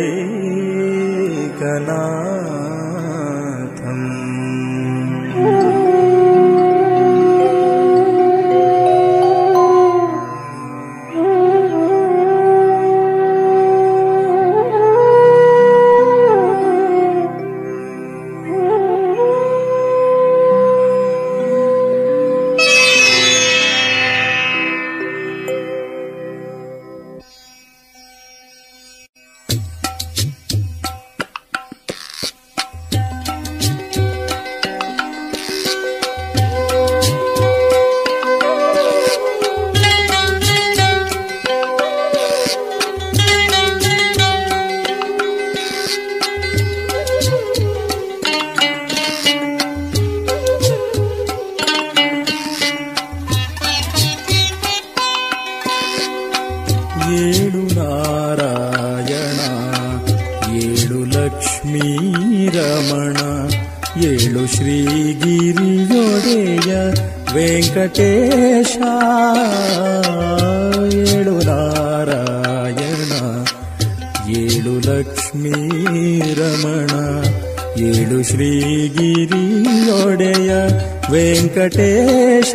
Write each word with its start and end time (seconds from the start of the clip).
ಶ್ರೀಗಿರಿಯೊಡೆಯ 65.52 66.72
ವೆಂಕಟೇಶ 67.34 68.76
ಏಳು 70.94 71.48
ನಾರಾಯಣ 71.48 73.12
ಏಳು 74.36 74.88
ಲಕ್ಷ್ಮೀ 74.88 75.52
ರಮಣ 76.32 76.92
ಏಳು 77.82 78.22
ಶ್ರೀಗಿರಿಯೊಡೆಯ 78.22 80.52
ವೆಂಕಟೇಶ. 81.10 82.54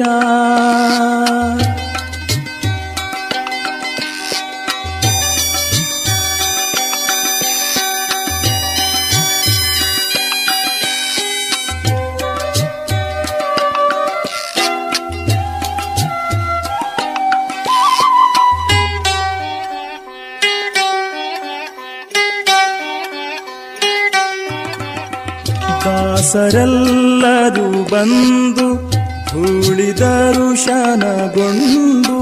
ಶನಗೊಂಡು 30.67 32.15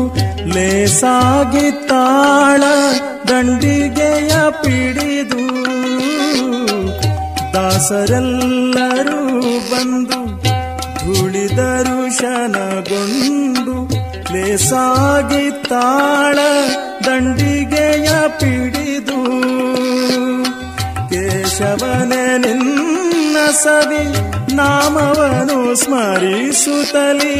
ತಾಳ 1.90 2.64
ದಂಡಿಗೆಯ 3.30 4.34
ಪಿಡಿದು 4.62 5.44
ದಾಸರೆಲ್ಲರೂ 7.56 9.22
ಬಂದು 9.72 10.20
ಧೂಳಿದರು 11.00 11.98
ಶನಗೊಂಡು 12.20 13.78
ತಾಳ 15.66 16.38
ದಂಡಿಗೆಯ 17.06 18.10
ಪಿಡಿದು 18.40 19.20
ಕೇಶವನೆ 21.10 22.26
ನಿನ್ನ 22.38 23.38
ಸವಿ 23.64 24.04
ನಾಮವನು 24.56 25.60
ಸ್ಮರಿಸುತ್ತಲಿ 25.76 27.38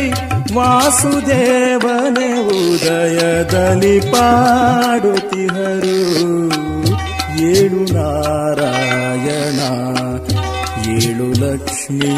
ವಾಸುದೇವನೇ, 0.56 2.28
ಉದಯದಲ್ಲಿ 2.58 4.00
ಪಾಡುತ್ತಿಹರು 4.00 6.00
ಏಳು 7.50 7.94
ನಾರಾಯಣ, 7.94 9.60
ಏಳು 10.98 11.28
ಲಕ್ಷ್ಮೀ 11.44 12.14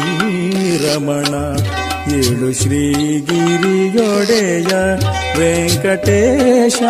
ರಮಣ, 0.84 1.34
ಏಳು 2.14 2.52
ಶ್ರೀಗಿರಿಯೊಡೆಯ 2.52 4.72
ವೆಂಕಟೇಶ, 5.38 6.80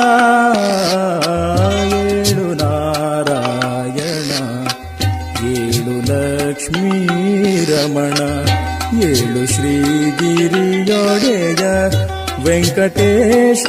ಏಳು 2.02 2.54
ನಾರಾಯಣ, 2.54 4.32
ಏಳು 5.56 5.96
ಲಕ್ಷ್ಮೀ 6.10 6.96
ರಮಣ. 7.64 8.20
ಏಳು 9.02 9.46
ಶ್ರೀಗಿರಿಯೊಡೆಯ 9.46 11.64
ವೆಂಕಟೇಶ 12.44 13.64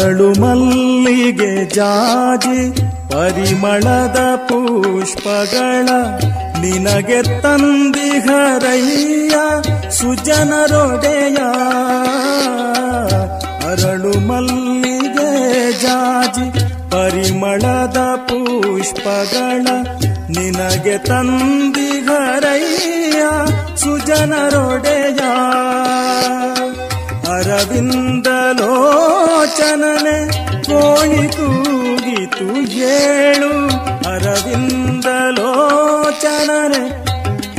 ಅರಳು 0.00 0.28
ಮಲ್ಲಿಗೆ 0.40 1.48
ಜಾಜಿ, 1.74 2.60
ಪರಿಮಳದ 3.12 4.18
ಪುಷ್ಪಗಳ 4.48 5.88
ನಿನಗೆ 6.60 7.18
ತಂದಿಹರಯ್ಯ 7.42 9.34
ಸುಜನರೊಡೆಯ 9.90 11.38
ಅರಳು 13.70 14.14
ಮಲ್ಲಿಗೆ 14.28 15.30
ಜಾಜಿ, 15.82 16.46
ಪರಿಮಳದ 16.94 17.98
ಪುಷ್ಪಗಳ 18.28 19.66
ನಿನಗೆ 20.36 20.96
ತಂದಿಹರಯ್ಯ 21.08 23.24
ಸುಜನರೊಡೆಯ 23.76 25.20
ಅರವಿಂದಲೋಚನನೆ 27.50 28.50
ಕೋಣಿ 30.64 31.28
ಕೂಗಿತು 31.28 32.72
ಏಳು. 32.72 33.68
ಅರವಿಂದಲೋಚನನೆ 34.08 35.20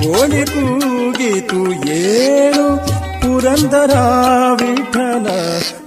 ಕೋಣಿ 0.03 0.45
ಕೂಗಿತು 0.45 1.89
ಏಳು. 1.89 2.77
ಪುರಂದರ 3.21 3.95
ವಿಠಲ 4.53 5.27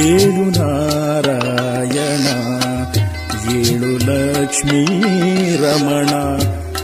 ಏಳು 0.09 0.61
ನಾರಾಯಣ, 0.61 2.27
ಏಳು 3.57 3.97
ಲಕ್ಷ್ಮೀ 3.97 4.85
ರಮಣ. 5.57 6.39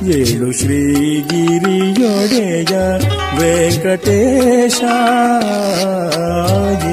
ಏಳು 0.09 0.49
ಶ್ರೀಗಿರಿಯೊಡೆಯ 0.61 2.75
ವೆಂಕಟೇಶ 3.39 4.81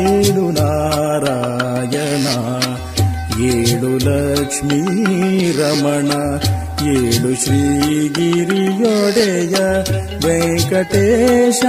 ಏಳು 0.04 0.46
ನಾರಾಯಣ 0.58 2.28
ಏಳು 3.50 3.92
ಲಕ್ಷ್ಮೀ 4.08 4.82
ರಮಣ 5.60 6.12
ಏಳು 6.94 7.32
ಶ್ರೀಗಿರಿಯೊಡೆಯ 7.44 9.56
ವೆಂಕಟೇಶ 10.26 11.62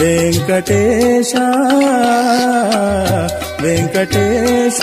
ವೆಂಕಟೇಶ 0.00 1.34
ವೆಂಕಟೇಶ 3.62 4.82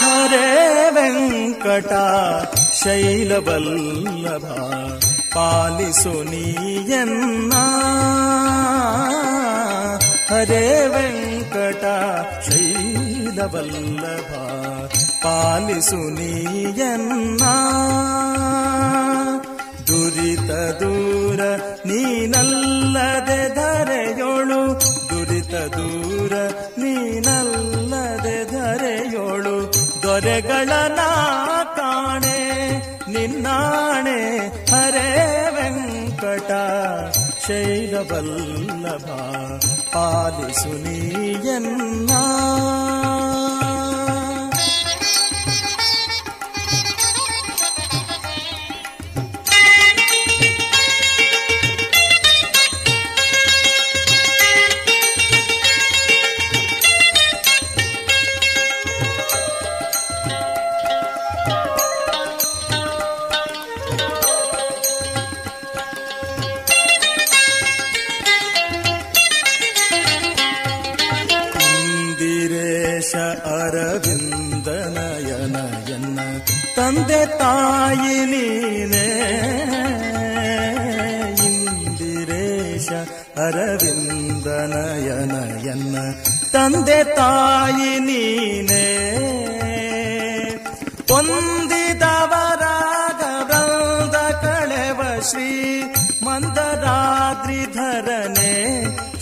ಹರೇ 0.00 0.48
ವೆಂಕಟ 0.90 1.92
ಶೈಲವಲ್ಲಭ 2.82 4.46
ಪಾಲಿಸು 5.34 6.14
ನೀಯನ್ನ 6.30 7.52
ಹರೇ 10.30 10.64
ಶೈಲವಲ್ಲಭ 13.32 14.34
ಪಾಲಿಸು 15.22 15.96
ನೀಯನ್ನ. 15.96 17.42
ದುರಿತ 19.86 20.50
ದೂರ 20.50 21.40
ನೀನಲ್ಲದೆ 21.86 23.54
ಧರೆಯೋಳು. 23.54 24.80
ದುರಿತ 25.10 25.54
ದೂರ 25.54 26.32
ನೀನಲ್ಲದೆ 26.78 28.44
ಧರೆಯೋಳು. 28.44 29.72
ದೊರೆಗಳ 30.02 30.68
ಕಾಣೆ, 31.76 32.68
ನಿನ್ನಾಣೆ, 33.12 34.38
ಹರೇ 34.70 35.48
ವೆಂಕಟ. 35.54 36.50
ಶೈಲವಲ್ಲಭ 37.46 39.06
ಪಾಲಿಸು 39.94 40.72
ನೀಯನ್ನ 40.84 42.12
ತಾಯಿ 77.42 78.24
ನೀನೇ. 78.24 79.06
ಇಂದಿರೇಶ 81.48 82.88
ಅರವಿಂದನಯನಯನ್ನ 83.36 84.36
ತಂದೆ 86.52 87.04
ತಾಯಿ 87.16 87.98
ನೀನೇ. 88.00 88.84
ಹೊಂದಿದವರಾಗದ 92.42 94.16
ಕಳೆವ 94.44 95.00
ಶ್ರೀ 95.30 95.50
ಮಂದರಾದ್ರಿಧರನೆ 96.24 96.92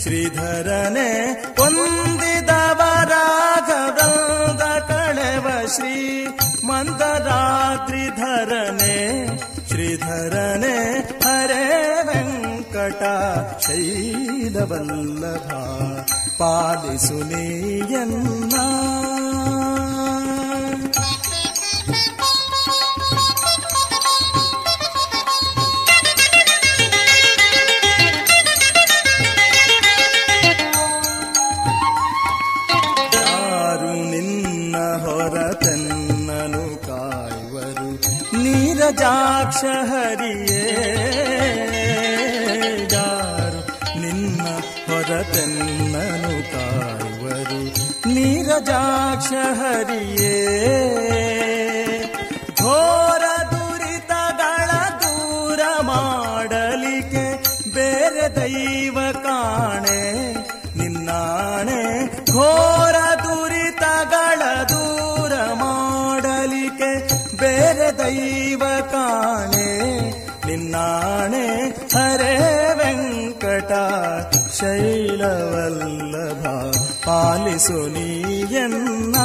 ಶ್ರೀಧರನೆ 0.03 1.09
ಹೊಂದಿದವರಾಗದ 1.57 2.41
ಕಳೆವ 4.89 5.47
ಶ್ರೀ 5.75 5.95
ಶ್ರೀಧರನೆ 10.21 10.75
ಹರೇ 11.23 11.63
ವೆಂಕಟ 12.07 13.03
ಶೈಲವಲ್ಲಭ 13.65 15.47
ಪಾಲಿಸು 16.39 17.17
ನೀಯನ್ನ 17.23 18.55
ನೀರಜಾಕ್ಷ 39.11 39.63
ಹರಿಯೇ 39.89 40.65
ಯಾರು 42.93 43.61
ನಿನ್ನ 44.01 44.41
ಹೊರತನ್ನನು 44.87 46.33
ಕಾಯುವರು. 46.53 47.59
ನೀರಜಾಕ್ಷ 48.13 49.31
ಹರಿಯೇ 49.59 50.35
ದೈವ 68.10 68.62
ಕಾಣೆ 68.92 69.68
ನಿನ್ನಾಣೆ 70.46 71.44
ಹರೇ 71.94 72.34
ವೆಂಕಟ 72.78 73.72
ಶೈಲವಲ್ಲಭ 74.58 76.42
ಪಾಲಿಸು 77.06 77.80
ನೀಯನ್ನ 77.88 79.16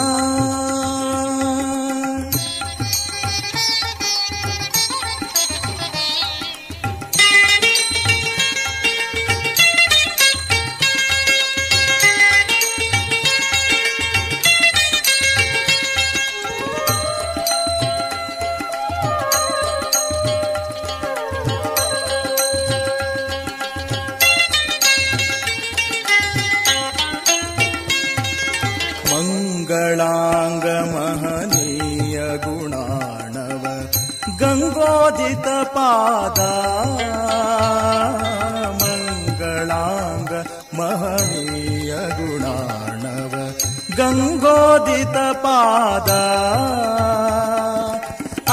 अङ्गज 45.56 46.10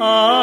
啊。 0.00 0.37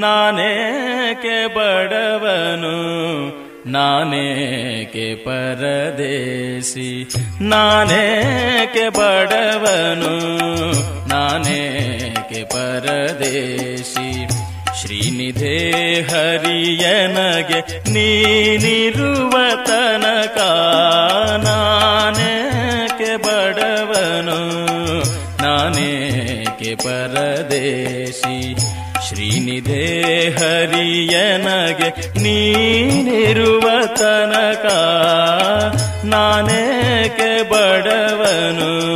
ನಾನೇಕೆ 0.00 1.38
ಬಡವನು 1.54 2.74
ನಾನೇಕೆ 3.70 5.06
ಪರದೇಶಿ 5.24 6.90
ನಾನೇಕೆ 7.44 8.88
ಬಡವನು 8.90 10.14
ನಾನೇಕೆ 11.08 12.42
ಪರದೇಶಿ 12.44 14.10
ಶ್ರೀನಿಧೇ 14.80 15.56
ಹರಿಯನಗೆ 16.10 17.60
ನೀನಿರುವ 17.92 19.34
ತನಕ 19.66 20.38
ಪರದೇಶಿ 26.74 28.54
ಶ್ರೀನಿಧೆ 29.08 30.30
ಹರಿಯನಗೆ 30.30 32.20
ನೀನಿರುವ 32.22 33.86
ತನಕ 33.86 34.66
ನಾನೇಕೆ 36.04 37.42
ಬಡವನು? 37.42 38.87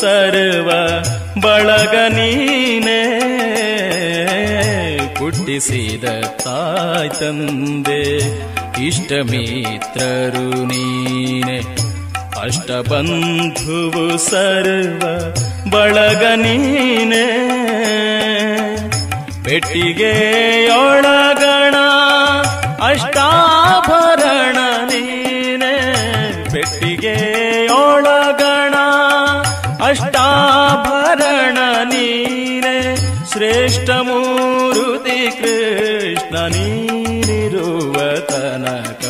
ಸರ್ವ 0.00 0.70
ಬಳಗ 1.40 1.94
ನೀನೆ. 2.12 3.00
ಹುಟ್ಟಿಸಿದ 5.18 6.04
ತಾಯ್ 6.20 7.10
ತಂದೆ, 7.10 8.02
ಇಷ್ಟ 8.86 9.12
ಮಿತ್ರರು 9.12 10.64
ನೀನೆ. 10.64 11.58
ಅಷ್ಟ 12.42 12.70
ಬಂಧುವು 12.70 14.30
ಸರ್ವ 14.30 15.02
ಬಳಗ 15.70 16.24
ನೀನೆ. 16.36 17.26
ಪೆಟ್ಟಿಗೆಯೊಳಗಣ 19.44 21.35
ಶ್ರೇಷ್ಠ 33.76 33.94
ಮೂರುತಿ 34.00 35.16
ಕೃಷ್ಣ 35.32 36.34
ನೀನಿರುವ 36.46 37.96
ತನಕ 38.28 39.04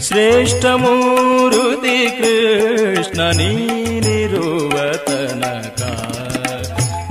ಶ್ರೇಷ್ಠ 0.00 0.64
ಮೂರುತಿ 0.76 1.94
ಕೃಷ್ಣ 2.18 3.20
ನೀನಿರುವ 3.30 4.74
ತನಕ 5.06 5.82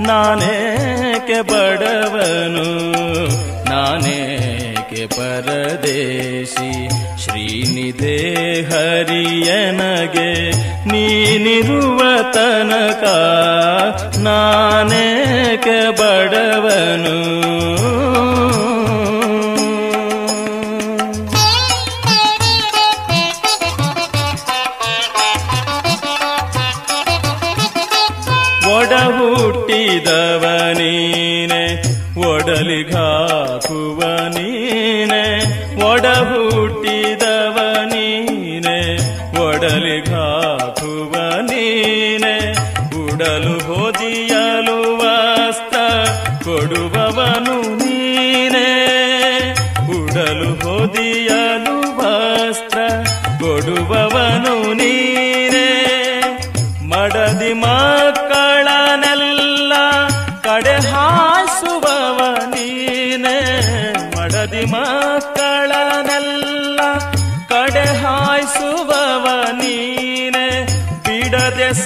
ನಾನೇಕೆ 0.02 1.40
ಬಡವನು 1.42 2.68
ನಾನೇಕೆ 3.70 5.04
ಪರದೇಶಿ 5.16 6.72
ಶ್ರೀನಿಧೆ 7.36 8.18
ಹರಿಯನಗೆ 8.62 10.30
ನೀನಿರುವ 10.86 12.00
ತನಕ 12.32 13.04
ನಾನೇಕ 14.18 15.66
ಬಡವನು? 16.00 17.16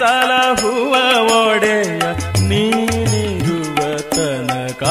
ಸಲಹುವ 0.00 0.92
ಒಡೆಯ 1.24 2.00
ನೀನಿರುವ 2.48 3.98
ತನಕ. 3.98 4.82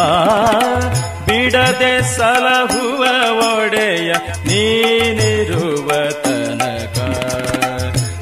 ಬಿಡದೆ 1.28 2.18
ಸಲಹುವ 2.18 3.04
ಒಡೆಯ 3.38 4.14
ನೀನಿರುವ 4.48 5.88
ತನಕ. 6.10 6.98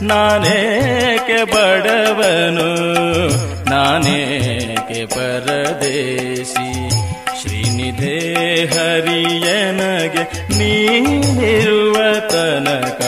ನಾನೇಕೆ 0.01 1.43
ಬಡವನು, 1.43 2.69
ನಾನೇಕೆ 3.69 5.05
ಪರದೇಶಿ? 5.05 6.89
ಶ್ರೀನಿಧೆ 7.41 8.19
ಹರಿಯನಗೆ 8.65 10.23
ನೀನಿರುವ 10.57 12.19
ತನಕ. 12.19 13.03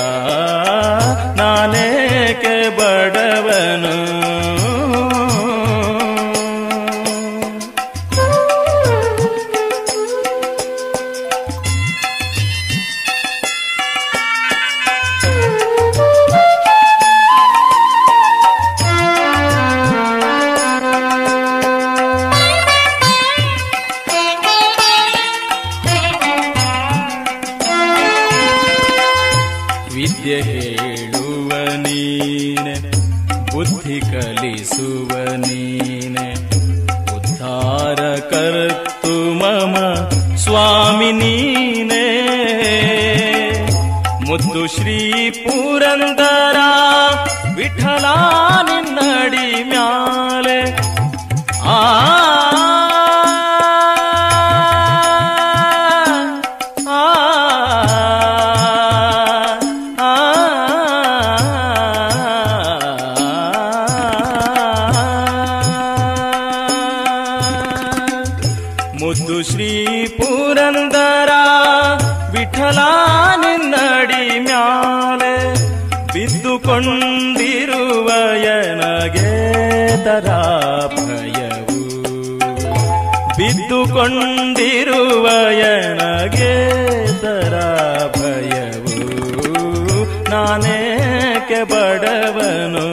ಬಡವನು. 91.64 92.88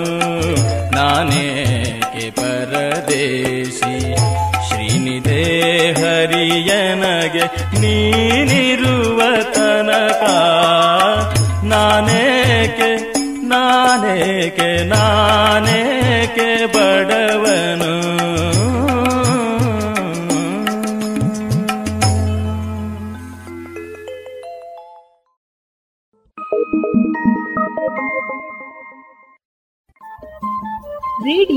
ನಾನೇಕೆ 0.95 2.31
ಪರದೇಶಿ? 2.31 4.17
ಶ್ರೀನಿಧೆ 4.69 5.93
ಹರಿಯನಗೆ 5.93 7.45
ನೀನಿರುವ 7.81 9.23
ತನಕ. 9.43 10.23
ನಾನೇಕೆ 11.65 13.13
ನಾನೇಕೆ 13.49 14.89
ನಾನೇಕೆ 14.89 16.67
ಬಡವನು 16.67 17.46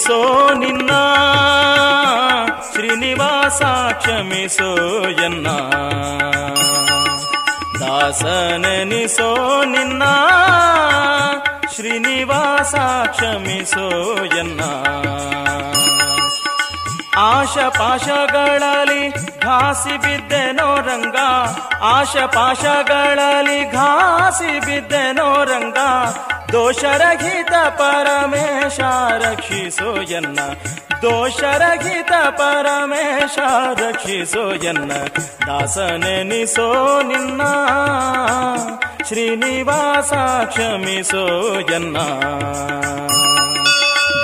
ದಾಸನೆನಿಸೋ 0.00 0.54
ನಿನ್ನ, 0.54 0.90
ಶ್ರೀನಿವಾಸ 2.72 3.62
ಕ್ಷಮಿಸೋ 3.92 4.68
ಎನ್ನ. 5.08 5.48
ದಾಸನೆನಿಸೋ 7.80 9.28
ನಿನ್ನ, 9.64 10.02
ಶ್ರೀನಿವಾಸ 11.74 12.74
ಕ್ಷಮಿಸೋ 13.06 13.88
ಎನ್ನ. 14.24 14.60
ಆಶ 17.16 17.58
ಪಾಶಗಳಲ್ಲಿ 17.58 19.10
ಘಾಸಿ 19.40 19.96
ಬಿದ್ದೆನೋ 19.98 20.76
ರಂಗ 20.80 21.16
ಆಶ 21.82 22.16
ಪಾಶಗಳಲ್ಲಿ 22.16 23.72
ಘಾಸಿ 23.72 24.60
ಬಿದ್ದೆನೋ 24.60 25.44
ರಂಗ 25.44 25.78
ದೋಷರಹಿತ 26.52 27.54
ಪರಮೇಶ 27.78 28.80
ರಕ್ಷಿಸೋ 29.24 29.90
ಎನ್ನ 30.10 30.38
ದೋಷರಹಿತ 31.02 32.12
ಪರಮೇಶ 32.30 33.38
ರಕ್ಷಿಸೋ 33.80 34.52
ಎನ್ನ 34.64 34.92
ದಾಸನೆನಿಸೋ 35.46 36.68
ನಿನ್ನ 37.02 37.42
ಶ್ರೀನಿವಾಸ 39.08 40.12
ಕ್ಷಮಿಸೋ 40.44 41.24
ಎನ್ನ 41.70 41.96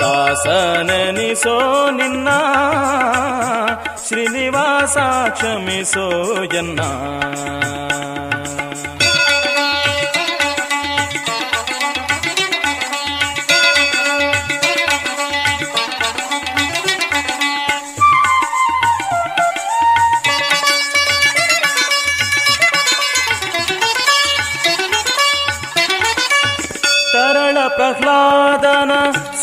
ದಾಸನೆನಿಸೋ 0.01 1.55
ನಿನ್ನ 1.91 2.29
ಶ್ರೀನಿವಾಸ 4.07 4.97
ಕ್ಷಮಿಸೋ 5.29 6.07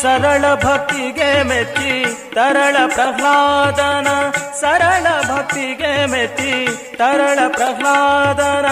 ಸರಳ 0.05 0.45
ಭಕ್ತಿಗೆ 0.55 1.43
ಮೆತ್ತಿ 1.43 2.05
ತರಳ 2.33 2.75
ಪ್ರಹ್ಲಾದನ, 2.85 4.07
ಸರಳ 4.59 5.05
ಭಕ್ತಿಗೆ 5.29 6.05
ಮೆತ್ತಿ 6.05 6.67
ತರಳ 6.95 7.39
ಪ್ರಹ್ಲಾದನ, 7.47 8.67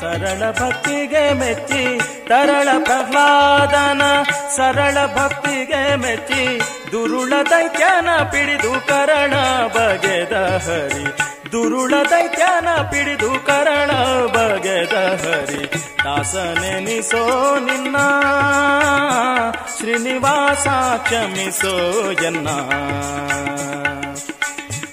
ಸರಳ 0.00 0.50
ಭಕ್ತಿಗೆ 0.50 1.34
ಮೆಚ್ಚಿ, 1.34 2.00
ತರಳ 2.28 2.68
ಪ್ರಹ್ಲಾದನ, 2.84 4.02
ಸರಳ 4.56 5.06
ಭಕ್ತಿಗೆ 5.06 5.96
ಮೆಚ್ಚಿ, 5.96 6.60
ದುರುಳ 6.92 7.32
ದೈತ್ಯನ 7.50 8.22
ಪಿಡಿದು 8.22 8.86
ಕರಣ 8.86 9.34
ಬಗೆದ 9.66 10.32
ಹರಿ. 10.66 11.37
ದುರುಳ 11.52 11.94
ದೈತ್ಯನ 12.10 12.68
ಪಿಡಿದು 12.82 13.46
ಕರಣ 13.46 13.90
ಬಗೆದ 14.26 14.94
ಹರಿ. 14.94 15.64
ದಾಸನೆನಿಸೋ 16.04 17.54
ನಿನ್ನ 17.58 17.96
ಶ್ರೀನಿವಾಸ 19.78 20.68
ಕ್ಷಮಿಸೋ 21.02 21.76
ಎನ್ನ. 22.10 22.48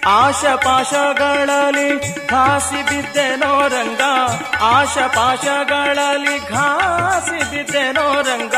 ಆಶ 0.06 0.46
ಪಾಶಗಳಲ್ಲಿ 0.46 2.00
ಘಾಸಿ 2.28 2.84
ಬಿದ್ದೆನೋ 2.84 3.68
ರಂಗ 3.68 4.02
ಆಶ 4.62 4.98
ಪಾಶಗಳಲ್ಲಿ 4.98 6.50
ಘಾಸಿ 6.50 7.52
ಬಿದ್ದೆನೋ 7.52 8.22
ರಂಗ. 8.22 8.56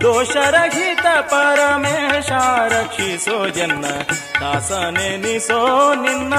ದೋಷರಹಿತ 0.00 1.06
ಪರಮೇಶ 1.20 2.32
ರಕ್ಷಿಸೋ 2.68 3.48
ಜನ್ನ, 3.48 3.84
ದಾಸನೆನಿಸೋ 4.40 5.94
ನಿನ್ನ. 5.94 6.34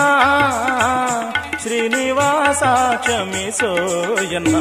ಶ್ರೀನಿವಾಸ 1.61 2.63
ಕ್ಷಮಿಸೋ 2.97 3.75
ಎನ್ನ 4.21 4.55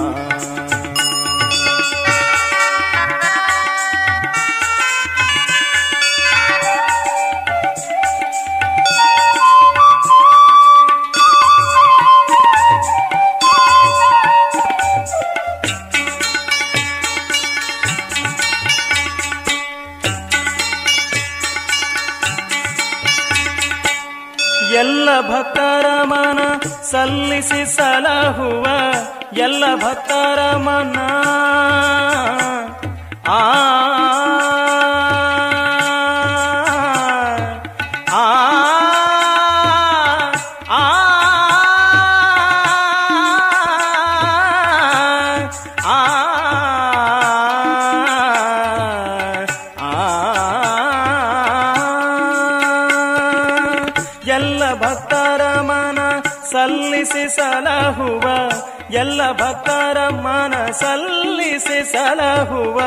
ಭಕ್ತರ 25.28 25.86
ಮನ 26.02 26.38
ಸಲ್ಲಿಸಿ 26.90 27.76
ಸಲಹುವ 27.76 28.66
ಎಲ್ಲ 29.36 29.64
ಭಕ್ತರ 29.74 30.56
ಮನ. 30.56 30.98
ಆ 33.28 33.40
ಸಲಹುವ 62.10 62.80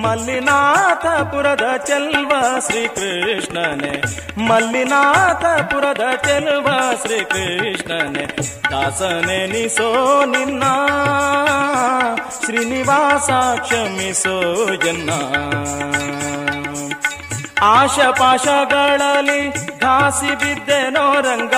ಮಲ್ಲಿನಾಥಪುರದ 0.00 1.76
ಚೆಲ್ವ 1.76 2.32
ಶ್ರೀಕೃಷ್ಣನೇ. 2.70 4.02
ಮಲ್ಲಿನಾಥಪುರದ 4.42 6.16
ಚೆಲ್ವ 6.16 6.68
ದಾಸನೆ 7.02 8.26
ದಾಸನೆನಿಸೋ 8.70 10.24
ನಿನ್ನ 10.24 10.62
ಶ್ರೀನಿವಾಸ 12.44 13.30
ಕ್ಷಮಿಸೋ 13.60 14.40
ಎನ್ನ. 14.72 15.10
ಆಶ 17.62 17.98
ಪಾಶಗಳಲ್ಲಿ 18.18 19.50
ಘಾಸಿ 19.80 20.34
ಬಿದ್ದೆನೋ 20.34 21.20
ರಂಗ 21.20 21.54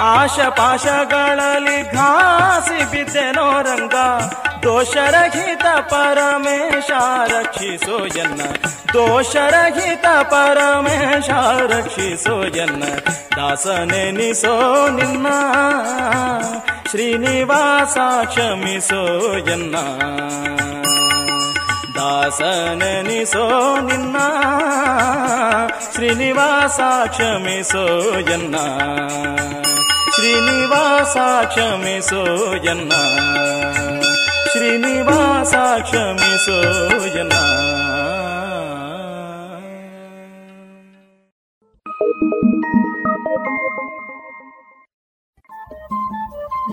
ಆಶಪಾಶಗಳಲ್ಲಿ 0.00 1.92
ಘಾಸಿ 1.92 2.90
ಬಿದ್ದೆನೋ 2.90 3.62
ರಂಗ 3.62 3.94
ದೋಷರಹಿತ 4.62 5.64
ಪರಮೇಶ 5.80 6.90
ರಕ್ಷಿಸೋ 7.26 8.06
ಎನ್ನ, 8.06 8.40
ದೋಷರಹಿತ 8.92 10.06
ಪರಮೇಶ 10.22 11.30
ರಕ್ಷಿಸೋ 11.66 12.44
ಎನ್ನ. 12.44 12.82
ದಾಸನೆನಿಸೋ 13.36 14.88
ನಿನ್ನ, 14.88 15.26
ಶ್ರೀನಿವಾಸ 16.90 17.98
ಕ್ಷಮಿಸೋ 18.24 19.02
ಎನ್ನ. 19.36 19.76
ದಾಸನೆನಿಸೋ 21.94 23.44
ನಿನ್ನ 23.80 24.16
ಶ್ರೀನಿವಾಸ 25.94 26.80
ಕ್ಷಮಿಸೋ 27.08 27.84
ಎನ್ನ 28.18 28.56
ಶ್ರೀನಿವಾಸ 30.14 31.16
ಕ್ಷಮಿಸೋ 31.46 32.22
ಎನ್ನ 32.54 32.92
ಶ್ರೀನಿವಾಸ 34.52 35.54
ಕ್ಷಮಿಸೋ 35.82 36.58
ಎನ್ನ 37.18 37.32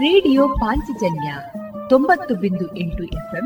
ರೇಡಿಯೋ 0.02 0.48
ಪಾಂಚಜನ್ಯ 0.48 1.30
ತೊಂಬತ್ತು 1.90 2.36
ಬಿಂದು 2.36 2.78
ಎಂಟು 2.78 3.04
ಎಫ್ಎಂ 3.04 3.46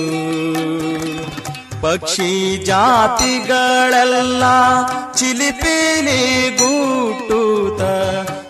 ಪಕ್ಷಿ 1.83 2.31
ಜಾತಿಗಳೆಲ್ಲ 2.65 4.45
ಚಿಲಿಪಿಲಿ 5.15 6.21
ಗೂಟುತ 6.57 7.83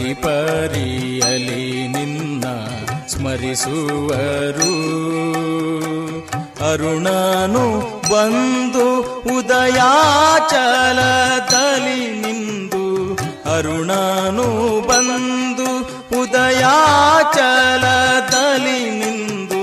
ಪರಿಪರಿಯಲಿ 0.00 1.88
ನಿನ್ನ 1.88 2.44
ಸ್ಮರಿಸುವರು. 3.06 4.74
ಅರುಣನು 6.72 7.64
ಬಂದು 8.12 8.86
ಉದಯಾಚಲದಲ್ಲಿ 9.38 12.20
ನಿಂದು. 12.20 12.84
ಅರುಣನು 13.56 14.48
ಬಂದು 14.88 15.68
ಉದಯಾಚಲದಲ್ಲಿ 16.22 18.90
ನಿಂದು. 18.90 19.62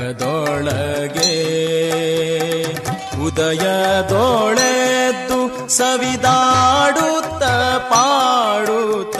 ಗೃಹದೊಳಗೆ 0.00 1.32
ಉದಯದೊಳೆದ್ದು 3.26 4.08
ಸವಿದಾಡುತ್ತ 5.68 7.42
ಪಾಡುತ್ತ 7.92 9.18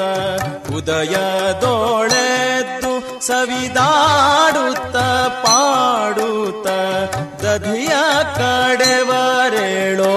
ಉದಯದೊಳೆದ್ದು 0.75 1.33
ಸವಿದಾಡುತ್ತ 3.27 4.97
ಪಾಡುತ್ತ 5.45 6.67
ದಧಿಯ 7.45 7.95
ಕಡೆವರೇಳೋ 8.41 10.15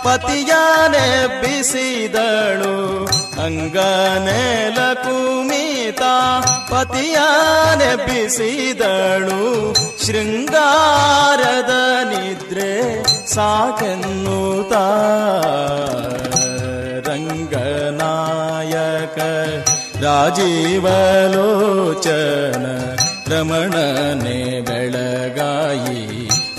ಪತಿಯನೆಬ್ಬಿಸಿದಳು 0.04 2.74
ಅಂಗನೆಲ 3.44 4.78
ಪತಿಯನೆ 6.70 7.96
ಬಿಸಿದಳು. 7.96 9.40
ಶೃಂಗಾರದ 10.06 11.72
ನಿದ್ರೆ 12.04 12.72
ಸಾಕೆನ್ನುತ್ತಾ 13.34 14.84
ರಂಗನಾಯಕ 17.06 19.18
ರಾಜೀವಲೋಚನ 20.04 20.76
ರಮಣನೆ 23.32 24.60
ಬೆಳಗಾಯಿ. 24.60 26.15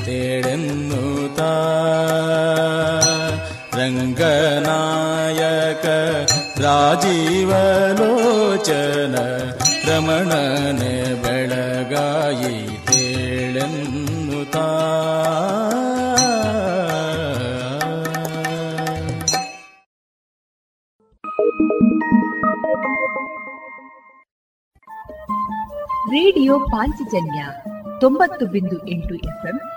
ತೇಳೆನ್ನುತ್ತಾ 0.07 1.51
ರಂಗನಾಯಕ 3.77 5.85
ರಾಜೀವಲೋಚನ 6.59 7.55
ರಮಣನೆ 9.87 11.23
ಬೆಳಗಾಯಿ 11.23 12.55
ತೇಳೆನ್ನುತ್ತಾ 12.87 14.65
ರೇಡಿಯೋ 26.11 26.67
ಪಾಂಚಜನ್ಯ 26.67 27.45
ತೊಂಬತ್ತು 27.99 28.45
ಬಿಂದು 28.45 28.87
ಎಂಟು 28.87 29.25
ಎಫ್ಎಂ 29.25 29.76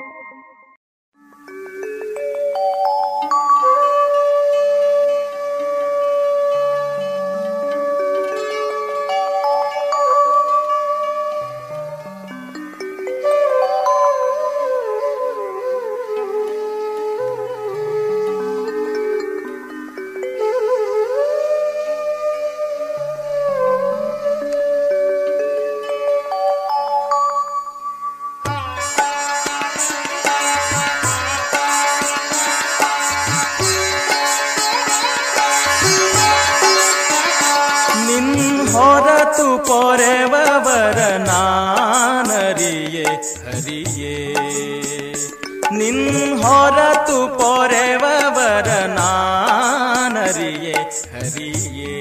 ನಿನ್ 46.41 46.49
ಹೊರತು 46.49 47.37
ಪೊರೆವವರ 47.39 48.67
ನಾನರಿಯೇ, 48.95 50.73
ಹರಿಯೇ. 51.13 51.93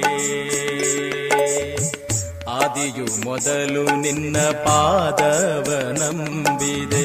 ಆದಿಯು 2.48 3.06
ಮೊದಲು 3.24 3.84
ನಿನ್ನ 4.00 4.36
ಪಾದವ 4.38 5.68
ನಂಬಿದೆ 5.92 7.04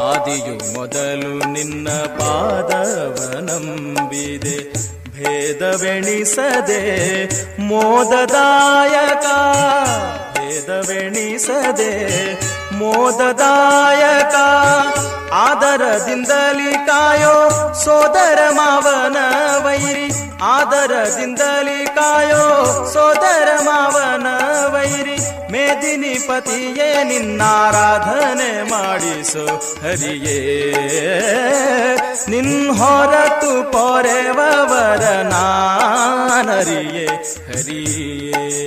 ಆದಿಯು 0.00 0.74
ಮೊದಲು 0.74 1.52
ನಿನ್ನ 1.52 1.88
ಪಾದವ 1.90 3.16
ನಂಬಿದೆ 3.40 4.56
ಭೇದವೆಣಿಸದೆ 5.16 6.82
ಮೋದದಾಯಕ, 7.62 9.26
ಭೇದವೆಣಿಸದೆ 10.34 11.92
ಮೋದದಾಯಕ. 12.78 14.34
ಆದರದಿಂದಲಿ 15.32 16.72
ಕಾಯೋ 16.72 17.48
ಸೋದರ 17.84 18.38
ಮಾವನ 18.50 19.16
ವೈರಿ. 19.64 20.10
ಆದರದಿಂದಲಿ 20.42 21.86
ಕಾಯೋ 21.86 22.64
ಸೋದರ 22.92 23.48
ಮಾವನ 23.60 24.26
ವೈರಿ. 24.74 25.18
ಮೇದಿನಿ 25.52 26.14
ಪತಿಯೇ 26.28 27.04
ನಿನ್ನಾರಾಧನೆ 27.04 28.70
ಮಾಡಿಸು 28.70 29.46
ಹರಿಯೇ. 29.80 30.72
ನಿನ್ 32.28 32.78
ಹೊರತು 32.78 33.72
ಪೊರೆವರ 33.72 35.04
ನಾನರಿಯೇ 35.22 37.06
ಹರಿಯೇ. 37.46 38.58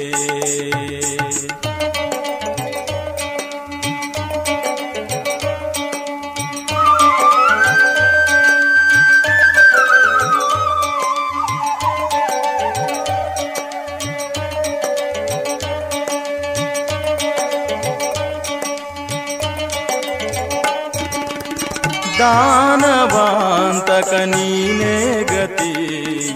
ದಾನವಾಂತಕ 22.22 24.11
ನೀನೇ 24.32 24.95
ಗತಿ 25.32 25.72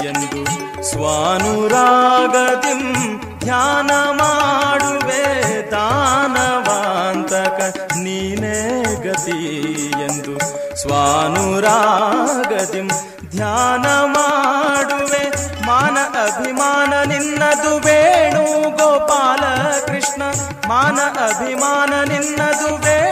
ಎಂದು 0.09 0.41
ಸ್ವಾನುರಾಗತಿಂ 0.89 2.81
ಧ್ಯಾನ 3.43 3.91
ಮಾಡುವೆ 4.19 5.23
ದಾನವಾಂತಕ 5.73 7.59
ನೀನೇ 8.03 8.57
ಗತಿ 9.05 9.39
ಎಂದು 10.07 10.35
ಸ್ವಾನುರಾಗತಿಂ 10.81 12.87
ಧ್ಯಾನ 13.35 13.85
ಮಾಡುವೆ 14.15 15.23
ಮಾನ 15.67 15.97
ಅಭಿಮಾನ 16.25 16.93
ನಿನ್ನದು 17.05 17.71
ವೇಣು 17.85 18.43
ಗೋಪಾಲ 18.79 19.43
ಕೃಷ್ಣ 19.87 20.21
ಮಾನ 20.67 20.99
ಅಭಿಮಾನ 21.27 21.93
ನಿನ್ನದು 22.11 22.69
ವೇಣು 22.77 23.04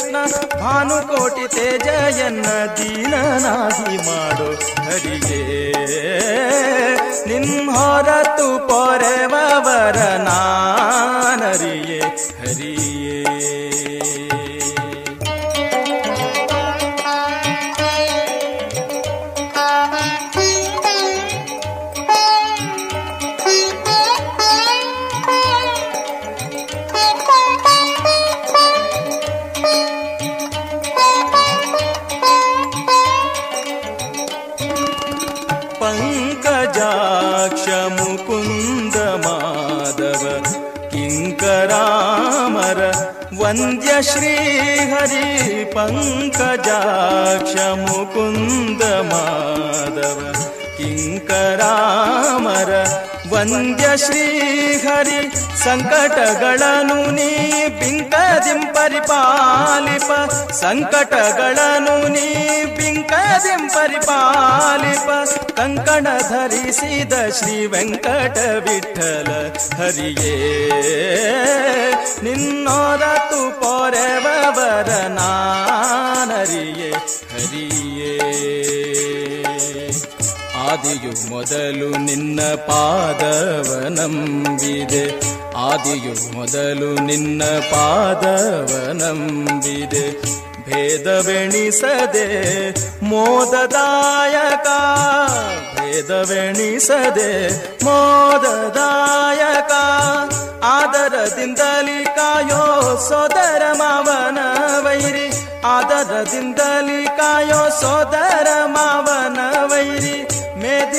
ಕೃಷ್ಣ 0.00 0.18
ಭಾನುಕೋಟಿ 0.60 1.44
ತೇಜಯನ್ನ 1.54 2.48
ದೀನನಾಗಿ 2.76 3.96
ಮಾಡು 4.06 4.46
ಹರಿಯೇ 4.84 5.40
ನಿನ್ 7.28 7.54
ಹೊರತು 7.68 8.46
ಪೊರೆವವರ 8.68 9.98
श्रीहरि 44.06 45.64
पङ्कजाक्ष 45.74 47.54
मुकुन्द 47.80 48.82
माधव 49.10 50.20
किङ्करामर 50.76 52.70
ಕಿಂಕರಾಮರ 53.30 53.96
ಶ್ರೀ 53.96 54.26
ಹರಿ 54.76 55.30
ಸಂಕಟಗಳನು 55.64 57.10
ನೀ 57.10 57.30
ಬಿಂಕದಿಂಪರಿಪಾಲಿಪ 57.80 60.12
ಸಂಕಟಗಳನು 60.52 62.08
ನೀ 62.08 62.28
ಬಿಂಕದಿಂಪರಿಪಾಲಿಪ 62.76 65.10
ಕಂಕಣ 65.56 66.06
ಧರಿಸಿದ 66.28 67.12
ಶ್ರೀ 67.38 67.66
ವೆಂಕಟ 67.66 68.38
ವಿಠಲ, 68.38 69.52
ಹರಿಯೇ, 69.78 70.36
ನಿನ್ನೋರತು 72.22 73.60
ಪೊರೆವರ 73.60 75.08
ನಾನರಿಯೇ. 75.08 76.92
ಆದಿಯು 80.78 81.30
ಮೊದಲು 81.30 81.98
ನಿನ್ನ 81.98 82.40
ಪಾದವ 82.40 83.86
ನಂಬಿದೆ 83.88 85.04
ಆದಿಯು 85.56 86.34
ಮೊದಲು 86.34 87.06
ನಿನ್ನ 87.06 87.42
ಪಾದವ 87.42 88.70
ನಂಬಿದೆ 88.92 90.10
ಭೇದವೆಣಿಸದೆ 90.66 92.26
ಮೋದದಾಯಕ 93.04 94.68
ಭೇದವೆಣಿಸದೆ 95.74 97.32
ಮೋದದಾಯಕ, 97.84 99.72
ಆದರದಿಂದಲಿ 100.64 102.04
ಕಾಯೋ 102.04 102.62
ಸೋದರ 103.08 103.62
ಮಾವನ 103.72 104.38
ವೈರಿ, 104.84 105.28
ಆದರದಿಂದಲಿ 105.64 107.06
ಕಾಯೋ 107.06 107.70
ಸೋದರ 107.80 108.46
ಮಾವನ 108.66 109.38
ವೈರಿ. 109.64 110.37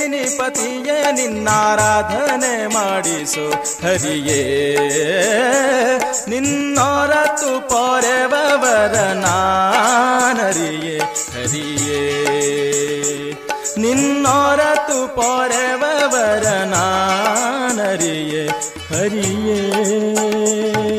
ಮೇದಿನಿ 0.10 0.38
ಪತಿಯೇ 0.38 1.12
ನಿನ್ನಾರಾಧನೆ 1.12 2.68
ಮಾಡಿಸು. 2.68 3.54
ಹರಿಯೇ 3.88 4.78
ನಿನ್ನೊರತು 6.28 7.70
ಪೊರೆವರ 7.70 8.98
ನಾನರಿಯೇ. 8.98 11.00
ಹರಿಯೇ 11.00 12.12
ನಿನ್ನೊರತು 13.78 15.16
ಪೊರೆವರ 15.16 16.48
ನಾನರಿಯೇ. 16.48 18.50
ಹರಿಯೇ. 18.90 20.99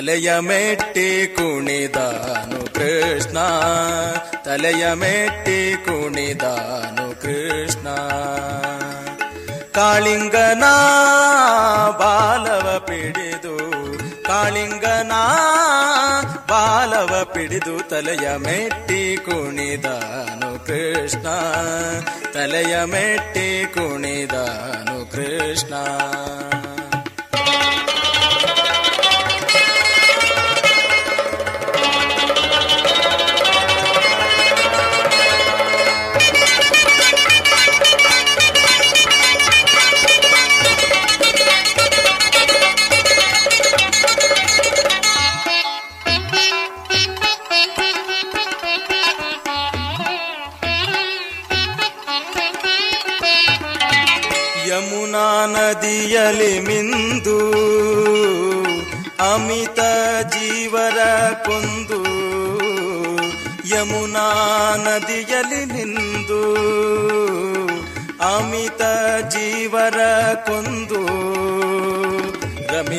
ತಲೆಯ 0.00 0.38
ಮೆಟ್ಟಿ 0.38 1.26
ಕುಣಿದಾನು 1.26 2.74
ಕೃಷ್ಣ. 2.74 3.38
ತಲೆಯ 4.44 4.92
ಮೆಟ್ಟಿ 4.92 5.76
ಕುಣಿದಾನು 5.76 7.20
ಕೃಷ್ಣ. 7.22 7.88
ಕಾಳಿಂಗನ 9.72 10.64
ಬಾಲವ 11.98 12.78
ಪಿಡಿದು, 12.86 13.58
ಕಾಳಿಂಗನ 14.22 15.12
ಬಾಲವ 16.50 17.24
ಪಿಡಿದು 17.24 17.88
ತಲೆಯ 17.88 18.36
ಮೆಟ್ಟಿ 18.36 19.16
ಕುಣಿದಾನು 19.16 20.66
ಕೃಷ್ಣ. 20.66 21.26
ತಲೆಯ 22.32 22.84
ಮೆಟ್ಟಿ 22.84 23.66
ಕುಣಿದಾನು 23.74 25.12
ಕೃಷ್ಣ. 25.12 25.74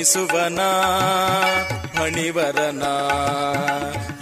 ರಮಿಸುವನ 0.03 0.61
ಫಣಿವರನ 1.95 2.83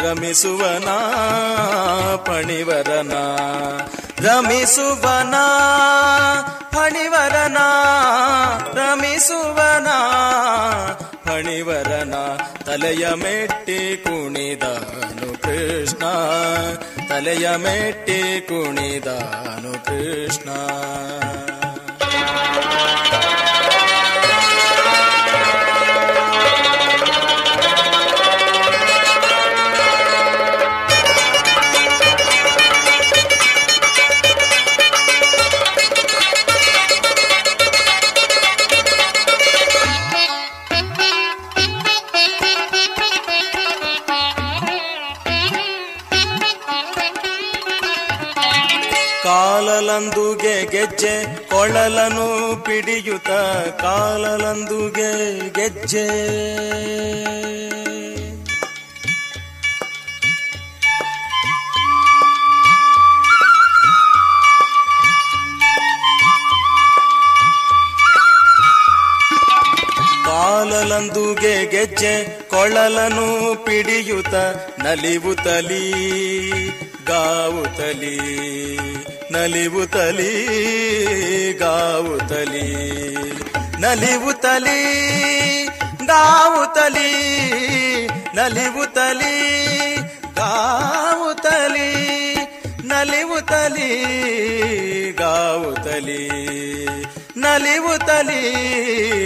ರಮಿಸುವನ 0.01 0.89
ಫಣಿವರನ 2.25 3.13
ರಮಿಸುವನ 4.25 5.35
ಫಣಿವರನ 6.73 7.59
ರಮಿಸುವನ 8.79 9.89
ಫಣಿವರನ 11.27 12.15
ತಲೆಯ 12.65 13.05
ಮೆಟ್ಟಿ 13.15 13.79
ಕುಣಿದಾನು 14.03 15.31
ಕೃಷ್ಣ 15.41 16.03
ತಲೆಯ 17.09 17.47
ಮೆಟ್ಟಿ 17.57 18.21
ಕುಣಿದಾನು 18.49 19.73
ಕೃಷ್ಣ 19.87 20.49
ಕಾಲಲಂದುಗೆ 49.89 50.55
ಗೆಜ್ಜೆ 50.71 51.13
ಕೊಳಲನು 51.51 52.25
ಪಿಡಿಯುತ 52.65 53.29
ಕಾಲಲಂದುಗೆ 53.81 55.09
ಗೆಜ್ಜೆ. 55.49 56.05
ಕಾಲಲಂದುಗೆ 70.25 71.65
ಗೆಜ್ಜೆ 71.65 72.13
ಕೊಳಲನು 72.49 73.27
ಪಿಡಿಯುತ್ತ 73.65 74.35
ನಲಿವುತಲಿ 74.83 75.85
ಗಾವುತಲಿ 77.05 78.15
ನಲಿವು 79.31 79.85
ತಲಿ, 79.85 81.53
ಗಾವು 81.59 82.29
ತಲಿ. 82.29 82.95
ನಲಿವು 83.79 84.41
ತಲಿ, 84.41 85.03
ಗಾವು 86.05 86.73
ತಲಿ. 86.75 87.29
ನಲಿವು 88.35 88.93
ತಲಿ, 88.93 89.95
ಗಾವು 90.35 91.41
ತಲಿ. 91.41 92.35
ನಲಿವು 92.87 93.45
ತಲಿ, 93.45 93.95
ಗಾವು 95.11 95.75
ತಲಿ. 95.75 96.29
ನಲಿವು 97.37 98.05
ತಲಿ, 98.05 98.51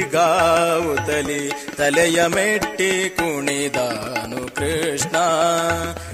ಗಾವು 0.01 0.95
ತಲಿ. 1.07 1.51
ತಲೆಯ 1.77 2.27
ಮೆಟ್ಟಿ 2.27 3.09
ಕುಣಿದಾನು 3.09 4.55
ಕೃಷ್ಣ. 4.55 5.15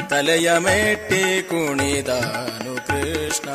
ತಲೆಯ 0.08 0.50
ಮೆಟ್ಟಿ 0.58 1.24
ಕುಣಿದಾನು 1.42 2.74
ಕೃಷ್ಣ 2.86 3.48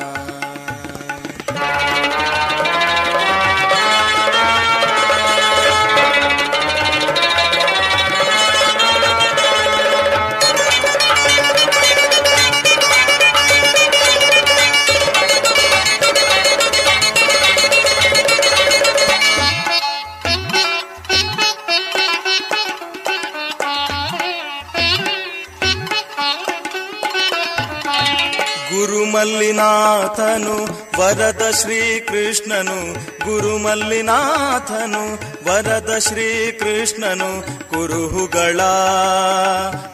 ಗುರುಮಲ್ಲಿನಾಥನು 29.15 30.55
ವರದ 30.99 31.43
ಶ್ರೀಕೃಷ್ಣನು 31.59 32.79
ಗುರುಮಲ್ಲಿನಾಥನು 33.25 35.03
ವರದ 35.47 35.93
ಶ್ರೀಕೃಷ್ಣನು 35.99 37.29
ಕುರುಹುಗಳ 37.71 38.61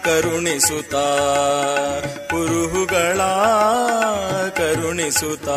ಕರುಣಿಸುತ್ತ 0.07 0.95
ಕುರುಹುಗಳ 2.33 3.21
ಕರುಣಿಸುತ್ತ 4.59 5.49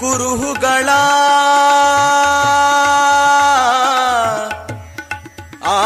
ಕುರುಹುಗಳ 0.00 0.88
ಆ 5.70 5.78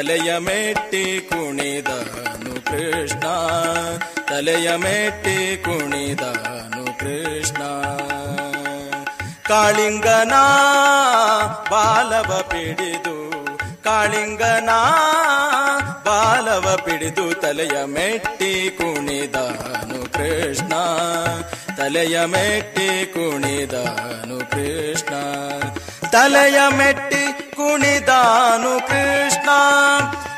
ತಲೆಯ 0.00 0.38
ಮೆಟ್ಟಿ 0.38 1.20
ಕುಣಿದನು 1.20 2.66
ಕೃಷ್ಣ. 2.66 3.24
ತಲೆಯ 4.28 4.76
ಮೆಟ್ಟಿ 4.76 5.56
ಕುಣಿದನು 5.56 6.98
ಕೃಷ್ಣ. 6.98 7.62
ಕಾಳಿಂಗನ 9.48 10.32
ಬಾಲವ 11.70 12.42
ಪಿಡಿದು, 12.42 13.30
ಕಾಳಿಂಗನ 13.84 14.70
ಬಾಲವ 16.06 16.76
ಪಿಡಿದು 16.84 17.34
ತಲೆಯ 17.34 17.84
ಮೆಟ್ಟಿ 17.84 18.70
ಕುಣಿದನು 18.70 20.12
ಕೃಷ್ಣ. 20.12 20.72
ತಲೆಯ 21.76 22.24
ಮೆಟ್ಟಿ 22.24 23.06
ಕುಣಿದನು 23.06 24.50
ಕೃಷ್ಣ. 24.50 25.14
ತಲೆಯ 26.10 26.60
ಮೆಟ್ಟಿ 26.76 27.49
ಕುಣಿದಾನು 27.70 28.88
ಕೃಷ್ಣ. 28.88 29.48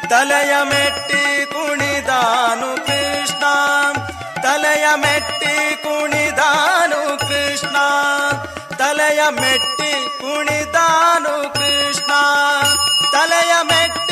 ತಲೆಯ 0.09 0.57
ಮೆಟ್ಟಿ 0.62 1.47
ಕುಣಿದಾನು 1.47 2.87
ಕೃಷ್ಣ. 2.87 3.45
ತಲೆಯ 4.43 4.87
ಮೆಟ್ಟಿ 4.95 5.76
ಕುಣಿದಾನು 5.76 7.18
ಕೃಷ್ಣ. 7.18 7.76
ತಲೆಯ 8.76 9.22
ಮೆಟ್ಟಿ 9.30 10.20
ಕುಣಿದಾನು 10.20 11.53
ಕೃಷ್ಣ. 11.55 12.12
ತಲೆಯ 13.12 13.55
ಮೆಟ್ಟಿ 13.62 14.12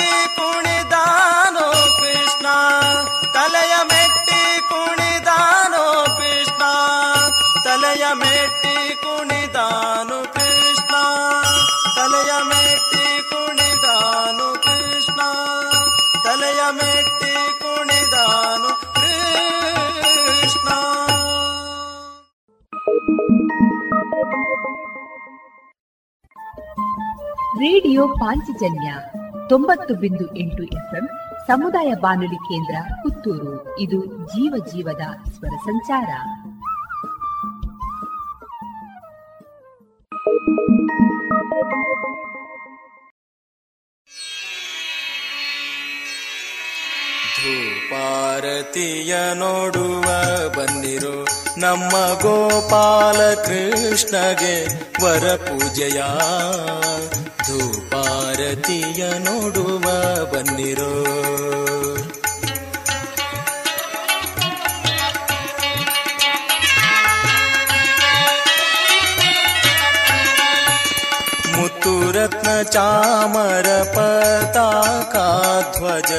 ರೇಡಿಯೋ 27.60 28.08
ಪಾಂಚಜನ್ಯ 28.08 28.94
ತೊಂಬತ್ತು 29.48 29.94
ಬಿಂದು 29.94 30.36
ಎಂಟು 30.36 30.62
ಎಫ್ಎಂ 30.62 31.08
ಸಮುದಾಯ 31.46 31.94
ಬಾನುಲಿ 31.94 32.36
ಕೇಂದ್ರ 32.36 32.94
ಪುತ್ತೂರು. 33.02 33.78
ಇದು 33.78 34.06
ಜೀವ 34.26 34.54
ಜೀವದ 34.66 35.30
ಸ್ವರ 35.30 35.48
ಸಂಚಾರ. 35.48 36.10
ಧೂಪಾರತಿಯ 47.36 49.16
ನೋಡುವ 49.34 50.04
ಬಂದಿರೋ. 50.48 51.26
ನಮ್ಮ 51.58 51.90
ಗೋಪಾಲ 52.22 53.34
ಕೃಷ್ಣಗೆ 53.34 54.66
ವರ 55.04 55.36
ಪೂಜೆಯ 55.36 56.02
ಪಾರತಿಯ 57.90 59.18
ನೋಡುವ 59.18 60.24
ಬಂದಿರೋ. 60.24 61.06
ಮುತ್ತುರತ್ನ 71.56 72.62
ಚಾಮರ 72.62 73.82
ಪತಾಕಾಧ್ವಜ 73.82 76.12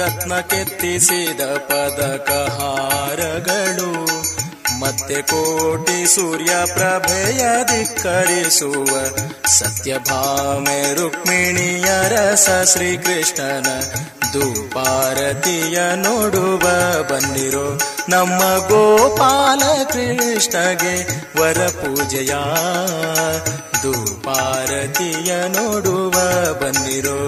ರತ್ನ 0.00 0.40
ಕೆತ್ತಿಸಿದ 0.40 1.40
ಪದಕ 1.40 2.30
ಹಾರಗಳು. 2.30 4.05
ಮತ್ತೆ 4.80 5.22
ಕೋಟಿ 5.22 6.06
ಸೂರ್ಯ 6.06 6.52
ಪ್ರಭೆಯ 6.74 7.42
ಧಿಕ್ಕರಿಸುವ 7.64 8.92
ಸತ್ಯಭಾಮೆ 9.48 10.94
ರುಕ್ಮಿಣಿಯ 10.94 11.84
ರಸ 12.08 12.50
ಶ್ರೀಕೃಷ್ಣನ 12.64 13.68
ದುಪಾರತಿಯ 14.32 15.78
ನೋಡುವ 15.96 16.64
ಬಂದಿರೋ 17.10 17.66
ನಮ್ಮ 18.08 18.40
ಗೋಪಾಲ 18.68 19.62
ಕೃಷ್ಣಗೆ 19.84 20.94
ವರ 21.40 21.68
ಪೂಜೆಯ 21.68 22.34
ದುಪಾರತಿಯ 23.82 25.32
ನೋಡುವ 25.48 26.16
ಬಂದಿರೋ. 26.62 27.18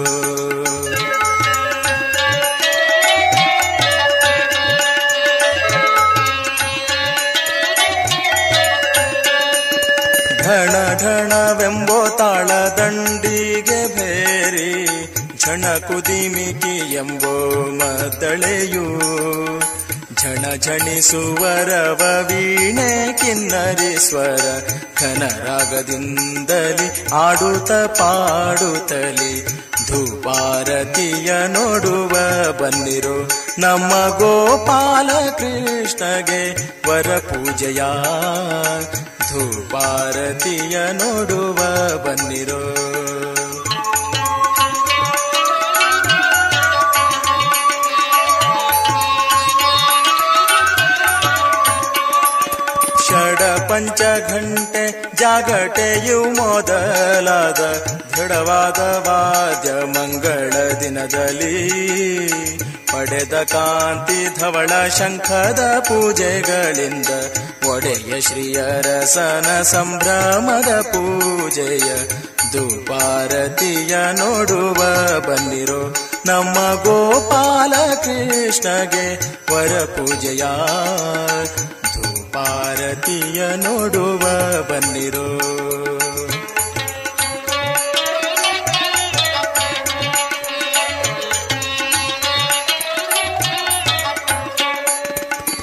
ಢಣ 10.49 10.75
ಢಣವೆಂಬೋ 11.01 12.09
ತಾಳ 12.17 12.51
ದಂಡಿಗೆ 12.77 13.95
ಭೇರಿ, 13.95 14.69
ಝಣ 15.37 15.65
ಕುದಿಮಿಕಿ 15.77 16.95
ಎಂಬೋ 16.95 17.33
ಮತಳೆಯು 17.71 18.85
ಝಣ 20.21 20.45
ಝಣಿಸುವರವ 20.55 22.01
ವೀಣೆ 22.27 23.13
ಕಿನ್ನರಿ 23.13 23.99
ಸ್ವರ 23.99 24.45
ಘನ 24.97 25.21
ರಾಗದಿಂದಲಿ 25.45 26.87
ಆಡುತ್ತ 27.13 27.71
ಪಾಡುತ್ತಲಿ. 27.71 29.33
ಧೂಪಾರತಿಯ 29.87 31.31
ನೋಡುವ 31.47 32.13
ಬಂದಿರು 32.61 33.17
ನಮ್ಮ 33.59 33.91
ಗೋಪಾಲ 34.17 35.09
ಕೃಷ್ಣಗೆ 35.29 36.43
ವರ 36.89 37.17
ಪೂಜೆಯ 37.19 37.81
ಧೂಪಾರತಿಯ 39.29 40.77
ನೋಡುವ 40.93 41.59
ಬನ್ನಿರೋ. 42.03 42.61
ಷಡ 53.05 53.41
ಪಂಚ 53.41 54.01
ಘಂಟೆ 54.29 54.83
ಜಾಗಟೆಯು 55.15 56.19
ಮೊದಲಾದ 56.23 57.61
ದೃಢವಾದ 58.15 58.79
ವಾದ್ಯ 58.79 59.71
ಮಂಗಳ 59.71 60.53
ದಿನದಲ್ಲಿ 60.79 61.55
ಪಡೆದ 62.91 63.43
ಕಾಂತಿ 63.43 64.39
ಧವಳ 64.39 64.87
ಶಂಖದ 64.87 65.61
ಪೂಜೆಗಳಿಂದ 65.79 67.09
ಒಡೆಯ 67.79 68.21
ಶ್ರೀಯರಸನ 68.21 69.61
ಸಂಭ್ರಮದ 69.61 70.81
ಪೂಜೆಯ 70.81 71.89
ದುಪಾರತಿಯ 72.53 73.95
ನೋಡುವ 73.95 74.79
ಬಂದಿರೋ 75.19 75.95
ನಮ್ಮ 76.25 76.83
ಗೋಪಾಲ 76.83 77.73
ಕೃಷ್ಣಗೆ 77.95 79.07
ವರ 79.53 79.83
ಪೂಜೆಯ 79.83 80.43
ನೋಡುವ 83.55 84.23
ಬನ್ನಿರೋ. 84.69 85.27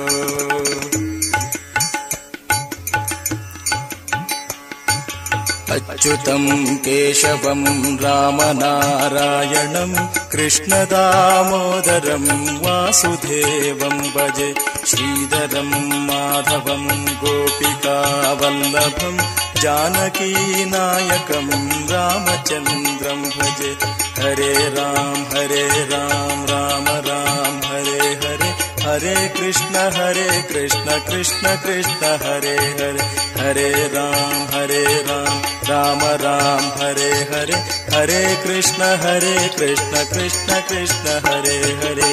ಅಚ್ಯುತಂ 5.74 6.44
ಕೇಶವಂ 6.84 7.62
ರಾಮನಾರಾಯಣಂ 8.02 9.92
ಕೃಷ್ಣದಾಮೋದರಂ 10.32 12.26
ವಾಸುದೇವಂ 12.64 13.96
ಭಜೆ 14.14 14.50
ಶ್ರೀಧರಂ 14.90 15.72
ಮಾಧವಂ 16.08 16.86
ಗೋಪಿಕಾವಲ್ಲಭಂ 17.22 19.16
जानकीनायकं 19.58 21.46
रामचन्द्रं 21.90 23.22
भजे 23.30 23.70
हरे 24.18 24.52
राम 24.70 25.16
हरे 25.32 25.64
राम 25.86 26.39
राम 26.71 26.87
राम 26.87 27.57
हरे 27.57 27.99
हरे। 27.99 28.49
हरे 28.83 29.27
कृष्ण 29.27 29.75
हरे 29.75 30.41
कृष्ण 30.41 30.99
कृष्ण 31.09 31.55
कृष्ण 31.55 32.05
हरे 32.05 32.57
हरे। 32.57 33.03
हरे 33.41 33.71
राम 33.71 34.55
हरे 34.55 34.85
राम। 34.85 35.41
राम 35.69 35.99
राम 36.03 36.81
हरे 36.81 37.11
हरे। 37.13 37.55
हरे 37.95 38.35
कृष्ण 38.43 38.81
हरे 38.81 39.49
कृष्ण 39.57 40.03
कृष्ण 40.13 40.61
कृष्ण 40.69 41.19
हरे 41.25 41.57
हरे। 41.83 42.11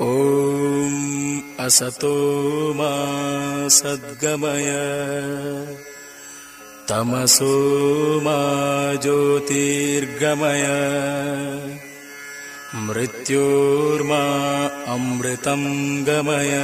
ॐ 0.00 1.40
असतो 1.66 2.14
मा 2.74 2.92
सद्गमय 3.68 4.70
तमसो 6.88 8.20
मा 8.20 8.38
ज्योतिर्गमय। 8.94 10.64
मृत्योर्मा 12.74 14.22
अमृतम् 14.94 16.04
गमय। 16.04 16.54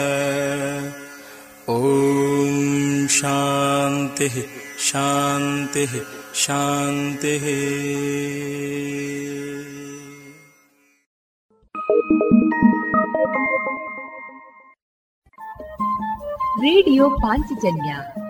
ॐ 1.71 3.07
शान्तिः 3.07 4.43
शान्तिः 4.79 6.01
शान्तिः। 6.35 7.47
रेडियो 16.63 17.09
पाञ्चजन्या 17.09 18.30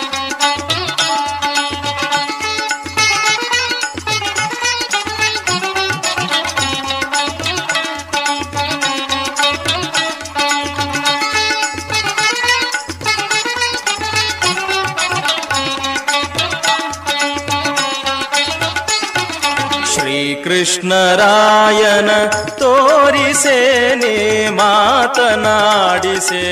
ಶ್ರೀಕೃಷ್ಣರಾಯನ 20.61 22.11
ತೋರಿಸೇನೆ 22.59 24.15
ಮಾತನಾಡಿಸೆ. 24.49 26.45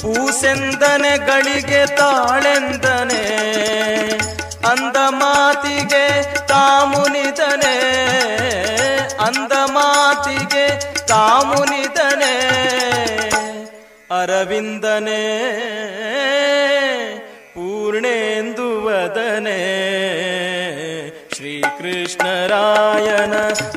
ಪೂಸೆಂದನೆ, 0.03 1.16
ಗಳಿಗೆ 1.16 1.87
ತಾಳೆಂದನೆ. 1.97 3.24
ಅಂದ 4.68 4.97
ಮಾತಿಗೆ 5.09 6.22
ತಾಮುನಿದನೆ, 6.47 7.78
ಅಂದ 9.26 9.53
ಮಾತಿಗೆ 9.53 10.97
ತಾಮುನಿದನೆ. 11.07 12.95
ಅರವಿಂದನೆ 14.11 15.22
ಪೂರ್ಣೇಂದು 17.54 18.84
ವದನೆ 18.84 19.61
ಶ್ರೀಕೃಷ್ಣರಾಯನ 21.34 23.34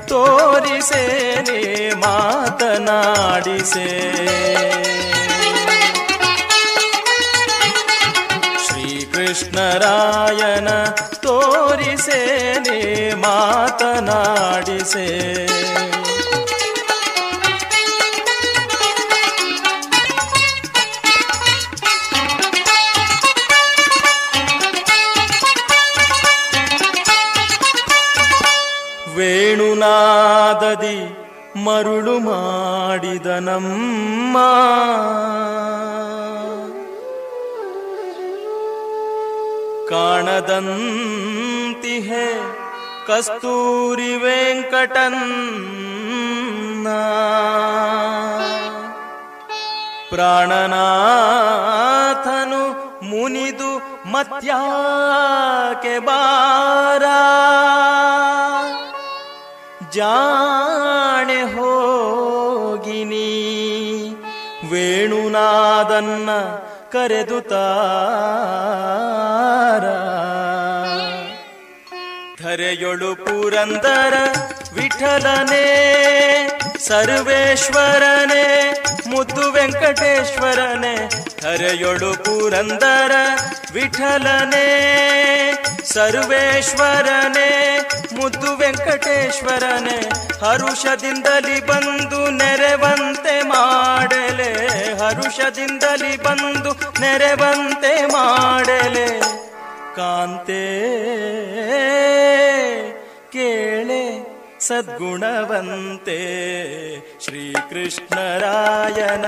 ತೋರಿಸೇನೆ 0.07 1.95
ಮಾತನಾಡಿಸೆ. 1.95 3.87
ಶ್ರೀಕೃಷ್ಣರಾಯನ 8.67 10.69
ತೋರಿಸೇನೆ 11.21 13.15
ಮಾತನಾಡಿಸೇ. 13.15 15.07
ವೇಣುನಾದದಿ 29.39 30.95
ಮರುಳು 31.65 32.15
ಮಾಡಿದ 32.25 33.27
ನಮ್ಮ 33.47 34.35
ಕಾಣದಂತಿಹೆ 40.91 42.25
ಕಸ್ತೂರಿ 43.07 44.13
ವೆಂಕಟನ್ 44.23 45.21
ಪ್ರಾಣನಾಥನು 51.31 52.61
ಮುನಿದು 53.09 53.71
ಮತ್ಯಾಕೆ 54.11 55.95
ಬಾರ? 55.99 57.05
ಜಾಣೆ 59.91 61.41
ಹೋಗಿನಿ. 61.41 63.29
ವೇಣುನಾದನ್ನ 64.71 66.29
ಕರೆದು 66.91 67.41
ತಾರ. 67.41 68.49
ಧರೆಯೊಳು 72.43 73.15
ಪುರಂದರ 73.15 74.13
ವಿಠಲನೆ, 74.73 75.65
ಸರ್ವೇಶ್ವರನೇ, 76.87 78.73
ಮುದ್ದು 79.07 79.51
ವೆಂಕಟೇಶ್ವರನೇ, 79.51 81.09
ಧರೆಯೊಳು 81.41 82.23
ಪುರಂದರ 82.23 83.11
ವಿಠಲನೆ, 83.73 84.65
ಸರ್ವೇಶ್ವರನೇ 85.93 87.79
ಮುದ್ದು 88.19 88.57
ವೆಂಕಟೇಶ್ವರನೇ, 88.57 90.09
ಹರುಷದಿಂದಲಿ 90.45 91.65
ಬಂದು 91.65 92.29
ನೆರೆವಂತೆ 92.29 93.41
ಮಾಡಲೆ, 93.41 94.53
ಹರುಷದಿಂದಲಿ 94.99 96.23
ಬಂದು 96.23 96.99
ನೆರೆವಂತೆ 96.99 98.05
ಮಾಡಲೆ. 98.05 99.21
ಕಾಂತೆ, 99.95 100.63
ಕೇಳೆ 103.29 104.03
ಸದ್ಗುಣವಂತೆ, 104.59 106.19
ಶ್ರೀಕೃಷ್ಣರಾಯನ 107.23 109.25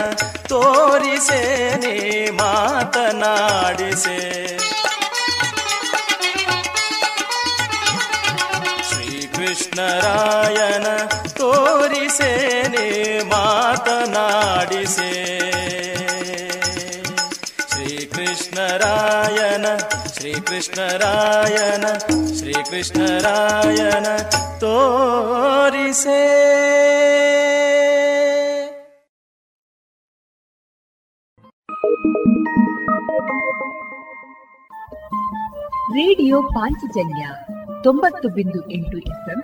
ತೋರಿಸೇನೆ 0.48 2.32
ಮಾತನಾಡಿಸೆ. 2.32 4.42
ಶ್ರೀಕೃಷ್ಣರಾಯನ 9.82 10.88
ತೋರಿಸೇನೆ 11.38 12.86
ಮಾತನಾಡಿಸೆ. 13.30 15.10
ಶ್ರೀಕೃಷ್ಣರಾಯಣ 17.70 19.66
ಶ್ರೀಕೃಷ್ಣರಾಯಣ 20.14 21.86
ಶ್ರೀಕೃಷ್ಣರಾಯನ 22.38 24.08
ತೋರಿಸೇ. 24.60 26.22
ರೇಡಿಯೋ 35.92 36.42
ಪಾಂಚಜನ್ಯ 36.42 37.28
ತೊಂಬತ್ತು 37.84 38.30
ಬಿಂದು 38.30 38.72
ಎಂಟು 38.72 38.98
ಎಫ್ಎಂ 38.98 39.44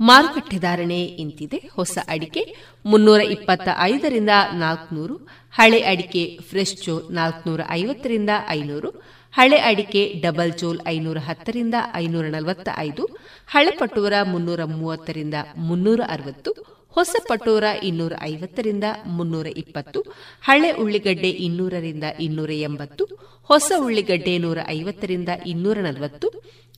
ಮಾರುಕಟ್ಟೆ 0.00 0.58
ಧಾರಣೆ 0.58 1.04
ಇಂತಿದೆ. 1.04 1.70
ಹೊಸ 1.76 1.98
ಅಡಿಕೆ 2.08 2.54
ಮುನ್ನೂರ 2.86 3.20
ಇಪ್ಪತ್ತ 3.20 3.68
ಐದರಿಂದ 3.80 4.30
ನಾಲ್ಕುನೂರು, 4.52 5.28
ಹಳೆ 5.52 5.80
ಅಡಿಕೆ 5.80 6.38
ಫ್ರೆಶ್ 6.50 6.82
ಚೋಲ್ 6.82 7.14
ನಾಲ್ಕನೂರ 7.14 7.60
ಐವತ್ತರಿಂದ 7.70 8.30
ಐನೂರು, 8.48 9.02
ಹಳೆ 9.32 9.56
ಅಡಿಕೆ 9.56 10.20
ಡಬಲ್ 10.20 10.52
ಚೋಲ್ 10.52 10.80
ಐನೂರ 10.88 11.18
ಹತ್ತರಿಂದ 11.18 11.74
ಐನೂರ 11.94 12.24
ನಲವತ್ತ 12.24 12.68
ಐದು 12.78 13.04
ಹಳೆ 13.48 13.70
ಪಟೋರ 13.70 14.12
ಮುನ್ನೂರ 14.22 14.64
ಮೂವತ್ತರಿಂದ 14.64 15.34
ಮುನ್ನೂರ 15.56 16.00
ಅರವತ್ತು 16.08 16.75
ಹೊಸ 16.96 17.16
ಪಟೋರ 17.28 17.64
ಇನ್ನೂರ 17.82 18.12
ಐವತ್ತರಿಂದ 18.22 18.86
ಮುನ್ನೂರ 19.06 19.48
ಇಪ್ಪತ್ತು 19.56 20.00
ಹಳೆ 20.42 20.70
ಉಳ್ಳಿಗಡ್ಡೆ 20.72 21.30
ಇನ್ನೂರರಿಂದ 21.38 22.04
ಇನ್ನೂರ 22.20 22.52
ಎಂಬತ್ತು 22.60 23.04
ಹೊಸ 23.50 23.72
ಉಳ್ಳಿಗಡ್ಡೆ 23.78 24.34
ನೂರ 24.38 24.58
ಐವತ್ತರಿಂದ 24.68 25.28
ಇನ್ನೂರ 25.46 25.78
ನಲವತ್ತು 25.80 26.28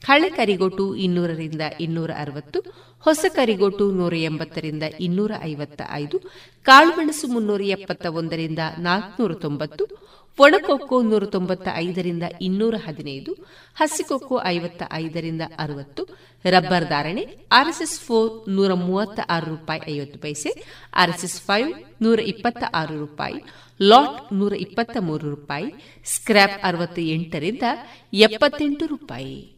ಹಳೆ 0.02 0.28
ಕರಿಗೋಟು 0.30 0.84
ಇನ್ನೂರರಿಂದ 0.96 1.62
ಇನ್ನೂರ 1.80 2.10
ಅರವತ್ತು 2.18 2.58
ಹೊಸ 3.04 3.24
ಕರಿಗೋಟು 3.34 3.84
ನೂರ 3.92 4.14
ಎಂಬತ್ತರಿಂದ 4.22 4.84
ಇನ್ನೂರ 5.00 5.32
ಐವತ್ತ 5.42 5.82
ಐದು 5.92 6.16
ಕಾಳುಮೆಣಸು 6.66 7.26
ಮುನ್ನೂರ 7.26 7.62
ಎಪ್ಪತ್ತ 7.68 8.06
ಒಂದರಿಂದ 8.12 8.62
ನಾಲ್ಕುನೂರ 8.78 9.34
ತೊಂಬತ್ತು 9.42 9.84
ಒಣಕೊಕ್ಕೋ 10.38 11.02
ನೂರ 11.02 11.24
ತೊಂಬತ್ತ 11.24 11.68
ಐದರಿಂದ 11.74 12.22
ಇನ್ನೂರ 12.40 12.74
ಹದಿನೈದು, 12.86 13.32
ಹಸಿಕೊಕ್ಕೋ 13.74 14.42
ಐವತ್ತ 14.44 14.82
ಐದರಿಂದ 14.92 15.42
ಅರವತ್ತು, 15.58 16.02
ರಬ್ಬರ್ 16.44 16.88
ಧಾರಣೆ, 16.88 17.36
ಆರ್ಎಸ್ಎಸ್ 17.52 18.00
ಫೋರ್ 18.00 18.50
ನೂರ 18.50 18.72
ಮೂವತ್ತ 18.72 19.20
ಆರು 19.28 19.46
ರೂಪಾಯಿ 19.46 19.80
ಐವತ್ತು 19.96 20.18
ಪೈಸೆ, 20.18 20.64
ಆರ್ಎಸ್ಎಸ್ 20.94 21.40
ಫೈವ್ 21.40 22.02
ನೂರ 22.02 22.20
ಇಪ್ಪತ್ತ 22.20 22.64
ಆರು 22.74 22.98
ರೂಪಾಯಿ, 22.98 23.44
ಲಾಟ್ 23.82 24.32
ನೂರ 24.32 24.52
ಇಪ್ಪತ್ತ 24.52 24.96
ಮೂರು 25.00 25.30
ರೂಪಾಯಿ 25.30 25.74
ಸ್ಕ್ರಾಪ್ 26.04 26.60
ಅರವತ್ತ 26.62 26.98
ಎಂಟರಿಂದ 26.98 27.62
ಎಪ್ಪತ್ತೆಂಟು 28.12 28.86
ರೂಪಾಯಿ. 28.86 29.57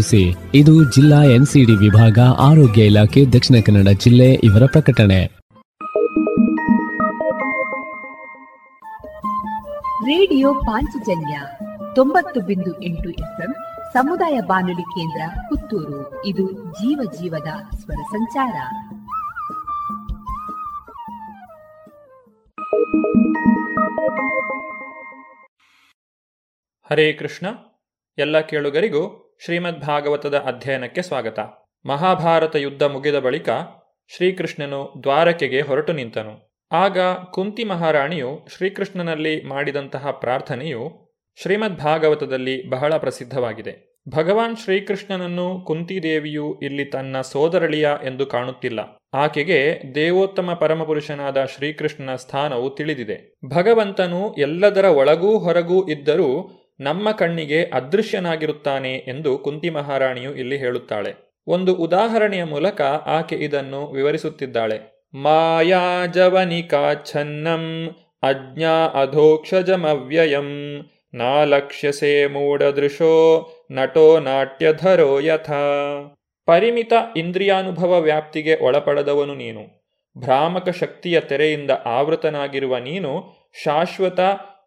ಇದು 0.53 0.91
ಜಿಲ್ಲಾ 0.91 1.23
ಎನ್ಸಿಡಿ 1.23 1.71
ವಿಭಾಗ 1.71 2.19
ಆರೋಗ್ಯ 2.39 2.85
ಇಲಾಖೆ 2.85 3.25
ದಕ್ಷಿಣ 3.25 3.57
ಕನ್ನಡ 3.65 3.87
ಜಿಲ್ಲೆ 3.87 4.33
ಇವರ 4.33 4.63
ಪ್ರಕಟಣೆ. 4.65 5.25
ರೇಡಿಯೋ 10.05 10.53
ಪಾಂಚಜನ್ಯ 10.53 11.41
ತೊಂಬತ್ತು 11.95 12.41
ಬಿಂದು 12.41 12.83
ಎಂಟು 12.83 13.09
ಎಫ್ಎಂ 13.09 13.53
ಸಮುದಾಯ 13.93 14.39
ಬಾನುಲಿ 14.39 14.81
ಕೇಂದ್ರ 14.81 15.21
ಪುತ್ತೂರು. 15.49 16.25
ಇದು 16.25 16.51
ಜೀವ 16.51 17.11
ಜೀವದ 17.21 17.75
ಸ್ವರ 17.75 18.01
ಸಂಚಾರ. 18.11 18.53
ಹರೇ 26.91 27.13
ಕೃಷ್ಣ. 27.13 27.47
ಎಲ್ಲ 28.17 28.39
ಕೇಳುಗರಿಗೂ 28.39 29.20
ಶ್ರೀಮದ್ 29.45 29.81
ಭಾಗವತದ 29.81 30.37
ಅಧ್ಯಯನಕ್ಕೆ 30.37 31.01
ಸ್ವಾಗತ. 31.01 31.39
ಮಹಾಭಾರತ 31.85 32.55
ಯುದ್ಧ 32.55 32.83
ಮುಗಿದ 32.83 33.19
ಬಳಿಕ 33.19 33.49
ಶ್ರೀಕೃಷ್ಣನು 34.15 34.93
ದ್ವಾರಕೆಗೆ 35.03 35.61
ಹೊರಟು 35.61 35.93
ನಿಂತನು. 35.93 36.51
ಆಗ 36.71 36.99
ಕುಂತಿ 37.31 37.63
ಮಹಾರಾಣಿಯು 37.63 38.47
ಶ್ರೀಕೃಷ್ಣನಲ್ಲಿ 38.55 39.41
ಮಾಡಿದಂತಹ 39.43 40.11
ಪ್ರಾರ್ಥನೆಯು 40.11 41.13
ಶ್ರೀಮದ್ 41.41 41.77
ಭಾಗವತದಲ್ಲಿ 41.77 42.69
ಬಹಳ 42.69 42.97
ಪ್ರಸಿದ್ಧವಾಗಿದೆ. 42.97 43.99
ಭಗವಾನ್ 44.09 44.57
ಶ್ರೀಕೃಷ್ಣನನ್ನು 44.57 45.61
ಕುಂತಿದೇವಿಯು 45.67 46.59
ಇಲ್ಲಿ 46.59 46.85
ತನ್ನ 46.85 47.21
ಸೋದರಳಿಯ 47.21 47.89
ಎಂದು 48.03 48.25
ಕಾಣುತ್ತಿಲ್ಲ. 48.25 48.79
ಆಕೆಗೆ 49.13 49.81
ದೇವೋತ್ತಮ 49.95 50.53
ಪರಮಪುರುಷನಾದ 50.53 51.45
ಶ್ರೀಕೃಷ್ಣನ 51.45 52.15
ಸ್ಥಾನವು 52.15 52.69
ತಿಳಿದಿದೆ. 52.69 53.33
ಭಗವಂತನು 53.49 54.33
ಎಲ್ಲದರ 54.33 54.85
ಒಳಗೂ 54.85 55.37
ಹೊರಗೂ 55.37 55.87
ಇದ್ದರೂ 55.87 56.60
ನಮ್ಮ 56.81 57.11
ಕಣ್ಣಿಗೆ 57.11 57.63
ಅದೃಶ್ಯನಾಗಿರುತ್ತಾನೆ 57.63 58.93
ಎಂದು 58.93 59.37
ಕುಂತಿ 59.37 59.69
ಮಹಾರಾಣಿಯು 59.69 60.35
ಇಲ್ಲಿ 60.35 60.57
ಹೇಳುತ್ತಾಳೆ. 60.57 61.31
ಒಂದು 61.47 61.75
ಉದಾಹರಣೆಯ 61.75 62.43
ಮೂಲಕ 62.43 62.81
ಆಕೆ 62.81 63.35
ಇದನ್ನು 63.35 63.91
ವಿವರಿಸುತ್ತಿದ್ದಾಳೆ. 63.91 65.07
ಮಾಯಾಜವನಿಕಾಚ್ಛನ್ನಂ 65.13 67.95
ಅಜ್ಞಾ 68.23 69.01
ಅಧೋಕ್ಷಜಮವ್ಯಯಂ 69.01 70.79
ನಾಲಕ್ಷ್ಯಸೆ 71.13 72.27
ಮೂಢದೃಶೋ 72.27 73.49
ನಟೋ 73.71 74.19
ನಾಟ್ಯಧರೋ 74.19 75.19
ಯಥಾ. 75.19 75.67
ಪರಿಮಿತ 76.45 76.93
ಇಂದ್ರಿಯಾನುಭವ 77.17 78.01
ವ್ಯಾಪ್ತಿಗೆ 78.01 78.55
ಒಳಪಡದವನು 78.55 79.35
ನೀನು. 79.35 79.81
ಭ್ರಾಮಕ 80.17 80.69
ಶಕ್ತಿಯ 80.69 81.19
ತೆರೆಯಿಂದ 81.19 81.71
ಆವೃತನಾಗಿರುವ 81.85 82.77
ನೀನು 82.77 83.23
ಶಾಶ್ವತ 83.63 84.19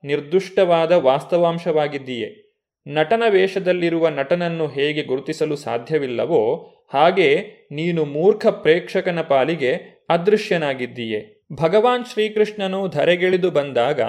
ನಿರ್ದುಷ್ಟವಾದ 0.04 0.92
ವಾಸ್ತವಾಂಶವಾಗಿದ್ದೀಯೆ. 0.92 2.44
ನಟನ 2.88 3.22
ವೇಷದಲ್ಲಿರುವ 3.28 4.08
ನಟನನ್ನು 4.08 4.68
ಹೇಗೆ 4.68 5.02
ಗುರುತಿಸಲು 5.02 5.56
ಸಾಧ್ಯವಿಲ್ಲವೋ, 5.56 6.70
ಹಾಗೆ 6.94 7.44
ನೀನು 7.72 8.04
ಮೂರ್ಖ 8.04 8.46
ಪ್ರೇಕ್ಷಕನ 8.46 9.20
ಪಾಲಿಗೆ 9.20 10.04
ಅದೃಶ್ಯನಾಗಿದ್ದೀಯೆ. 10.08 11.46
ಭಗವಾನ್ 11.52 12.04
ಶ್ರೀಕೃಷ್ಣನು 12.04 12.88
ಧರೆಗಿಳಿದು 12.88 13.50
ಬಂದಾಗ 13.50 14.00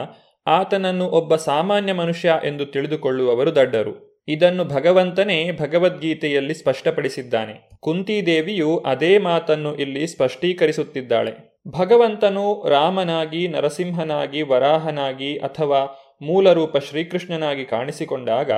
ಆತನನ್ನು 0.47 1.05
ಒಬ್ಬ 1.05 1.35
ಸಾಮಾನ್ಯ 1.35 1.93
ಮನುಷ್ಯ 1.93 2.39
ಎಂದು 2.43 2.65
ತಿಳಿದುಕೊಳ್ಳುವವರು 2.65 3.55
ದಡ್ಡರು. 3.55 4.23
ಇದನ್ನು 4.27 4.65
ಭಗವಂತನೇ 4.65 5.51
ಭಗವದ್ಗೀತೆಯಲ್ಲಿ 5.51 6.53
ಸ್ಪಷ್ಟಪಡಿಸಿದ್ದಾನೆ. 6.53 7.69
ಕುಂತಿದೇವಿಯು 7.79 8.77
ಅದೇ 8.77 9.17
ಮಾತನ್ನು 9.17 9.75
ಇಲ್ಲಿ 9.75 10.07
ಸ್ಪಷ್ಟೀಕರಿಸುತ್ತಿದ್ದಾಳೆ. 10.07 11.54
ಭಗವಂತನು 11.67 12.69
ರಾಮನಾಗಿ, 12.69 13.47
ನರಸಿಂಹನಾಗಿ, 13.47 14.41
ವರಾಹನಾಗಿ 14.41 15.37
ಅಥವಾ 15.37 15.99
ಮೂಲರೂಪ 16.21 16.77
ಶ್ರೀಕೃಷ್ಣನಾಗಿ 16.77 17.65
ಕಾಣಿಸಿಕೊಂಡಾಗ 17.65 18.51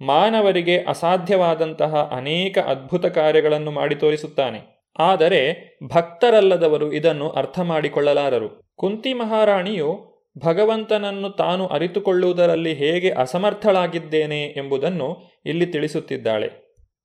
ಮಾನವರಿಗೆ 0.00 0.78
ಅಸಾಧ್ಯವಾದಂತಹ 0.78 2.12
ಅನೇಕ 2.16 2.58
ಅದ್ಭುತ 2.58 3.06
ಕಾರ್ಯಗಳನ್ನು 3.06 3.70
ಮಾಡಿ 3.70 3.94
ತೋರಿಸುತ್ತಾನೆ. 3.94 4.88
ಆದರೆ 4.98 5.40
ಭಕ್ತರಲ್ಲದವರು 5.94 6.92
ಇದನ್ನು 6.92 7.28
ಅರ್ಥ 7.28 7.60
ಮಾಡಿಕೊಳ್ಳಲಾರರು. 7.60 8.74
ಕುಂತಿ 8.76 9.12
ಮಹಾರಾಣಿಯು 9.12 10.08
ಭಗವಂತನನ್ನು 10.38 11.30
ತಾನು 11.30 11.66
ಅರಿತುಕೊಳ್ಳುವುದರಲ್ಲಿ 11.66 12.74
ಹೇಗೆ 12.74 13.10
ಅಸಮರ್ಥಳಾಗಿದ್ದೇನೆ 13.10 14.42
ಎಂಬುದನ್ನು 14.44 15.22
ಇಲ್ಲಿ 15.46 15.66
ತಿಳಿಸುತ್ತಿದ್ದಾಳೆ. 15.66 16.50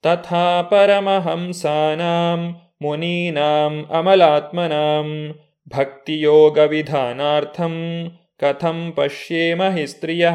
ತಥಾ 0.04 0.62
ಪರಮಹಂಸಾನಾಂ 0.62 2.56
ಮುನೀನಾಂ 2.82 3.86
ಅಮಲಾತ್ಮನಾಂ 3.92 5.40
ಭಕ್ತಿಯೋಗ 5.70 6.58
ವಿಧಾನಾರ್ಥಂ 6.58 7.76
ಕಥಂ 8.40 8.94
ಪಶ್ಯೇಮ 8.96 9.64
ಹಿ 9.64 9.88
ಸ್ತ್ರೀಯ. 9.88 10.32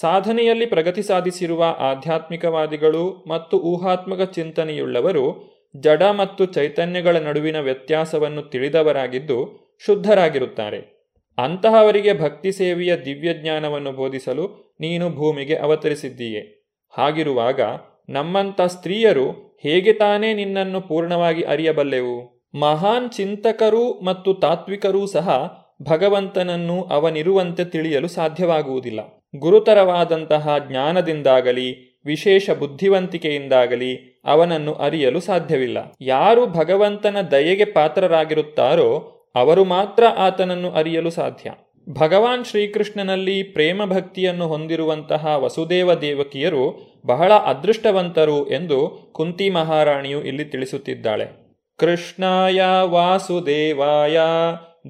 ಸಾಧನೆಯಲ್ಲಿ 0.00 0.66
ಪ್ರಗತಿ 0.66 1.02
ಸಾಧಿಸಿರುವ 1.02 1.76
ಆಧ್ಯಾತ್ಮಿಕವಾದಿಗಳು 1.78 3.24
ಮತ್ತು 3.28 3.58
ಊಹಾತ್ಮಕ 3.58 4.30
ಚಿಂತನೆಯುಳ್ಳವರು 4.30 5.50
ಜಡ 5.76 6.02
ಮತ್ತು 6.02 6.44
ಚೈತನ್ಯಗಳ 6.44 7.16
ನಡುವಿನ 7.16 7.60
ವ್ಯತ್ಯಾಸವನ್ನು 7.60 8.42
ತಿಳಿದವರಾಗಿದ್ದು 8.42 9.70
ಶುದ್ಧರಾಗಿರುತ್ತಾರೆ. 9.86 11.00
ಅಂತಹವರಿಗೆ 11.38 12.20
ಭಕ್ತಿ 12.20 12.52
ಸೇವೆಯ 12.52 12.96
ದಿವ್ಯಜ್ಞಾನವನ್ನು 12.96 13.92
ಬೋಧಿಸಲು 13.92 14.74
ನೀನು 14.80 15.10
ಭೂಮಿಗೆ 15.10 15.56
ಅವತರಿಸಿದ್ದೀಯೆ. 15.56 16.72
ಹಾಗಿರುವಾಗ 16.98 17.60
ನಮ್ಮಂಥ 18.08 18.60
ಸ್ತ್ರೀಯರು 18.60 19.30
ಹೇಗೆ 19.62 19.92
ತಾನೇ 19.92 20.34
ನಿನ್ನನ್ನು 20.34 20.80
ಪೂರ್ಣವಾಗಿ 20.80 21.42
ಅರಿಯಬಲ್ಲೆವು? 21.42 22.29
ಮಹಾನ್ 22.54 23.10
ಚಿಂತಕರೂ 23.10 24.00
ಮತ್ತು 24.04 24.34
ತಾತ್ವಿಕರೂ 24.34 25.06
ಸಹ 25.06 25.56
ಭಗವಂತನನ್ನು 25.82 26.82
ಅವನಿರುವಂತೆ 26.82 27.64
ತಿಳಿಯಲು 27.64 28.08
ಸಾಧ್ಯವಾಗುವುದಿಲ್ಲ. 28.08 29.24
ಗುರುತರವಾದಂತಹ 29.38 30.56
ಜ್ಞಾನದಿಂದಾಗಲಿ, 30.68 32.00
ವಿಶೇಷ 32.06 32.50
ಬುದ್ಧಿವಂತಿಕೆಯಿಂದಾಗಲಿ 32.50 34.22
ಅವನನ್ನು 34.24 34.74
ಅರಿಯಲು 34.74 35.20
ಸಾಧ್ಯವಿಲ್ಲ. 35.20 35.78
ಯಾರು 36.00 36.46
ಭಗವಂತನ 36.46 37.16
ದಯೆಗೆ 37.20 37.64
ಪಾತ್ರರಾಗಿರುತ್ತಾರೋ 37.64 39.16
ಅವರು 39.34 39.64
ಮಾತ್ರ 39.64 40.04
ಆತನನ್ನು 40.04 40.70
ಅರಿಯಲು 40.70 41.10
ಸಾಧ್ಯ. 41.10 41.50
ಭಗವಾನ್ 41.88 42.44
ಶ್ರೀಕೃಷ್ಣನಲ್ಲಿ 42.44 43.42
ಪ್ರೇಮ 43.42 43.84
ಭಕ್ತಿಯನ್ನು 43.84 44.46
ಹೊಂದಿರುವಂತಹ 44.46 45.26
ವಸುದೇವ 45.36 45.94
ದೇವಕಿಯರು 45.94 46.80
ಬಹಳ 47.06 47.32
ಅದೃಷ್ಟವಂತರು 47.32 48.50
ಎಂದು 48.50 49.10
ಕುಂತಿ 49.12 49.50
ಮಹಾರಾಣಿಯು 49.50 50.22
ಇಲ್ಲಿ 50.22 50.44
ತಿಳಿಸುತ್ತಿದ್ದಾಳೆ. 50.44 51.39
ಕೃಷ್ಣಾಯ 51.80 52.62
ವಾಸುದೇವಾಯ, 52.82 54.20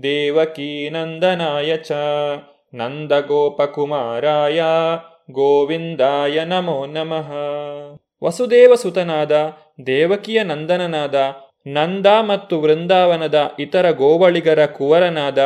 ದೇವಕೀ 0.02 0.90
ನಂದನಾಯ 0.90 1.76
ಚ, 1.76 1.92
ನಂದಗೋಪಕುಮಾರಾಯ, 2.74 4.62
ಗೋವಿಂದಾಯ 5.30 6.44
ನಮೋ 6.44 6.86
ನಮಃ. 6.86 7.32
ವಸುದೇವ 8.24 8.74
ಸುತನಾದ, 8.74 9.52
ದೇವಕಿಯ 9.86 10.42
ನಂದನನಾದ, 10.42 11.14
ನಂದ 11.66 12.06
ಮತ್ತು 12.06 12.60
ವೃಂದಾವನದ 12.60 13.50
ಇತರ 13.58 13.90
ಗೋವಳಿಗರ 13.90 14.66
ಕುವರನಾದ, 14.66 15.38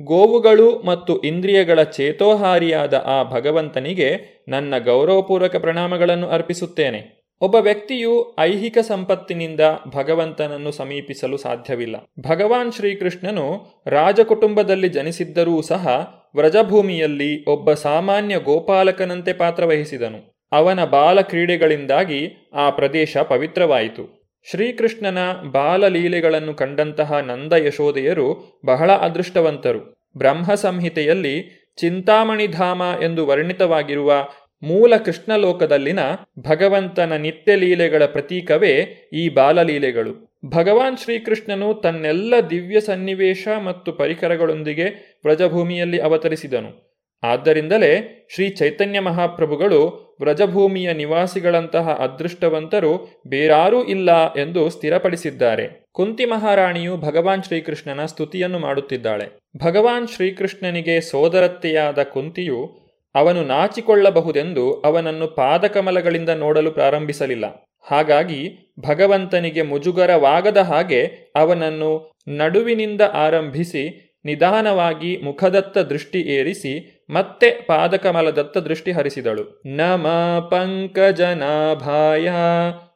ಗೋವುಗಳು 0.00 0.82
ಮತ್ತು 0.86 1.20
ಇಂದ್ರಿಯಗಳ 1.20 1.82
ಚೇತೋಹಾರಿಯಾದ 1.82 3.02
ಆ 3.06 3.22
ಭಗವಂತನಿಗೆ 3.22 4.42
ನನ್ನ 4.48 4.74
ಗೌರವಪೂರ್ವಕ 4.78 5.56
ಪ್ರಣಾಮಗಳನ್ನು 5.56 6.28
ಅರ್ಪಿಸುತ್ತೇನೆ. 6.28 7.19
ಒಬ್ಬ 7.42 7.56
ವ್ಯಕ್ತಿಯು 7.56 8.36
ಐಹಿಕ 8.38 8.78
ಸಂಪತ್ತಿನಿಂದ 8.78 9.60
ಭಗವಂತನನ್ನು 9.88 10.72
ಸಮೀಪಿಸಲು 10.72 11.36
ಸಾಧ್ಯವಿಲ್ಲ. 11.36 11.96
ಭಗವಾನ್ 12.20 12.72
ಶ್ರೀಕೃಷ್ಣನು 12.72 13.66
ರಾಜಕುಟುಂಬದಲ್ಲಿ 13.86 14.88
ಜನಿಸಿದ್ದರೂ 14.88 15.62
ಸಹ 15.62 16.14
ವ್ರಜಭೂಮಿಯಲ್ಲಿ 16.34 17.44
ಒಬ್ಬ 17.44 17.72
ಸಾಮಾನ್ಯ 17.72 18.38
ಗೋಪಾಲಕನಂತೆ 18.38 19.32
ಪಾತ್ರವಹಿಸಿದನು. 19.32 20.48
ಅವನ 20.52 20.84
ಬಾಲ 20.84 21.20
ಕ್ರೀಡೆಗಳಿಂದಾಗಿ 21.20 22.50
ಆ 22.54 22.70
ಪ್ರದೇಶ 22.70 23.16
ಪವಿತ್ರವಾಯಿತು. 23.16 24.36
ಶ್ರೀಕೃಷ್ಣನ 24.50 25.18
ಬಾಲಲೀಲೆಗಳನ್ನು 25.52 26.54
ಕಂಡಂತಹ 26.54 27.12
ನಂದ 27.12 27.52
ಯಶೋದೆಯರು 27.52 28.60
ಬಹಳ 28.66 28.92
ಅದೃಷ್ಟವಂತರು. 28.92 30.12
ಬ್ರಹ್ಮ 30.18 30.54
ಸಂಹಿತೆಯಲ್ಲಿ 30.54 31.60
ಚಿಂತಾಮಣಿಧಾಮ 31.76 32.82
ಎಂದು 33.02 33.26
ವರ್ಣಿತವಾಗಿರುವ 33.26 34.28
ಮೂಲ 34.62 34.96
ಕೃಷ್ಣಲೋಕದಲ್ಲಿನ 34.96 35.98
ಭಗವಂತನ 36.38 37.12
ನಿತ್ಯ 37.12 37.56
ಲೀಲೆಗಳ 37.56 38.04
ಪ್ರತೀಕವೇ 38.04 38.72
ಈ 39.12 39.28
ಬಾಲಲೀಲೆಗಳು. 39.28 40.38
ಭಗವಾನ್ 40.46 40.96
ಶ್ರೀಕೃಷ್ಣನು 40.96 41.74
ತನ್ನೆಲ್ಲ 41.74 42.34
ದಿವ್ಯ 42.50 42.80
ಸನ್ನಿವೇಶ 42.80 43.48
ಮತ್ತು 43.64 43.92
ಪರಿಕರಗಳೊಂದಿಗೆ 43.92 45.18
ವ್ರಜಭೂಮಿಯಲ್ಲಿ 45.24 45.98
ಅವತರಿಸಿದನು. 45.98 46.90
ಆದ್ದರಿಂದಲೇ 47.22 48.26
ಶ್ರೀ 48.34 48.48
ಚೈತನ್ಯ 48.48 49.00
ಮಹಾಪ್ರಭುಗಳು 49.00 50.10
ವ್ರಜಭೂಮಿಯ 50.20 50.92
ನಿವಾಸಿಗಳಂತಹ 50.92 51.88
ಅದೃಷ್ಟವಂತರು 51.88 53.22
ಬೇರಾರೂ 53.26 53.84
ಇಲ್ಲ 53.84 54.32
ಎಂದು 54.34 54.70
ಸ್ಥಿರಪಡಿಸಿದ್ದಾರೆ. 54.70 55.86
ಕುಂತಿ 55.92 56.24
ಮಹಾರಾಣಿಯು 56.24 56.96
ಭಗವಾನ್ 56.96 57.42
ಶ್ರೀಕೃಷ್ಣನ 57.42 58.06
ಸ್ತುತಿಯನ್ನು 58.06 58.58
ಮಾಡುತ್ತಿದ್ದಾಳೆ. 58.58 59.40
ಭಗವಾನ್ 59.64 60.08
ಶ್ರೀಕೃಷ್ಣನಿಗೆ 60.08 61.00
ಸೋದರತ್ತೆಯಾದ 61.00 62.02
ಕುಂತಿಯು 62.02 62.79
ಅವನು 63.14 63.42
ನಾಚಿಕೊಳ್ಳಬಹುದೆಂದು 63.42 64.72
ಅವನನ್ನು 64.72 65.28
ಪಾದಕಮಲಗಳಿಂದ 65.28 66.28
ನೋಡಲು 66.28 66.70
ಪ್ರಾರಂಭಿಸಲಿಲ್ಲ. 66.70 67.44
ಹಾಗಾಗಿ 67.90 68.72
ಭಗವಂತನಿಗೆ 68.80 69.62
ಮುಜುಗರವಾಗದ 69.62 70.56
ಹಾಗೆ 70.56 71.32
ಅವನನ್ನು 71.36 72.12
ನಡುವಿನಿಂದ 72.28 73.00
ಆರಂಭಿಸಿ, 73.12 74.14
ನಿಧಾನವಾಗಿ 74.24 75.16
ಮುಖದತ್ತ 75.16 75.78
ದೃಷ್ಟಿ 75.78 76.20
ಏರಿಸಿ, 76.20 77.04
ಮತ್ತೆ 77.10 77.50
ಪಾದಕಮಲದತ್ತ 77.50 78.58
ದೃಷ್ಟಿ 78.58 78.92
ಹರಿಸಿದಳು. 78.92 79.62
ನಮ 79.66 80.06
ಪಂಕಜನಾಭಾಯ, 80.50 82.28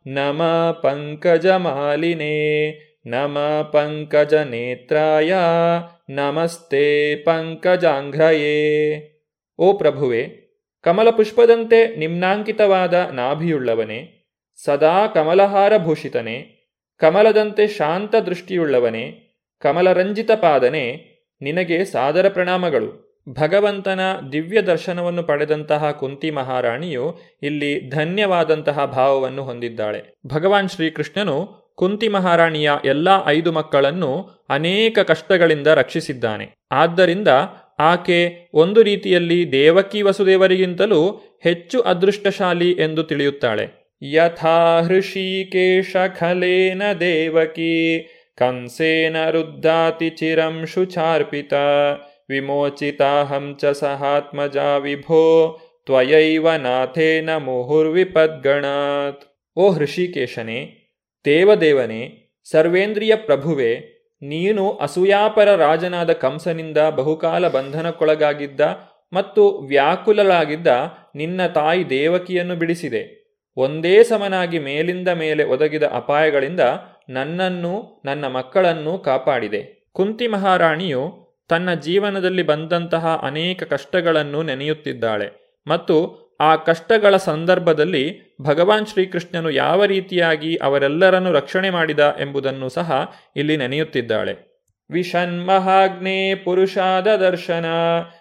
ನಮ 0.06 0.42
ಪಂಕಜ 0.82 1.46
ಮಾಲಿನೇ 1.46 2.80
ನಮ 3.06 3.38
ಪಂಕಜ 3.72 4.34
ನೇತ್ರಾಯ 4.34 5.34
ನಮಸ್ತೆ 6.10 7.16
ಪಂಕಜಾಂಘ್ರಯೇ. 7.16 9.13
ಓ 9.58 9.72
ಪ್ರಭುವೆ 9.72 10.44
ಕಮಲ 10.82 11.10
ಪುಷ್ಪದಂತೆ 11.10 11.96
ನಿಮ್ನಾಂಕಿತವಾದ 11.96 12.94
ನಾಭಿಯುಳ್ಳವನೇ, 12.94 14.30
ಸದಾ 14.64 15.06
ಕಮಲಹಾರಭೂಷಿತನೇ, 15.06 16.50
ಕಮಲದಂತೆ 16.98 17.68
ಶಾಂತ 17.68 18.16
ದೃಷ್ಟಿಯುಳ್ಳವನೇ 18.16 19.20
ಕಮಲರಂಜಿತ 19.60 20.30
ಪಾದನೆ, 20.30 21.14
ನಿನಗೆ 21.42 21.84
ಸಾದರ 21.84 22.28
ಪ್ರಣಾಮಗಳು. 22.28 23.04
ಭಗವಂತನ 23.28 24.00
ದಿವ್ಯ 24.32 24.62
ದರ್ಶನವನ್ನು 24.62 25.22
ಪಡೆದಂತಹ 25.22 25.90
ಕುಂತಿ 25.90 26.30
ಮಹಾರಾಣಿಯು 26.30 27.18
ಇಲ್ಲಿ 27.42 27.90
ಧನ್ಯವಾದಂತಹ 27.90 28.84
ಭಾವವನ್ನು 28.84 29.44
ಹೊಂದಿದ್ದಾಳೆ. 29.44 30.14
ಭಗವಾನ್ 30.26 30.68
ಶ್ರೀಕೃಷ್ಣನು 30.68 31.64
ಕುಂತಿ 31.74 32.08
ಮಹಾರಾಣಿಯ 32.08 32.70
ಎಲ್ಲ 32.84 33.08
ಐದು 33.26 33.52
ಮಕ್ಕಳನ್ನು 33.52 34.30
ಅನೇಕ 34.48 34.98
ಕಷ್ಟಗಳಿಂದ 34.98 35.66
ರಕ್ಷಿಸಿದ್ದಾನೆ. 35.66 36.54
ಆದ್ದರಿಂದ 36.72 37.28
ಆಕೆ 37.78 38.50
ಒಂದು 38.54 38.82
ರೀತಿಯಲ್ಲಿ 38.82 39.52
ದೇವಕಿ 39.52 40.02
ವಸುದೇವರಿಗಿಂತಲೂ 40.02 41.20
ಹೆಚ್ಚು 41.42 41.80
ಅದೃಷ್ಟಶಾಲಿ 41.80 42.70
ಎಂದು 42.70 43.02
ತಿಳಿಯುತ್ತಾಳೆ. 43.02 43.84
ಯಥಾ 44.02 44.80
ಹೃಷಿಕೇಶ 44.80 45.96
ಖಲೇನ 46.20 46.82
ದೇವಕಿ, 47.00 48.06
ಕಂಸೇನ 48.36 49.30
ರುದ್ಧಾತಿ 49.30 50.10
ಚಿರಂ 50.10 50.66
ಶುಚಾರ್ಪಿತ, 50.66 51.52
ವಿಮೋಚಿತಾಹಂ 52.28 53.56
ಚ 53.60 53.64
ಸಹಾತ್ಮಜಾ 53.64 54.76
ವಿಭೋ, 54.76 55.58
ತ್ವಯೈವ 55.86 56.52
ನಾಥೇನ 56.52 57.36
ಮುಹುರ್ವಿಪದ್ಗಣಾತ್. 57.36 59.22
ಓ 59.56 59.70
ಹೃಷಿಕೇಶನೇ, 59.70 60.92
ದೇವದೇವನೇ, 61.24 62.20
ಸರ್ವೇಂದ್ರಿಯ 62.50 63.16
ಪ್ರಭುವೆ 63.16 63.93
ನೀನು 64.28 64.70
ಅಸೂಯಾಪರ 64.70 65.56
ರಾಜನಾದ 65.56 66.12
ಕಂಸನಿಂದ 66.12 66.78
ಬಹುಕಾಲ 66.90 67.48
ಬಂಧನಕ್ಕೊಳಗಾಗಿದ್ದ 67.48 68.60
ಮತ್ತು 69.12 69.58
ವ್ಯಾಕುಲಳಾಗಿದ್ದ 69.58 70.66
ನಿನ್ನ 71.14 71.46
ತಾಯಿ 71.46 71.90
ದೇವಕಿಯನ್ನು 71.90 72.56
ಬಿಡಿಸಿದೆ. 72.56 73.24
ಒಂದೇ 73.56 74.02
ಸಮನಾಗಿ 74.02 74.58
ಮೇಲಿಂದ 74.58 75.08
ಮೇಲೆ 75.08 75.44
ಒದಗಿದ 75.44 75.82
ಅಪಾಯಗಳಿಂದ 75.82 76.60
ನನ್ನನ್ನು, 77.08 78.02
ನನ್ನ 78.04 78.24
ಮಕ್ಕಳನ್ನು 78.26 78.98
ಕಾಪಾಡಿದೆ. 78.98 79.90
ಕುಂತಿ 79.92 80.26
ಮಹಾರಾಣಿಯು 80.26 81.24
ತನ್ನ 81.48 81.74
ಜೀವನದಲ್ಲಿ 81.74 82.42
ಬಂದಂತಹ 82.42 83.20
ಅನೇಕ 83.22 83.62
ಕಷ್ಟಗಳನ್ನು 83.62 84.42
ನೆನೆಯುತ್ತಿದ್ದಾಳೆ 84.42 85.60
ಮತ್ತು 85.66 86.23
ಆ 86.40 86.56
ಕಷ್ಟಗಳ 86.56 87.16
ಸಂದರ್ಭದಲ್ಲಿ 87.16 88.36
ಭಗವಾನ್ 88.42 88.86
ಶ್ರೀಕೃಷ್ಣನು 88.86 89.50
ಯಾವ 89.50 89.84
ರೀತಿಯಾಗಿ 89.84 90.56
ಅವರೆಲ್ಲರನ್ನು 90.56 91.32
ರಕ್ಷಣೆ 91.32 91.70
ಮಾಡಿದ 91.70 92.16
ಎಂಬುದನ್ನು 92.20 92.68
ಸಹ 92.68 93.14
ಇಲ್ಲಿ 93.36 93.56
ನೆನೆಯುತ್ತಿದ್ದಾಳೆ. 93.56 94.54
ವಿಷನ್ಮಹಾಗ್ನೇ 94.90 96.34
ಪುರುಷಾದ 96.34 97.16
ದರ್ಶನ 97.16 97.66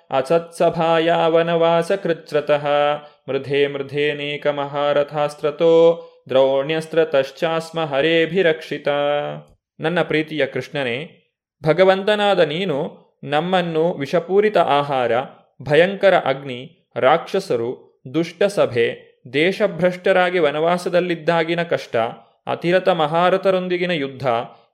ಅಸತ್ಸಭಾಯ 0.09 1.11
ವನವಾಸ 1.28 1.91
ಕೃಚ್ರತಃ 1.91 2.68
ಮೃಧೆ 3.30 3.68
ಮೃಧೇನೇಕ 3.68 4.47
ಮಹಾರಥಾಸ್ತ್ರತೋ 4.47 6.09
ದ್ರೌಣ್ಯಸ್ತ್ರತಶ್ಚಾಸ್ಮ 6.30 7.86
ಹರೇಭಿರಕ್ಷಿತ. 7.86 8.88
ನನ್ನ 9.80 10.01
ಪ್ರೀತಿಯ 10.01 10.45
ಕೃಷ್ಣನೇ, 10.45 11.20
ಭಗವಂತನಾದ 11.64 12.39
ನೀನು 12.39 13.03
ನಮ್ಮನ್ನು 13.24 13.94
ವಿಷಪೂರಿತ 13.94 14.57
ಆಹಾರ, 14.57 15.11
ಭಯಂಕರ 15.61 16.18
ಅಗ್ನಿ, 16.18 16.91
ರಾಕ್ಷಸರು 16.95 17.93
ದುಷ್ಟ 18.14 18.44
ಸಭೆ 18.44 19.14
ದೇಶಭ್ರಷ್ಟರಾಗಿ 19.34 20.40
ವನವಾಸದಲ್ಲಿದ್ದಾಗಿನ 20.40 21.64
ಕಷ್ಟ, 21.64 21.96
ಅತಿರಥ 22.48 22.90
ಮಹಾರಥರೊಂದಿಗಿನ 22.90 23.92
ಯುದ್ಧ 23.92 24.28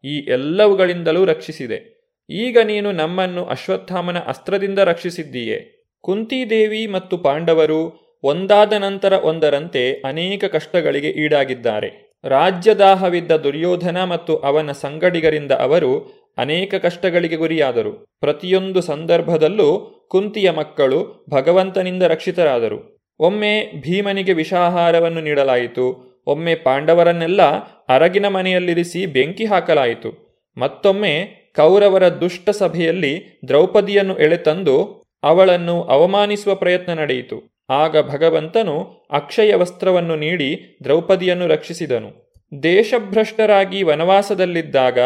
ಈ 0.04 0.18
ಎಲ್ಲವುಗಳಿಂದಲೂ 0.18 1.26
ರಕ್ಷಿಸಿದೆ. 1.26 2.00
ಈಗ 2.30 2.58
ನೀನು 2.64 2.92
ನಮ್ಮನ್ನು 2.92 3.46
ಅಶ್ವತ್ಥಾಮನ 3.46 4.18
ಅಸ್ತ್ರದಿಂದ 4.18 4.80
ರಕ್ಷಿಸಿದ್ದೀಯೆ. 4.80 5.88
ಕುಂತಿದೇವಿ 6.02 6.88
ಮತ್ತು 6.88 7.18
ಪಾಂಡವರು 7.18 8.10
ಒಂದಾದ 8.24 8.74
ನಂತರ 8.74 9.14
ಒಂದರಂತೆ 9.14 9.94
ಅನೇಕ 9.94 10.46
ಕಷ್ಟಗಳಿಗೆ 10.46 11.10
ಈಡಾಗಿದ್ದಾರೆ. 11.10 12.20
ರಾಜ್ಯದಾಹವಿದ್ದ 12.24 13.32
ದುರ್ಯೋಧನ 13.32 14.04
ಮತ್ತು 14.04 14.38
ಅವನ 14.38 14.72
ಸಂಗಡಿಗರಿಂದ 14.72 15.52
ಅವರು 15.52 15.92
ಅನೇಕ 16.38 16.76
ಕಷ್ಟಗಳಿಗೆ 16.76 17.36
ಗುರಿಯಾದರು. 17.36 18.18
ಪ್ರತಿಯೊಂದು 18.20 18.82
ಸಂದರ್ಭದಲ್ಲೂ 18.82 19.80
ಕುಂತಿಯ 20.10 20.52
ಮಕ್ಕಳು 20.52 21.28
ಭಗವಂತನಿಂದ 21.30 22.04
ರಕ್ಷಿತರಾದರು. 22.04 22.99
ಒಮ್ಮೆ 23.20 23.72
ಭೀಮನಿಗೆ 23.82 24.34
ವಿಷಾಹಾರವನ್ನು 24.34 25.22
ನೀಡಲಾಯಿತು. 25.22 26.10
ಒಮ್ಮೆ 26.28 26.56
ಪಾಂಡವರನ್ನೆಲ್ಲ 26.56 27.42
ಅರಗಿನ 27.90 28.28
ಮನೆಯಲ್ಲಿರಿಸಿ 28.28 29.06
ಬೆಂಕಿ 29.06 29.46
ಹಾಕಲಾಯಿತು. 29.46 30.40
ಮತ್ತೊಮ್ಮೆ 30.58 31.40
ಕೌರವರ 31.56 32.08
ದುಷ್ಟ 32.08 32.50
ಸಭೆಯಲ್ಲಿ 32.50 33.42
ದ್ರೌಪದಿಯನ್ನು 33.48 34.18
ಎಳೆತಂದು 34.18 35.06
ಅವಳನ್ನು 35.24 35.84
ಅವಮಾನಿಸುವ 35.84 36.56
ಪ್ರಯತ್ನ 36.56 36.94
ನಡೆಯಿತು. 36.94 37.66
ಆಗ 37.70 38.10
ಭಗವಂತನು 38.10 39.08
ಅಕ್ಷಯ 39.12 39.56
ವಸ್ತ್ರವನ್ನು 39.56 40.16
ನೀಡಿ 40.16 40.80
ದ್ರೌಪದಿಯನ್ನು 40.84 41.48
ರಕ್ಷಿಸಿದನು. 41.48 42.30
ದೇಶಭ್ರಷ್ಟರಾಗಿ 42.64 43.84
ವನವಾಸದಲ್ಲಿದ್ದಾಗ 43.84 45.00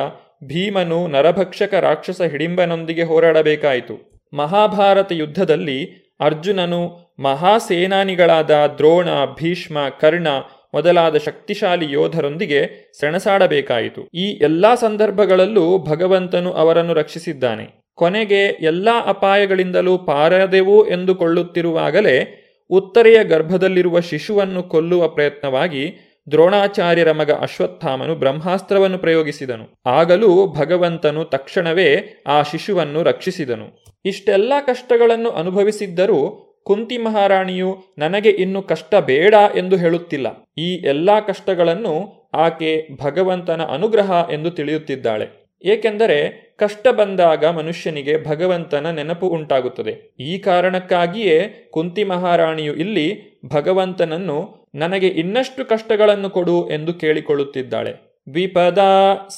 ಭೀಮನು 0.43 1.07
ನರಭಕ್ಷಕ 1.07 1.73
ರಾಕ್ಷಸ 1.73 2.21
ಹಿಡಿಂಬನೊಂದಿಗೆ 2.21 3.03
ಹೋರಾಡಬೇಕಾಯಿತು. 3.03 4.21
ಮಹಾಭಾರತ 4.33 5.11
ಯುದ್ಧದಲ್ಲಿ 5.11 6.03
ಅರ್ಜುನನು 6.19 7.02
ಮಹಾಸೇನಾನಿಗಳಾದ 7.19 8.51
ದ್ರೋಣ, 8.77 9.07
ಭೀಷ್ಮ, 9.39 9.77
ಕರ್ಣ 9.99 10.27
ಮೊದಲಾದ 10.73 11.17
ಶಕ್ತಿಶಾಲಿ 11.17 11.91
ಯೋಧರೊಂದಿಗೆ 11.91 12.91
ಸೆಣಸಾಡಬೇಕಾಯಿತು. 12.99 14.07
ಈ 14.13 14.23
ಎಲ್ಲಾ 14.23 14.75
ಸಂದರ್ಭಗಳಲ್ಲೂ 14.75 15.77
ಭಗವಂತನು 15.77 16.51
ಅವರನ್ನು 16.51 16.93
ರಕ್ಷಿಸಿದ್ದಾನೆ. 16.93 17.83
ಕೊನೆಗೆ 17.95 18.43
ಎಲ್ಲಾ 18.43 19.05
ಅಪಾಯಗಳಿಂದಲೂ 19.05 19.97
ಪಾರದೆವು 19.97 20.87
ಎಂದುಕೊಳ್ಳುತ್ತಿರುವಾಗಲೇ 20.87 22.39
ಉತ್ತರೆಯ 22.69 23.23
ಗರ್ಭದಲ್ಲಿರುವ 23.23 23.99
ಶಿಶುವನ್ನು 23.99 24.63
ಕೊಲ್ಲುವ 24.63 25.07
ಪ್ರಯತ್ನವಾಗಿ 25.07 25.95
ದ್ರೋಣಾಚಾರ್ಯರ 26.31 27.11
ಮಗ 27.11 27.31
ಅಶ್ವತ್ಥಾಮನು 27.31 28.15
ಬ್ರಹ್ಮಾಸ್ತ್ರವನ್ನು 28.15 28.97
ಪ್ರಯೋಗಿಸಿದನು. 28.97 29.81
ಆಗಲೂ 29.85 30.47
ಭಗವಂತನು 30.47 31.23
ತಕ್ಷಣವೇ 31.23 32.23
ಆ 32.27 32.41
ಶಿಶುವನ್ನು 32.41 33.03
ರಕ್ಷಿಸಿದನು. 33.03 33.85
ಇಷ್ಟೆಲ್ಲ 34.05 34.53
ಕಷ್ಟಗಳನ್ನು 34.65 35.29
ಅನುಭವಿಸಿದ್ದರೂ 35.29 36.49
ಕುಂತಿ 36.63 36.97
ಮಹಾರಾಣಿಯು 36.97 37.77
ನನಗೆ 37.97 38.29
ಇನ್ನು 38.29 38.61
ಕಷ್ಟ 38.61 38.95
ಬೇಡ 38.95 39.35
ಎಂದು 39.55 39.75
ಹೇಳುತ್ತಿಲ್ಲ. 39.75 40.27
ಈ 40.57 40.75
ಎಲ್ಲಾ 40.75 41.19
ಕಷ್ಟಗಳನ್ನು 41.19 42.23
ಆಕೆ 42.33 42.87
ಭಗವಂತನ 43.01 43.61
ಅನುಗ್ರಹ 43.61 44.11
ಎಂದು 44.33 44.51
ತಿಳಿಯುತ್ತಿದ್ದಾಳೆ. 44.51 45.43
ಏಕೆಂದರೆ 45.65 46.43
ಕಷ್ಟ 46.59 46.87
ಬಂದಾಗ 46.87 47.45
ಮನುಷ್ಯನಿಗೆ 47.45 48.27
ಭಗವಂತನ 48.27 48.89
ನೆನಪು 48.89 49.27
ಉಂಟಾಗುತ್ತದೆ. 49.27 50.15
ಈ 50.19 50.37
ಕಾರಣಕ್ಕಾಗಿಯೇ 50.37 51.69
ಕುಂತಿ 51.71 52.03
ಮಹಾರಾಣಿಯು 52.03 52.73
ಇಲ್ಲಿ 52.73 53.39
ಭಗವಂತನನ್ನು 53.45 54.69
ನನಗೆ 54.75 55.07
ಇನ್ನಷ್ಟು 55.07 55.65
ಕಷ್ಟಗಳನ್ನು 55.65 56.29
ಕೊಡು 56.29 56.69
ಎಂದು 56.69 56.93
ಕೇಳಿಕೊಳ್ಳುತ್ತಿದ್ದಾಳೆ. 56.93 58.21
ವಿಪದ 58.33 58.79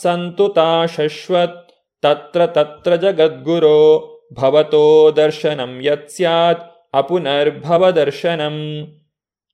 ಸಂತುತಾ 0.01 0.85
ಶಶ್ವತ್ 0.85 1.69
ತತ್ರ 2.01 2.45
ತತ್ರ 2.45 2.95
ಜಗದ್ಗುರೋ 2.95 4.11
ಭವತೋ 4.33 5.11
ದರ್ಶನಂ 5.11 5.79
ಯತ್ 5.83 6.09
ಸ್ಯಾತ್. 6.09 6.74
ಅಪುನರ್ಭವ 6.95 7.91
ದರ್ಶನಂ 7.91 8.87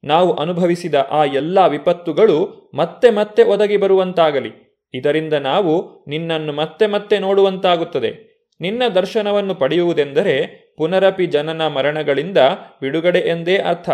ನಾವು 0.03 0.33
ಅನುಭವಿಸಿದ 0.33 0.95
ಆ 1.11 1.23
ಎಲ್ಲ 1.23 1.67
ವಿಪತ್ತುಗಳು 1.67 2.71
ಮತ್ತೆ 2.75 3.09
ಮತ್ತೆ 3.09 3.43
ಒದಗಿ 3.43 3.77
ಬರುವಂತಾಗಲಿ. 3.77 4.51
ಇದರಿಂದ 4.93 5.33
ನಾವು 5.33 6.05
ನಿನ್ನನ್ನು 6.07 6.53
ಮತ್ತೆ 6.53 6.87
ಮತ್ತೆ 6.87 7.19
ನೋಡುವಂತಾಗುತ್ತದೆ. 7.19 8.31
ನಿನ್ನ 8.61 8.83
ದರ್ಶನವನ್ನು 8.95 9.55
ಪಡೆಯುವುದೆಂದರೆ 9.55 10.61
ಪುನರಪಿ 10.77 11.25
ಜನನ 11.25 11.67
ಮರಣಗಳಿಂದ 11.67 12.37
ಬಿಡುಗಡೆ 12.81 13.19
ಎಂದೇ 13.19 13.57
ಅರ್ಥ. 13.57 13.89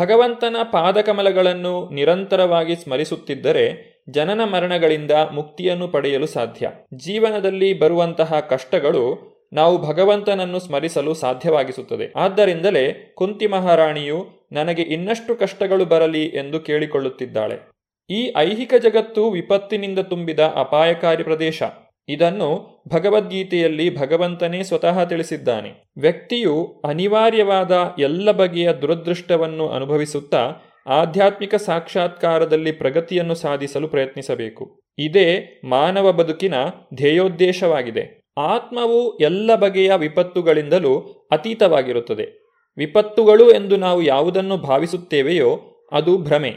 ಭಗವಂತನ 0.00 0.56
ಪಾದಕಮಲಗಳನ್ನು 0.72 1.90
ನಿರಂತರವಾಗಿ 1.94 2.76
ಸ್ಮರಿಸುತ್ತಿದ್ದರೆ 2.76 3.96
ಜನನ 4.10 4.44
ಮರಣಗಳಿಂದ 4.44 5.10
ಮುಕ್ತಿಯನ್ನು 5.10 5.88
ಪಡೆಯಲು 5.88 6.26
ಸಾಧ್ಯ. 6.26 6.70
ಜೀವನದಲ್ಲಿ 6.94 7.78
ಬರುವಂತಹ 7.78 8.40
ಕಷ್ಟಗಳು 8.40 9.35
ನಾವು 9.52 9.86
ಭಗವಂತನನ್ನು 9.86 10.58
ಸ್ಮರಿಸಲು 10.58 11.14
ಸಾಧ್ಯವಾಗಿಸುತ್ತದೆ. 11.14 12.12
ಆದ್ದರಿಂದಲೇ 12.16 13.12
ಕುಂತಿ 13.16 13.46
ಮಹಾರಾಣಿಯು 13.46 14.26
ನನಗೆ 14.52 14.82
ಇನ್ನಷ್ಟು 14.82 15.34
ಕಷ್ಟಗಳು 15.34 15.84
ಬರಲಿ 15.84 16.24
ಎಂದು 16.24 16.60
ಕೇಳಿಕೊಳ್ಳುತ್ತಿದ್ದಾಳೆ. 16.60 17.76
ಈ 18.10 18.32
ಐಹಿಕ 18.36 18.74
ಜಗತ್ತು 18.82 19.30
ವಿಪತ್ತಿನಿಂದ 19.30 19.98
ತುಂಬಿದ 19.98 20.40
ಅಪಾಯಕಾರಿ 20.40 21.22
ಪ್ರದೇಶ. 21.22 21.62
ಇದನ್ನು 22.08 22.82
ಭಗವದ್ಗೀತೆಯಲ್ಲಿ 22.88 23.98
ಭಗವಂತನೇ 23.98 24.62
ಸ್ವತಃ 24.62 25.04
ತಿಳಿಸಿದ್ದಾನೆ. 25.04 25.92
ವ್ಯಕ್ತಿಯು 25.98 26.82
ಅನಿವಾರ್ಯವಾದ 26.88 27.94
ಎಲ್ಲ 27.98 28.30
ಬಗೆಯ 28.30 28.72
ದುರದೃಷ್ಟವನ್ನು 28.72 29.68
ಅನುಭವಿಸುತ್ತಾ 29.68 30.52
ಆಧ್ಯಾತ್ಮಿಕ 30.86 31.54
ಸಾಕ್ಷಾತ್ಕಾರದಲ್ಲಿ 31.54 32.72
ಪ್ರಗತಿಯನ್ನು 32.72 33.34
ಸಾಧಿಸಲು 33.34 33.88
ಪ್ರಯತ್ನಿಸಬೇಕು. 33.88 34.80
ಇದೇ 34.98 35.60
ಮಾನವ 35.64 36.12
ಬದುಕಿನ 36.12 36.54
ಧ್ಯೇಯೋದ್ದೇಶವಾಗಿದೆ. 36.94 38.25
ಆತ್ಮವು 38.36 39.18
ಎಲ್ಲ 39.18 39.54
ಬಗೆಯ 39.54 39.92
ವಿಪತ್ತುಗಳಿಂದಲೂ 39.96 40.98
ಅತೀತವಾಗಿರುತ್ತದೆ. 41.30 42.46
ವಿಪತ್ತುಗಳು 42.76 43.50
ಎಂದು 43.50 43.76
ನಾವು 43.76 44.02
ಯಾವುದನ್ನು 44.02 44.56
ಭಾವಿಸುತ್ತೇವೆಯೋ 44.56 45.60
ಅದು 45.92 46.18
ಭ್ರಮೆ. 46.18 46.54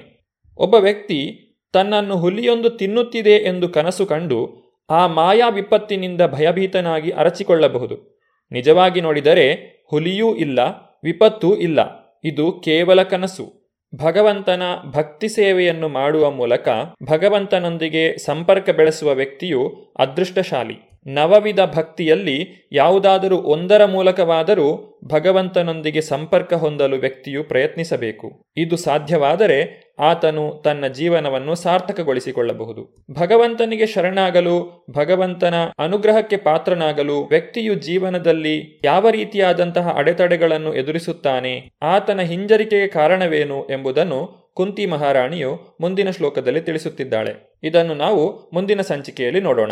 ಒಬ್ಬ 0.58 0.76
ವ್ಯಕ್ತಿ 0.76 1.46
ತನ್ನನ್ನು 1.74 2.18
ಹುಲಿಯೊಂದು 2.18 2.70
ತಿನ್ನುತ್ತಿದೆ 2.70 3.30
ಎಂದು 3.30 3.70
ಕನಸು 3.70 4.06
ಕಂಡು 4.06 4.70
ಆ 4.90 5.08
ಮಾಯಾ 5.08 5.50
ವಿಪತ್ತಿನಿಂದ 5.50 6.22
ಭಯಭೀತನಾಗಿ 6.22 7.12
ಅರಚಿಕೊಳ್ಳಬಹುದು. 7.12 8.20
ನಿಜವಾಗಿ 8.52 9.02
ನೋಡಿದರೆ 9.02 9.54
ಹುಲಿಯೂ 9.90 10.36
ಇಲ್ಲ, 10.36 10.60
ವಿಪತ್ತೂ 11.04 11.56
ಇಲ್ಲ. 11.56 11.80
ಇದು 12.24 12.52
ಕೇವಲ 12.52 13.04
ಕನಸು. 13.04 13.76
ಭಗವಂತನ 13.96 14.62
ಭಕ್ತಿ 14.86 15.30
ಸೇವೆಯನ್ನು 15.30 15.88
ಮಾಡುವ 15.88 16.32
ಮೂಲಕ 16.32 16.70
ಭಗವಂತನೊಂದಿಗೆ 17.04 18.18
ಸಂಪರ್ಕ 18.18 18.70
ಬೆಳೆಸುವ 18.70 19.14
ವ್ಯಕ್ತಿಯು 19.14 19.94
ಅದೃಷ್ಟಶಾಲಿ. 20.00 20.89
ನವವಿಧ 21.08 21.60
ಭಕ್ತಿಯಲ್ಲಿ 21.60 22.68
ಯಾವುದಾದರೂ 22.72 23.38
ಒಂದರ 23.38 23.86
ಮೂಲಕವಾದರೂ 23.86 25.00
ಭಗವಂತನೊಂದಿಗೆ 25.06 26.02
ಸಂಪರ್ಕ 26.02 26.54
ಹೊಂದಲು 26.54 26.98
ವ್ಯಕ್ತಿಯು 26.98 27.44
ಪ್ರಯತ್ನಿಸಬೇಕು. 27.44 28.42
ಇದು 28.58 28.78
ಸಾಧ್ಯವಾದರೆ 28.78 29.90
ಆತನು 30.00 30.62
ತನ್ನ 30.64 30.88
ಜೀವನವನ್ನು 30.88 31.56
ಸಾರ್ಥಕಗೊಳಿಸಿಕೊಳ್ಳಬಹುದು. 31.56 33.06
ಭಗವಂತನಿಗೆ 33.12 33.86
ಶರಣಾಗಲು, 33.86 34.86
ಭಗವಂತನ 34.92 35.54
ಅನುಗ್ರಹಕ್ಕೆ 35.80 36.38
ಪಾತ್ರನಾಗಲು 36.38 37.24
ವ್ಯಕ್ತಿಯು 37.24 37.74
ಜೀವನದಲ್ಲಿ 37.74 38.82
ಯಾವ 38.86 39.10
ರೀತಿಯಾದಂತಹ 39.10 39.94
ಅಡೆತಡೆಗಳನ್ನು 39.98 40.74
ಎದುರಿಸುತ್ತಾನೆ, 40.74 41.70
ಆತನ 41.82 42.20
ಹಿಂಜರಿಕೆಗೆ 42.20 42.88
ಕಾರಣವೇನು 42.88 43.66
ಎಂಬುದನ್ನು 43.66 44.52
ಕುಂತಿ 44.56 44.86
ಮಹಾರಾಣಿಯು 44.86 45.78
ಮುಂದಿನ 45.82 46.10
ಶ್ಲೋಕದಲ್ಲಿ 46.10 46.62
ತಿಳಿಸುತ್ತಿದ್ದಾಳೆ. 46.62 47.58
ಇದನ್ನು 47.64 47.94
ನಾವು 47.94 48.50
ಮುಂದಿನ 48.54 48.82
ಸಂಚಿಕೆಯಲ್ಲಿ 48.82 49.42
ನೋಡೋಣ. 49.42 49.72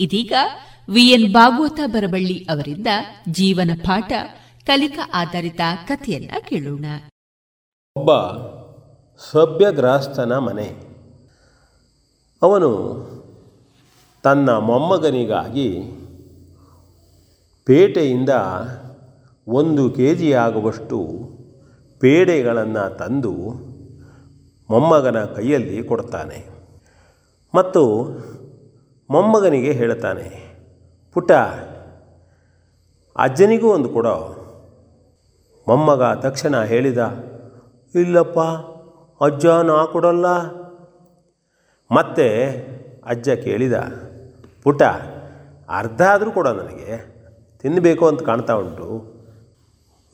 ಇದೀಗ 0.00 0.32
ವಿಎನ್ 0.90 1.32
ಭಾಗವತ 1.32 1.80
ಬರಬಳ್ಳಿ 1.86 2.46
ಅವರಿಂದ 2.50 2.86
ಜೀವನ 3.28 3.70
ಪಾಠ 3.84 4.12
ಕಲಿಕಾ 4.66 5.10
ಆಧಾರಿತ 5.14 5.60
ಕಥೆಯನ್ನ 5.88 6.30
ಕೇಳೋಣ. 6.48 6.84
ಒಬ್ಬ 7.96 8.12
ಸಭ್ಯಗ್ರಾಸ್ತನ 9.30 10.38
ಮನೆ. 10.38 10.72
ಅವನು 12.42 12.70
ತನ್ನ 14.22 14.50
ಮೊಮ್ಮಗನಿಗಾಗಿ 14.50 15.80
ಪೇಟೆಯಿಂದ 17.64 18.30
ಒಂದು 19.48 19.90
ಕೆ 19.90 20.14
ಜಿ 20.14 20.32
ಆಗುವಷ್ಟು 20.32 21.28
ಪೇಡೆಗಳನ್ನು 21.98 22.98
ತಂದು 22.98 23.32
ಮೊಮ್ಮಗನ 24.70 25.24
ಕೈಯಲ್ಲಿ 25.24 25.82
ಕೊಡ್ತಾನೆ. 25.82 26.46
ಮತ್ತು 27.54 27.82
ಮೊಮ್ಮಗನಿಗೆ 29.10 29.72
ಹೇಳ್ತಾನೆ 29.72 30.26
ಪುಟ 31.14 31.32
ಅಜ್ಜನಿಗೂ 33.16 33.68
ಒಂದು 33.72 33.88
ಕೊಡೋ. 33.88 34.16
ಮೊಮ್ಮಗ 35.68 36.02
ತಕ್ಷಣ 36.02 36.62
ಹೇಳಿದ, 36.62 36.98
ಇಲ್ಲಪ್ಪ, 37.94 38.40
ಅಜ್ಜ 39.24 39.46
ನಾ 39.46 39.84
ಕೊಡಲ್ಲ. 39.84 40.26
ಮತ್ತೆ 41.90 42.28
ಅಜ್ಜ 43.06 43.30
ಕೇಳಿದ 43.30 43.72
ಪುಟ 44.62 44.82
ಅರ್ಧ 45.68 46.02
ಆದರೂ 46.02 46.30
ಕೊಡೋ 46.30 46.52
ನನಗೆ 46.52 46.88
ತಿನ್ನಬೇಕು 47.62 48.06
ಅಂತ 48.06 48.22
ಕಾಣ್ತಾ 48.22 48.54
ಉಂಟು. 48.54 48.88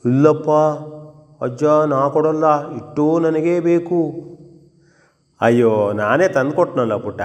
ಇಲ್ಲಪ್ಪ, 0.05 0.49
ಅಜ್ಜ 1.43 1.63
ನಾ 1.63 2.09
ಕೊಡಲ್ಲ 2.09 2.71
ಇಟ್ಟು 2.75 3.19
ನನಗೇ 3.19 3.59
ಬೇಕು. 3.59 3.99
ಅಯ್ಯೋ, 5.41 5.91
ನಾನೇ 5.93 6.27
ತಂದುಕೊಟ್ನಲ್ಲ 6.27 6.95
ಪುಟ್ಟ. 6.95 7.21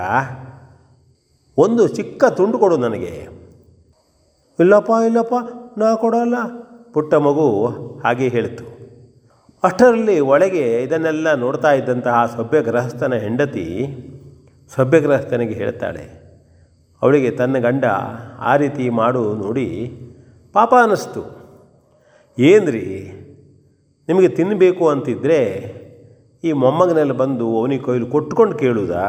ಒಂದು 1.57 1.83
ಚಿಕ್ಕ 1.97 2.24
ತುಂಡು 2.39 2.57
ಕೊಡು 2.59 2.77
ನನಗೆ. 2.77 3.15
ಇಲ್ಲಪ್ಪ 4.59 4.93
ಇಲ್ಲಪ್ಪ, 5.07 5.35
ನಾ 5.81 5.89
ಕೊಡೋಲ್ಲ. 6.03 6.37
ಪುಟ್ಟ 6.95 7.15
ಮಗು 7.27 7.49
ಹಾಗೆ 8.05 8.27
ಹೇಳಿತು. 8.35 8.65
ಅಷ್ಟರಲ್ಲಿ 9.62 10.16
ಒಳಗೆ 10.33 10.65
ಇದನ್ನೆಲ್ಲ 10.85 11.29
ನೋಡ್ತಾ 11.43 11.70
ಇದ್ದಂತಹ 11.73 12.19
ಸಭ್ಯ 12.37 12.61
ಗೃಹಸ್ಥನ 12.69 13.15
ಹೆಂಡತಿ 13.24 13.66
ಸಭ್ಯ 14.73 14.99
ಗೃಹಸ್ಥನಿಗೆ 15.01 15.55
ಹೇಳ್ತಾಳೆ, 15.55 16.05
ಅವಳಿಗೆ 17.03 17.31
ತನ್ನ 17.41 17.57
ಗಂಡ 17.59 17.85
ಆ 18.51 18.55
ರೀತಿ 18.62 18.85
ಮಾಡು 19.01 19.23
ನೋಡಿ 19.45 19.69
ಪಾಪ 20.55 20.73
ಅನ್ನಿಸ್ತು 20.83 21.23
ಏನ್ರಿ, 22.39 22.87
ನಿಮಗೆ 24.09 24.29
ತಿನ್ನಬೇಕು 24.39 24.85
ಅಂತಿದ್ದರೆ 24.89 25.41
ಈ 26.45 26.53
ಮೊಮ್ಮಗನೆಲ್ಲ 26.62 27.15
ಬಂದು 27.23 27.47
ಅವನಿಗೆ 27.61 27.83
ಕೊಯ್ಲು 27.83 28.07
ಕೊಟ್ಕೊಂಡು 28.07 28.55
ಕೇಳುವುದಾ 28.59 29.05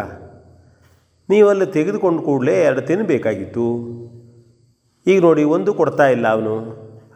ನೀವಲ್ಲಿ 1.29 1.65
ತೆಗೆದುಕೊಂಡು 1.65 2.21
ಕೂಡಲೇ 2.21 2.55
ಎರಡು 2.61 2.81
ತಿನ್ನಬೇಕಾಗಿತ್ತು 2.81 3.67
ಈಗ 5.05 5.21
ನೋಡಿ, 5.21 5.43
ಒಂದು 5.43 5.73
ಕೊಡ್ತಾ 5.73 6.05
ಇಲ್ಲ 6.07 6.27
ಅವನು. 6.27 6.55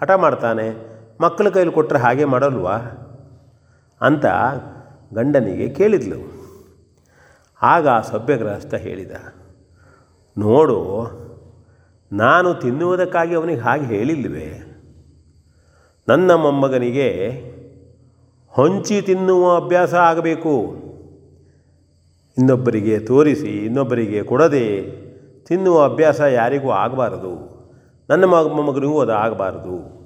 ಹಠ 0.02 0.12
ಮಾಡ್ತಾನೆ, 0.12 0.66
ಮಕ್ಕಳ 1.22 1.50
ಕೈಲಿ 1.50 1.72
ಕೊಟ್ಟರೆ 1.72 2.00
ಹಾಗೆ 2.00 2.26
ಮಾಡಲ್ವಾ? 2.26 2.78
ಅಂತ 4.02 4.26
ಗಂಡನಿಗೆ 5.14 5.68
ಕೇಳಿದ್ಲು. 5.70 6.20
ಆಗ 7.62 7.88
ಆ 7.88 8.02
ಸಭ್ಯಗ್ರಹಸ್ಥ 8.02 8.74
ಹೇಳಿದ, 8.76 9.12
ನೋಡು, 10.38 10.80
ನಾನು 12.12 12.50
ತಿನ್ನುವುದಕ್ಕಾಗಿ 12.54 13.36
ಅವನಿಗೆ 13.36 13.62
ಹಾಗೆ 13.62 13.86
ಹೇಳಿಲ್ವೇ? 13.86 14.50
ನನ್ನ 16.08 16.32
ಮೊಮ್ಮಗನಿಗೆ 16.36 17.10
ಹೊಂಚಿ 18.54 18.98
ತಿನ್ನುವ 19.02 19.56
ಅಭ್ಯಾಸ 19.56 19.94
ಆಗಬೇಕು. 19.94 20.54
ಇನ್ನೊಬ್ಬರಿಗೆ 22.38 23.00
ತೋರಿಸಿ, 23.00 23.66
ಇನ್ನೊಬ್ಬರಿಗೆ 23.66 24.24
ಕೊಡದೆ 24.24 24.82
ತಿನ್ನುವ 25.46 25.84
ಅಭ್ಯಾಸ 25.84 26.22
ಯಾರಿಗೂ 26.22 26.70
ಆಗಬಾರದು. 26.70 27.58
ನನ್ನ 28.10 28.26
ಮಗ 28.26 28.48
ಮೊಮ್ಮಗನಿಗೂ 28.48 29.00
ಅದು 29.00 29.12
ಆಗಬಾರದು. 29.12 29.98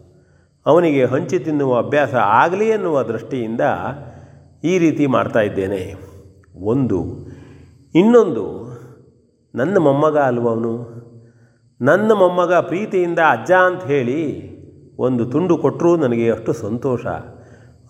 ಅವನಿಗೆ 0.65 1.05
ಹಂಚಿ 1.05 1.39
ತಿನ್ನುವ 1.39 1.77
ಅಭ್ಯಾಸ 1.77 2.15
ಆಗಲಿ 2.15 2.67
ಎನ್ನುವ 2.67 3.03
ದೃಷ್ಟಿಯಿಂದ 3.03 3.61
ಈ 4.63 4.77
ರೀತಿ 4.77 5.07
ಮಾಡ್ತಾ 5.07 5.39
ಇದ್ದೇನೆ. 5.39 5.95
ಒಂದು, 6.63 7.27
ಇನ್ನೊಂದು, 7.95 8.45
ನನ್ನ 9.55 9.77
ಮೊಮ್ಮಗ 9.77 10.17
ಅಲ್ವವನು? 10.17 11.01
ನನ್ನ 11.81 12.11
ಮೊಮ್ಮಗ 12.11 12.53
ಪ್ರೀತಿಯಿಂದ 12.53 13.19
ಅಜ್ಜ 13.19 13.51
ಅಂತ 13.51 13.83
ಹೇಳಿ 13.83 14.51
ಒಂದು 14.97 15.25
ತುಂಡು 15.25 15.57
ಕೊಟ್ಟರೂ 15.57 15.97
ನನಗೆ 15.97 16.31
ಅಷ್ಟು 16.31 16.53
ಸಂತೋಷ. 16.53 17.05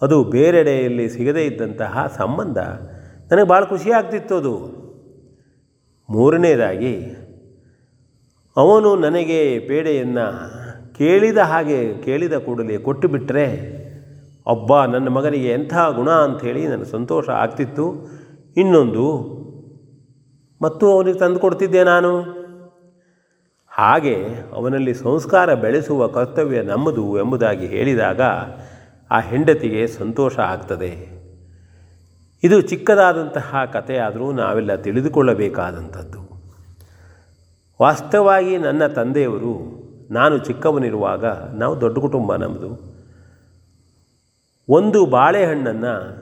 ಅದು 0.01 0.23
ಬೇರೆಡೆಯಲ್ಲಿ 0.23 1.09
ಸಿಗದೇ 1.09 1.43
ಇದ್ದಂತಹ 1.43 2.13
ಸಂಬಂಧ. 2.17 2.57
ನನಗೆ 3.31 3.47
ಭಾಳ 3.47 3.63
ಖುಷಿ 3.63 3.91
ಆಗ್ತಿತ್ತು 3.91 4.35
ಅದು. 4.35 4.81
ಮೂರನೇದಾಗಿ, 6.09 6.95
ಅವನು 8.57 8.95
ನನಗೆ 8.95 9.59
ಪೇಡೆಯನ್ನು 9.59 10.25
ಕೇಳಿದ 10.93 11.37
ಹಾಗೆ 11.37 11.93
ಕೇಳಿದ 11.93 12.33
ಕೂಡಲೇ 12.33 12.77
ಕೊಟ್ಟು 12.77 13.07
ಬಿಟ್ಟರೆ 13.07 13.45
ಒಬ್ಬ 14.45 14.85
ನನ್ನ 14.85 15.07
ಮಗನಿಗೆ 15.07 15.51
ಎಂಥ 15.51 15.73
ಗುಣ 15.95 16.09
ಅಂಥೇಳಿ 16.09 16.67
ನನಗೆ 16.67 16.85
ಸಂತೋಷ 16.85 17.29
ಆಗ್ತಿತ್ತು. 17.29 18.07
ಇನ್ನೊಂದು, 18.57 19.07
ಮತ್ತು 20.61 20.91
ಅವನಿಗೆ 20.91 21.19
ತಂದು 21.19 21.39
ಕೊಡ್ತಿದ್ದೆ 21.39 21.83
ನಾನು. 21.83 22.41
ಹಾಗೆ 23.69 24.15
ಅವನಲ್ಲಿ 24.53 24.93
ಸಂಸ್ಕಾರ 24.93 25.53
ಬೆಳೆಸುವ 25.53 26.07
ಕರ್ತವ್ಯ 26.07 26.61
ನಮ್ಮದು 26.61 27.19
ಎಂಬುದಾಗಿ 27.19 27.67
ಹೇಳಿದಾಗ 27.67 28.21
ಆ 29.11 29.19
ಹೆಂಡತಿಗೆ 29.19 29.87
ಸಂತೋಷ 29.87 30.39
ಆಗ್ತದೆ. 30.39 31.20
ಇದು 32.43 32.61
ಚಿಕ್ಕದಾದಂತಹ 32.61 33.55
ಕಥೆಯಾದರೂ 33.73 34.31
ನಾವೆಲ್ಲ 34.31 34.75
ತಿಳಿದುಕೊಳ್ಳಬೇಕಾದಂಥದ್ದು. 34.75 36.21
ವಾಸ್ತವವಾಗಿ 37.81 38.57
ನನ್ನ 38.57 38.87
ತಂದೆಯವರು 38.87 39.81
ನಾನು 40.11 40.37
ಚಿಕ್ಕವನಿರುವಾಗ 40.37 41.25
ನಾವು 41.53 41.81
ದೊಡ್ಡ 41.81 41.97
ಕುಟುಂಬ 41.97 42.35
ನಮ್ಮದು. 42.35 42.95
ಒಂದು 44.69 45.05
ಬಾಳೆಹಣ್ಣನ್ನು 45.05 46.21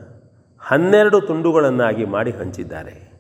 ಹನ್ನೆರಡು 0.60 1.22
ತುಂಡುಗಳನ್ನಾಗಿ 1.22 2.06
ಮಾಡಿ 2.06 2.32
ಹಂಚಿದ್ದಾರೆ. 2.32 3.12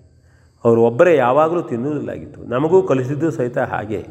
ಅವರು 0.65 0.81
ಒಬ್ಬರೇ 0.81 1.15
ಯಾವಾಗಲೂ 1.15 1.61
ತಿನ್ನುವುದಿಲ್ಲಾಗಿತ್ತು. 1.61 2.43
ನಮಗೂ 2.43 2.83
ಕಲಿಸಿದ್ದು 2.83 3.31
ಸಹಿತ 3.31 3.57
ಹಾಗೆ. 3.57 4.05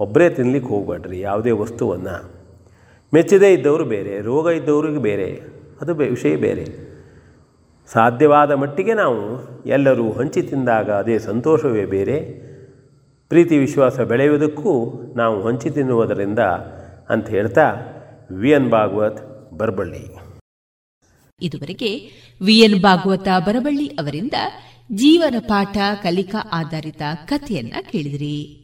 ಒಬ್ಬರೇ 0.00 0.30
ತಿನ್ನಲಿಕ್ಕೆ 0.30 0.70
ಹೋಗಬೇಡ್ರಿ, 0.70 1.20
ಯಾವುದೇ 1.20 1.50
ವಸ್ತುವನ್ನು. 1.50 2.30
ಮೆಚ್ಚದೇ 3.14 3.52
ಇದ್ದವರು 3.52 3.84
ಬೇರೆ, 3.84 4.20
ರೋಗ 4.20 4.46
ಇದ್ದವ್ರಿಗೆ 4.46 4.98
ಬೇರೆ, 4.98 5.42
ಅದು 5.80 5.94
ಬೇ, 5.94 6.08
ವಿಷಯ 6.08 6.36
ಬೇರೆ. 6.36 6.93
ಸಾಧ್ಯವಾದ 7.86 8.50
ಮಟ್ಟಿಗೆ 8.50 8.94
ನಾವು 8.94 9.22
ಎಲ್ಲರೂ 9.66 10.12
ಹಂಚಿ 10.12 10.42
ತಿಂದಾಗ 10.42 10.90
ಅದೇ 10.90 11.18
ಸಂತೋಷವೇ 11.18 11.84
ಬೇರೆ. 11.84 12.20
ಪ್ರೀತಿ 13.28 13.58
ವಿಶ್ವಾಸ 13.58 14.00
ಬೆಳೆಯುವುದಕ್ಕೂ 14.00 15.02
ನಾವು 15.16 15.48
ಹಂಚಿ 15.48 15.70
ತಿನ್ನುವುದರಿಂದ 15.70 16.38
ಅಂತ 17.08 17.28
ಹೇಳ್ತಾ 17.28 17.72
ವಿ 18.32 18.50
ಎನ್ 18.50 18.70
ಭಾಗವತ್ 18.70 19.52
ಬರಬಳ್ಳಿ. 19.58 20.16
ಇದುವರೆಗೆ 21.42 21.96
ವಿ 22.42 22.58
ಎನ್ 22.58 22.82
ಭಾಗವತ 22.82 23.28
ಬರಬಳ್ಳಿ 23.46 23.86
ಅವರಿಂದ 23.86 24.32
ಜೀವನ 24.92 25.34
ಪಾಠ 25.38 25.76
ಕಲಿಕಾ 26.02 26.48
ಆಧಾರಿತ 26.52 27.02
ಕಥೆಯನ್ನ 27.26 27.72
ಕೇಳಿದ್ರಿ. 27.90 28.63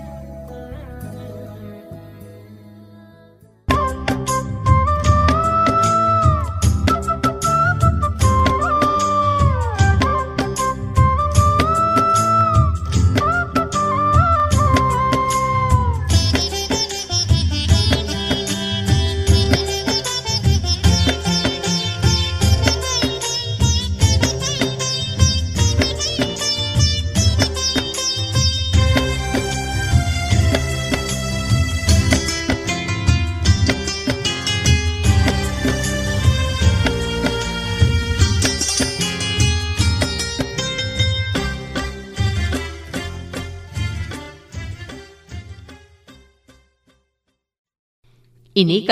ಇನ್ನೀಗ 48.61 48.89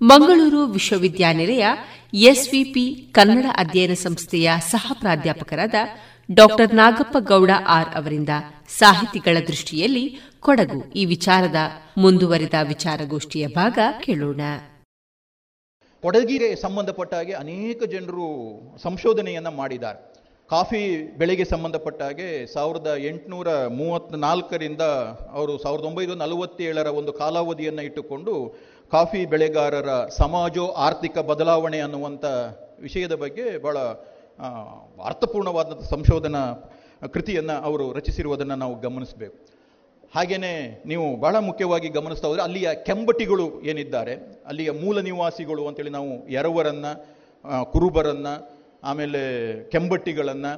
ಮಂಗಳೂರು 0.00 0.66
ವಿಶ್ವವಿದ್ಯಾನಿಲಯ 0.66 1.64
ಎಸ್ವಿಪಿ 2.14 2.84
ಕನ್ನಡ 3.12 3.46
ಅಧ್ಯಯನ 3.56 3.94
ಸಂಸ್ಥೆಯ 3.94 4.50
ಸಹ 4.70 4.92
ಪ್ರಾಧ್ಯಾಪಕರಾದ 5.00 5.74
ಡಾಕ್ಟರ್ 6.34 6.74
ನಾಗಪ್ಪ 6.74 7.16
ಗೌಡ 7.20 7.50
ಆರ್ 7.68 7.94
ಅವರಿಂದ 7.94 8.28
ಸಾಹಿತಿಗಳ 8.78 9.36
ದೃಷ್ಟಿಯಲ್ಲಿ 9.46 10.04
ಕೊಡಗು 10.40 10.92
ಈ 10.92 11.04
ವಿಚಾರದ 11.04 11.56
ಮುಂದುವರಿದ 11.98 12.54
ವಿಚಾರಗೋಷ್ಠಿಯ 12.68 13.46
ಭಾಗ 13.46 13.78
ಕೇಳೋಣ. 14.00 14.40
ಕೊಡಗಿಗೆ 16.02 16.56
ಸಂಬಂಧಪಟ್ಟ 16.56 17.14
ಹಾಗೆ 17.14 17.32
ಅನೇಕ 17.32 17.82
ಜನರು 17.84 18.26
ಸಂಶೋಧನೆಯನ್ನ 18.82 19.48
ಮಾಡಿದ್ದಾರೆ. 19.48 20.00
ಕಾಫಿ 20.50 20.82
ಬೆಳೆಗೆ 21.18 21.44
ಸಂಬಂಧಪಟ್ಟ 21.44 22.02
ಹಾಗೆ 22.02 22.52
ಸಾವಿರದ 22.52 22.94
ಎಂಟುನೂರ 23.06 23.48
ನಾಲ್ಕರಿಂದ 24.16 24.80
ಅವರು 25.32 25.58
ಸಾವಿರದ 25.62 25.84
ಒಂಬೈನೂರ 25.84 26.16
ನಲವತ್ತೇಳರ 26.16 26.86
ಒಂದು 26.86 27.12
ಕಾಲಾವಧಿಯನ್ನು 27.12 27.82
ಇಟ್ಟುಕೊಂಡು 27.82 28.34
ಕಾಫಿ 28.92 29.26
ಬೆಳೆಗಾರರ 29.26 29.90
ಸಮಾಜೋ 30.08 30.64
ಆರ್ಥಿಕ 30.86 31.18
ಬದಲಾವಣೆ 31.18 31.78
ಅನ್ನುವಂಥ 31.80 32.24
ವಿಷಯದ 32.80 33.14
ಬಗ್ಗೆ 33.14 33.44
ಬಹಳ 33.58 33.78
ಅರ್ಥಪೂರ್ಣವಾದಂಥ 35.08 35.82
ಸಂಶೋಧನಾ 35.90 36.42
ಕೃತಿಯನ್ನು 37.14 37.56
ಅವರು 37.68 37.92
ರಚಿಸಿರುವುದನ್ನು 37.92 38.56
ನಾವು 38.56 38.74
ಗಮನಿಸಬೇಕು. 38.80 39.36
ಹಾಗೆಯೇ 40.14 40.82
ನೀವು 40.86 41.06
ಬಹಳ 41.16 41.36
ಮುಖ್ಯವಾಗಿ 41.38 41.88
ಗಮನಿಸ್ತಾ 41.88 42.28
ಹೋದರೆ 42.28 42.42
ಅಲ್ಲಿಯ 42.42 42.68
ಕೆಂಬಟಿಗಳು 42.74 43.46
ಏನಿದ್ದಾರೆ, 43.60 44.14
ಅಲ್ಲಿಯ 44.46 44.70
ಮೂಲ 44.70 45.00
ನಿವಾಸಿಗಳು 45.00 45.62
ಅಂತೇಳಿ 45.68 45.90
ನಾವು 45.90 46.28
ಎರವರನ್ನು 46.28 46.92
ಕುರುಬರನ್ನು, 47.72 48.34
ಆಮೇಲೆ 48.84 49.20
ಕೆಂಬಟ್ಟಿಗಳನ್ನು, 49.72 50.52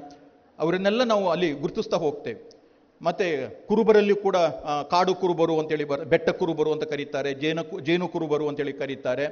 ಅವರನ್ನೆಲ್ಲ 0.58 1.02
ನಾವು 1.04 1.24
ಅಲ್ಲಿ 1.30 1.52
ಗುರುತಿಸ್ತಾ 1.62 1.96
ಹೋಗ್ತೇವೆ. 1.96 2.40
ಮತ್ತೆ 3.00 3.26
ಕುರುಬರಲ್ಲಿ 3.68 4.14
ಕೂಡ 4.26 4.36
ಕಾಡು 4.92 5.12
ಕುರುಬರು 5.22 5.54
ಅಂತೇಳಿ 5.60 5.84
ಬರ, 5.90 6.04
ಬೆಟ್ಟ 6.12 6.28
ಕುರುಬರು 6.40 6.70
ಅಂತ 6.74 6.84
ಕರೀತಾರೆ, 6.92 7.30
ಜೇನು 7.42 7.62
ಜೇನು 7.88 8.06
ಕುರುಬರು 8.14 8.44
ಅಂತೇಳಿ 8.50 8.74
ಕರೀತಾರೆ. 8.82 9.26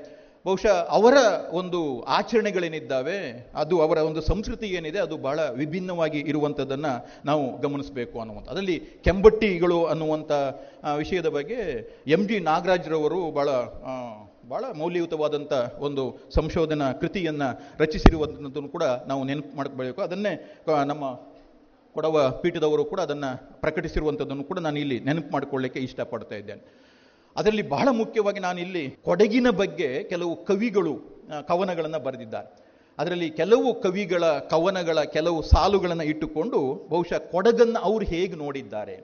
ಬಹುಶಃ 0.47 0.75
ಅವರ 0.97 1.17
ಒಂದು 1.61 1.79
ಆಚರಣೆಗಳೇನಿದ್ದಾವೆ, 2.17 3.19
ಅದು 3.63 3.75
ಅವರ 3.85 3.99
ಒಂದು 4.09 4.21
ಸಂಸ್ಕೃತಿ 4.31 4.67
ಏನಿದೆ, 4.79 4.99
ಅದು 5.07 5.17
ಬಹಳ 5.27 5.41
ವಿಭಿನ್ನವಾಗಿ 5.61 6.21
ಇರುವಂಥದ್ದನ್ನು 6.33 6.93
ನಾವು 7.31 7.45
ಗಮನಿಸಬೇಕು 7.65 8.17
ಅನ್ನುವಂಥ 8.25 8.49
ಅದರಲ್ಲಿ 8.55 8.77
ಕೆಂಬಟ್ಟಿಗಳು 9.07 9.79
ಅನ್ನುವಂಥ 9.93 10.33
ವಿಷಯದ 11.03 11.31
ಬಗ್ಗೆ 11.39 11.61
ಎಂ 12.17 12.25
ಜಿ 12.31 12.39
ನಾಗರಾಜ್ರವರು 12.51 13.21
ಬಹಳ 13.39 13.49
ಬಹಳ 14.53 14.65
ಮೌಲ್ಯಯುತವಾದಂಥ 14.81 15.53
ಒಂದು 15.87 16.03
ಸಂಶೋಧನಾ 16.35 16.87
ಕೃತಿಯನ್ನು 17.03 17.49
ರಚಿಸಿರುವಂಥದ್ದನ್ನು 17.83 18.71
ಕೂಡ 18.75 18.87
ನಾವು 19.11 19.23
ನೆನಪು 19.29 19.57
ಮಾಡ್ಕೋಬೇಕು 19.61 20.03
ಅದನ್ನೇ 20.09 20.33
ನಮ್ಮ 20.91 21.05
ಕೊಡವ 21.97 22.17
ಪೀಠದವರು 22.43 22.85
ಕೂಡ 22.93 23.01
ಅದನ್ನು 23.07 23.31
ಪ್ರಕಟಿಸಿರುವಂಥದ್ದನ್ನು 23.63 24.45
ಕೂಡ 24.51 24.59
ನಾನು 24.67 24.79
ಇಲ್ಲಿ 24.85 24.99
ನೆನಪು 25.07 25.31
ಮಾಡಿಕೊಳ್ಳಿಕ್ಕೆ 25.35 25.81
ಇಷ್ಟಪಡ್ತಾ 25.87 26.37
ಇದ್ದೇನೆ. 26.43 26.63
ಅದರಲ್ಲಿ 27.37 27.65
ಬಹಳ 27.75 27.89
ಮುಖ್ಯವಾಗಿ 28.01 28.41
ನಾನು 28.47 28.59
ಇಲ್ಲಿ 28.65 28.85
ಕೊಡಗಿನ 29.09 29.49
ಬಗ್ಗೆ 29.63 29.89
ಕೆಲವು 30.13 30.33
ಕವಿಗಳು 30.51 30.95
ಕವನಗಳನ್ನು 31.51 32.01
ಬರೆದಿದ್ದಾರೆ. 32.07 32.49
ಅದರಲ್ಲಿ 32.99 33.29
ಕೆಲವು 33.41 33.69
ಕವಿಗಳ 33.85 34.25
ಕವನಗಳ 34.53 34.99
ಕೆಲವು 35.17 35.39
ಸಾಲುಗಳನ್ನು 35.53 36.05
ಇಟ್ಟುಕೊಂಡು 36.13 36.59
ಬಹುಶಃ 36.93 37.21
ಕೊಡಗನ್ನು 37.35 37.79
ಅವರು 37.89 38.05
ಹೇಗೆ 38.13 38.37
ನೋಡಿದ್ದಾರೆ, 38.45 38.97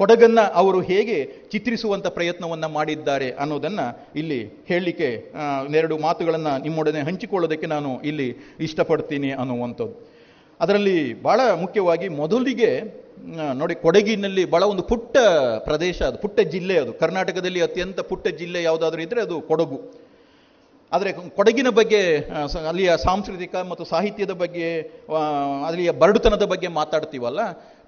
ಕೊಡಗನ್ನು 0.00 0.44
ಅವರು 0.60 0.78
ಹೇಗೆ 0.90 1.18
ಚಿತ್ರಿಸುವಂಥ 1.52 2.06
ಪ್ರಯತ್ನವನ್ನು 2.16 2.68
ಮಾಡಿದ್ದಾರೆ 2.78 3.28
ಅನ್ನೋದನ್ನು 3.42 3.86
ಇಲ್ಲಿ 4.20 4.40
ಹೇಳಲಿಕ್ಕೆ 4.70 5.08
ಎರಡು 5.80 5.96
ಮಾತುಗಳನ್ನು 6.06 6.52
ನಿಮ್ಮೊಡನೆ 6.64 7.02
ಹಂಚಿಕೊಳ್ಳೋದಕ್ಕೆ 7.08 7.68
ನಾನು 7.74 7.90
ಇಲ್ಲಿ 8.10 8.28
ಇಷ್ಟಪಡ್ತೀನಿ 8.66 9.30
ಅನ್ನುವಂಥದ್ದು. 9.42 9.96
ಅದರಲ್ಲಿ 10.60 10.98
ಬಹಳ 11.26 11.40
ಮುಖ್ಯವಾಗಿ 11.62 12.06
ಮೊದಲಿಗೆ 12.20 12.70
ನೋಡಿ 13.60 13.74
ಕೊಡಗಿನಲ್ಲಿ 13.84 14.42
ಬಹಳ 14.54 14.64
ಒಂದು 14.72 14.82
ಪುಟ್ಟ 14.90 15.14
ಪ್ರದೇಶ 15.68 15.98
ಅದು, 16.08 16.18
ಪುಟ್ಟ 16.24 16.38
ಜಿಲ್ಲೆ 16.52 16.76
ಅದು. 16.82 16.90
ಕರ್ನಾಟಕದಲ್ಲಿ 17.02 17.60
ಅತ್ಯಂತ 17.66 18.00
ಪುಟ್ಟ 18.10 18.28
ಜಿಲ್ಲೆ 18.40 18.60
ಯಾವುದಾದ್ರೂ 18.66 19.00
ಇದ್ದರೆ 19.06 19.20
ಅದು 19.26 19.36
ಕೊಡಗು. 19.50 19.78
ಆದರೆ 20.92 21.10
ಕೊಡಗಿನ 21.38 21.70
ಬಗ್ಗೆ 21.78 22.00
ಅಲ್ಲಿಯ 22.70 22.90
ಸಾಂಸ್ಕೃತಿಕ 23.06 23.54
ಮತ್ತು 23.70 23.84
ಸಾಹಿತ್ಯದ 23.92 24.34
ಬಗ್ಗೆ 24.42 24.68
ಅಲ್ಲಿಯ 25.68 25.92
ಬರಡುತನದ 26.02 26.44
ಬಗ್ಗೆ 26.52 26.68
ಮಾತಾಡ್ತೀವಲ್ಲ, 26.80 27.40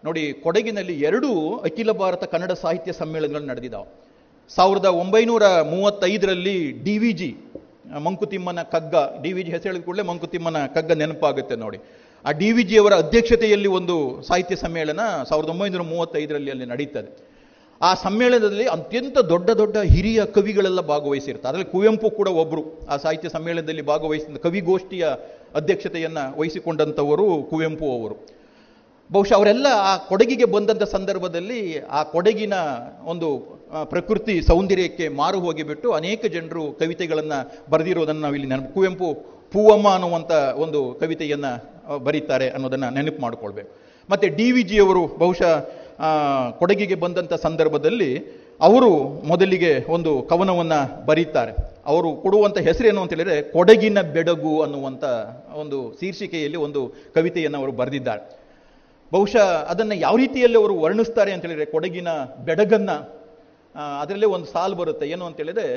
ನೋಡಿ 0.06 0.24
ಕೊಡಗಿನಲ್ಲಿ 0.46 0.96
ಎರಡು 1.08 1.30
ಅಖಿಲ 1.68 1.92
ಭಾರತ 2.02 2.24
ಕನ್ನಡ 2.32 2.52
ಸಾಹಿತ್ಯ 2.64 2.92
ಸಮ್ಮೇಳನಗಳು 3.00 3.46
ನಡೆದಿದ್ದಾವೆ 3.52 3.88
ಸಾವಿರದ 4.50 4.88
ಒಂಬೈನೂರ 5.02 5.46
ಮೂವತ್ತೈದರಲ್ಲಿ 5.72 6.58
ಡಿ 6.84 6.96
ವಿ 7.04 7.12
ಜಿ 7.20 7.30
ಮಂಕುತಿಮ್ಮನ 8.06 8.60
ಕಗ್ಗ, 8.74 8.94
ಡಿ 9.22 9.30
ವಿ 9.36 9.42
ಜಿ 9.46 9.50
ಹೆಸರು 9.56 9.82
ಕೂಡಲೇ 9.86 10.04
ಮಂಕುತಿಮ್ಮನ 10.10 10.58
ಕಗ್ಗ 10.76 10.92
ನೆನಪಾಗುತ್ತೆ 11.02 11.56
ನೋಡಿ. 11.64 11.78
ಆ 12.26 12.30
ಡಿ 12.40 12.48
ವಿ 12.52 12.62
ಜಿಯವರ 12.62 12.94
ಅಧ್ಯಕ್ಷತೆಯಲ್ಲಿ 13.02 13.68
ಒಂದು 13.78 13.96
ಸಾಹಿತ್ಯ 14.28 14.56
ಸಮ್ಮೇಳನ 14.56 15.00
ಸಾವಿರದ 15.28 15.50
ಒಂಬೈನೂರ 15.54 15.82
ಮೂವತ್ತೈದರಲ್ಲಿ 15.82 16.50
ಅಲ್ಲಿ 16.50 16.66
ನಡೀತದೆ. 16.66 17.10
ಆ 17.80 17.90
ಸಮ್ಮೇಳನದಲ್ಲಿ 17.94 18.66
ಅತ್ಯಂತ 18.76 19.18
ದೊಡ್ಡ 19.32 19.50
ದೊಡ್ಡ 19.50 19.76
ಹಿರಿಯ 19.76 20.20
ಕವಿಗಳೆಲ್ಲ 20.36 20.80
ಭಾಗವಹಿಸಿರ್ತಾರೆ. 20.80 21.50
ಅದರಲ್ಲಿ 21.50 21.70
ಕುವೆಂಪು 21.74 22.10
ಕೂಡ 22.10 22.28
ಒಬ್ಬರು 22.42 22.62
ಆ 22.92 22.96
ಸಾಹಿತ್ಯ 22.96 23.28
ಸಮ್ಮೇಳನದಲ್ಲಿ 23.28 23.82
ಭಾಗವಹಿಸಿದ 23.82 24.40
ಕವಿಗೋಷ್ಠಿಯ 24.46 25.06
ಅಧ್ಯಕ್ಷತೆಯನ್ನು 25.60 26.24
ವಹಿಸಿಕೊಂಡಂಥವರು 26.40 27.26
ಕುವೆಂಪು 27.50 27.86
ಅವರು. 27.98 28.16
ಬಹುಶಃ 29.10 29.34
ಅವರೆಲ್ಲ 29.36 29.66
ಆ 29.90 29.96
ಕೊಡಗಿಗೆ 29.96 30.44
ಬಂದಂಥ 30.44 30.84
ಸಂದರ್ಭದಲ್ಲಿ 30.96 31.60
ಆ 31.98 32.02
ಕೊಡಗಿನ 32.02 32.54
ಒಂದು 33.12 33.28
ಪ್ರಕೃತಿ 33.92 34.34
ಸೌಂದರ್ಯಕ್ಕೆ 34.42 35.08
ಮಾರು 35.20 35.38
ಹೋಗಿಬಿಟ್ಟು 35.40 35.88
ಅನೇಕ 35.92 36.26
ಜನರು 36.26 36.64
ಕವಿತೆಗಳನ್ನು 36.80 37.38
ಬರೆದಿರೋದನ್ನು 37.72 38.20
ನಾವು 38.20 38.34
ಇಲ್ಲಿ 38.34 38.48
ನೆನಪು, 38.48 38.72
ಕುವೆಂಪು 38.74 39.08
ಪೂವಮ್ಮ 39.54 39.88
ಅನ್ನುವಂಥ 39.88 40.32
ಒಂದು 40.64 40.80
ಕವಿತೆಯನ್ನು 41.00 41.52
ಬರೀತಾರೆ 42.06 42.46
ಅನ್ನೋದನ್ನು 42.50 42.88
ನೆನಪು 42.96 43.22
ಮಾಡಿಕೊಳ್ಬೇಕು. 43.22 43.70
ಮತ್ತು 44.10 44.26
ಡಿ 44.36 44.46
ವಿ 44.52 44.62
ಜಿಯವರು 44.62 45.02
ಬಹುಶಃ 45.22 45.52
ಕೊಡಗಿಗೆ 46.60 46.96
ಬಂದಂಥ 47.04 47.34
ಸಂದರ್ಭದಲ್ಲಿ 47.46 48.10
ಅವರು 48.68 48.90
ಮೊದಲಿಗೆ 49.30 49.72
ಒಂದು 49.96 50.10
ಕವನವನ್ನು 50.30 50.78
ಬರೀತಾರೆ. 51.06 51.52
ಅವರು 51.86 52.08
ಕೊಡುವಂಥ 52.24 52.58
ಹೆಸರೇನು 52.58 53.00
ಅಂತ 53.02 53.12
ಹೇಳಿದ್ರೆ 53.14 53.36
ಕೊಡಗಿನ 53.52 54.00
ಬೆಡಗು 54.16 54.52
ಅನ್ನುವಂಥ 54.62 55.04
ಒಂದು 55.62 55.78
ಶೀರ್ಷಿಕೆಯಲ್ಲಿ 56.00 56.58
ಒಂದು 56.66 56.80
ಕವಿತೆಯನ್ನು 57.14 57.58
ಅವರು 57.58 57.72
ಬರೆದಿದ್ದಾರೆ. 57.72 58.22
ಬಹುಶಃ 59.12 59.46
ಅದನ್ನು 59.72 59.94
ಯಾವ 59.94 60.16
ರೀತಿಯಲ್ಲಿ 60.16 60.58
ಅವರು 60.58 60.74
ವರ್ಣಿಸ್ತಾರೆ 60.80 61.32
ಅಂತ 61.32 61.42
ಹೇಳಿದ್ರೆ 61.46 61.66
ಕೊಡಗಿನ 61.74 62.08
ಬೆಡಗನ್ನು 62.48 62.96
ಅದರಲ್ಲೇ 64.00 64.26
ಒಂದು 64.26 64.46
ಸಾಲು 64.46 64.76
ಬರುತ್ತೆ. 64.76 65.08
ಏನು 65.08 65.24
ಅಂತ 65.24 65.36
ಹೇಳಿದ್ರೆ 65.36 65.68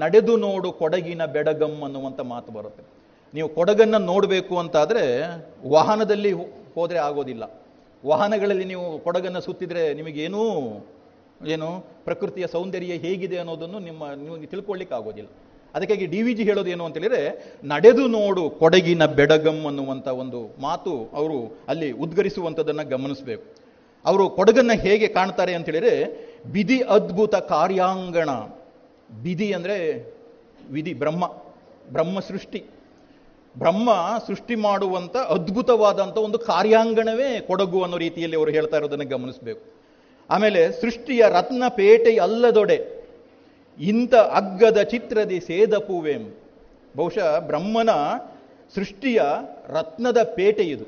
ನಡೆದು 0.00 0.36
ನೋಡು 0.36 0.72
ಕೊಡಗಿನ 0.72 1.24
ಬೆಡಗಮ್ 1.36 1.78
ಅನ್ನುವಂಥ 1.82 2.20
ಮಾತು 2.32 2.52
ಬರುತ್ತೆ. 2.52 2.82
ನೀವು 3.34 3.48
ಕೊಡಗನ್ನು 3.48 3.98
ನೋಡಬೇಕು 4.12 4.54
ಅಂತಾದರೆ 4.62 5.04
ವಾಹನದಲ್ಲಿ 5.74 6.32
ಹೋದರೆ 6.76 6.98
ಆಗೋದಿಲ್ಲ. 7.08 7.44
ವಾಹನಗಳಲ್ಲಿ 8.06 8.66
ನೀವು 8.72 8.86
ಕೊಡಗನ್ನು 8.98 9.40
ಸುತ್ತಿದ್ರೆ 9.46 9.82
ನಿಮಗೇನೂ, 9.94 10.42
ಏನು, 11.54 11.68
ಪ್ರಕೃತಿಯ 12.06 12.46
ಸೌಂದರ್ಯ 12.54 12.94
ಹೇಗಿದೆ 13.04 13.36
ಅನ್ನೋದನ್ನು 13.42 13.78
ನಿಮ್ಮ 13.88 14.02
ನೀವು 14.24 14.36
ತಿಳ್ಕೊಳ್ಳಿಕ್ಕೆ 14.52 14.94
ಆಗೋದಿಲ್ಲ. 14.94 15.30
ಅದಕ್ಕಾಗಿ 15.74 16.06
ಡಿ 16.06 16.20
ವಿ 16.22 16.32
ಜಿ 16.34 16.44
ಹೇಳೋದು 16.48 16.70
ಏನು 16.70 16.84
ಅಂತೇಳಿದರೆ 16.84 17.20
ನಡೆದು 17.64 18.04
ನೋಡು 18.16 18.42
ಕೊಡಗಿನ 18.50 19.04
ಬೆಡಗಂ 19.18 19.58
ಅನ್ನುವಂಥ 19.66 20.08
ಒಂದು 20.22 20.40
ಮಾತು 20.60 20.92
ಅವರು 21.20 21.38
ಅಲ್ಲಿ 21.68 21.88
ಉದ್ಗರಿಸುವಂಥದ್ದನ್ನು 22.04 22.84
ಗಮನಿಸಬೇಕು. 22.88 23.44
ಅವರು 24.04 24.24
ಕೊಡಗನ್ನು 24.30 24.76
ಹೇಗೆ 24.80 25.08
ಕಾಣ್ತಾರೆ 25.16 25.54
ಅಂತೇಳಿದರೆ 25.54 25.94
ಬಿದಿ 26.52 26.78
ಅದ್ಭುತ 26.96 27.34
ಕಾರ್ಯಾಂಗಣ. 27.54 28.30
ಬಿದಿ 29.22 29.48
ಅಂದರೆ 29.52 29.76
ವಿಧಿ 30.70 30.94
ಬ್ರಹ್ಮ 30.94 31.24
ಬ್ರಹ್ಮ 31.92 32.20
ಸೃಷ್ಟಿ. 32.20 32.62
ಬ್ರಹ್ಮ 33.58 33.90
ಸೃಷ್ಟಿ 34.26 34.54
ಮಾಡುವಂಥ 34.54 35.16
ಅದ್ಭುತವಾದಂಥ 35.16 36.16
ಒಂದು 36.16 36.38
ಕಾರ್ಯಾಂಗಣವೇ 36.38 37.40
ಕೊಡಗು 37.40 37.82
ಅನ್ನೋ 37.82 37.98
ರೀತಿಯಲ್ಲಿ 37.98 38.36
ಅವರು 38.36 38.50
ಹೇಳ್ತಾ 38.50 38.76
ಇರೋದನ್ನು 38.76 39.04
ಗಮನಿಸಬೇಕು. 39.04 39.72
ಆಮೇಲೆ 40.30 40.80
ಸೃಷ್ಟಿಯ 40.80 41.24
ರತ್ನ 41.28 41.62
ಪೇಟೆ 41.68 42.16
ಅಲ್ಲದೊಡೆ 42.16 43.08
ಇಂಥ 43.78 44.14
ಅಗ್ಗದ 44.14 44.82
ಚಿತ್ರದಿ 44.82 45.40
ಸೇದ 45.40 45.74
ಪೂವೆಂ 45.74 46.34
ಬಹುಶಃ 46.96 47.38
ಬ್ರಹ್ಮನ 47.38 47.88
ಸೃಷ್ಟಿಯ 48.74 49.22
ರತ್ನದ 49.68 50.22
ಪೇಟೆ 50.22 50.62
ಇದು. 50.62 50.84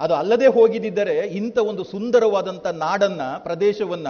ಅದು 0.00 0.14
ಅಲ್ಲದೆ 0.14 0.46
ಹೋಗಿದ್ದರೆ 0.46 1.26
ಇಂಥ 1.26 1.58
ಒಂದು 1.58 1.84
ಸುಂದರವಾದಂಥ 1.84 2.66
ನಾಡನ್ನ, 2.66 3.20
ಪ್ರದೇಶವನ್ನ 3.38 4.06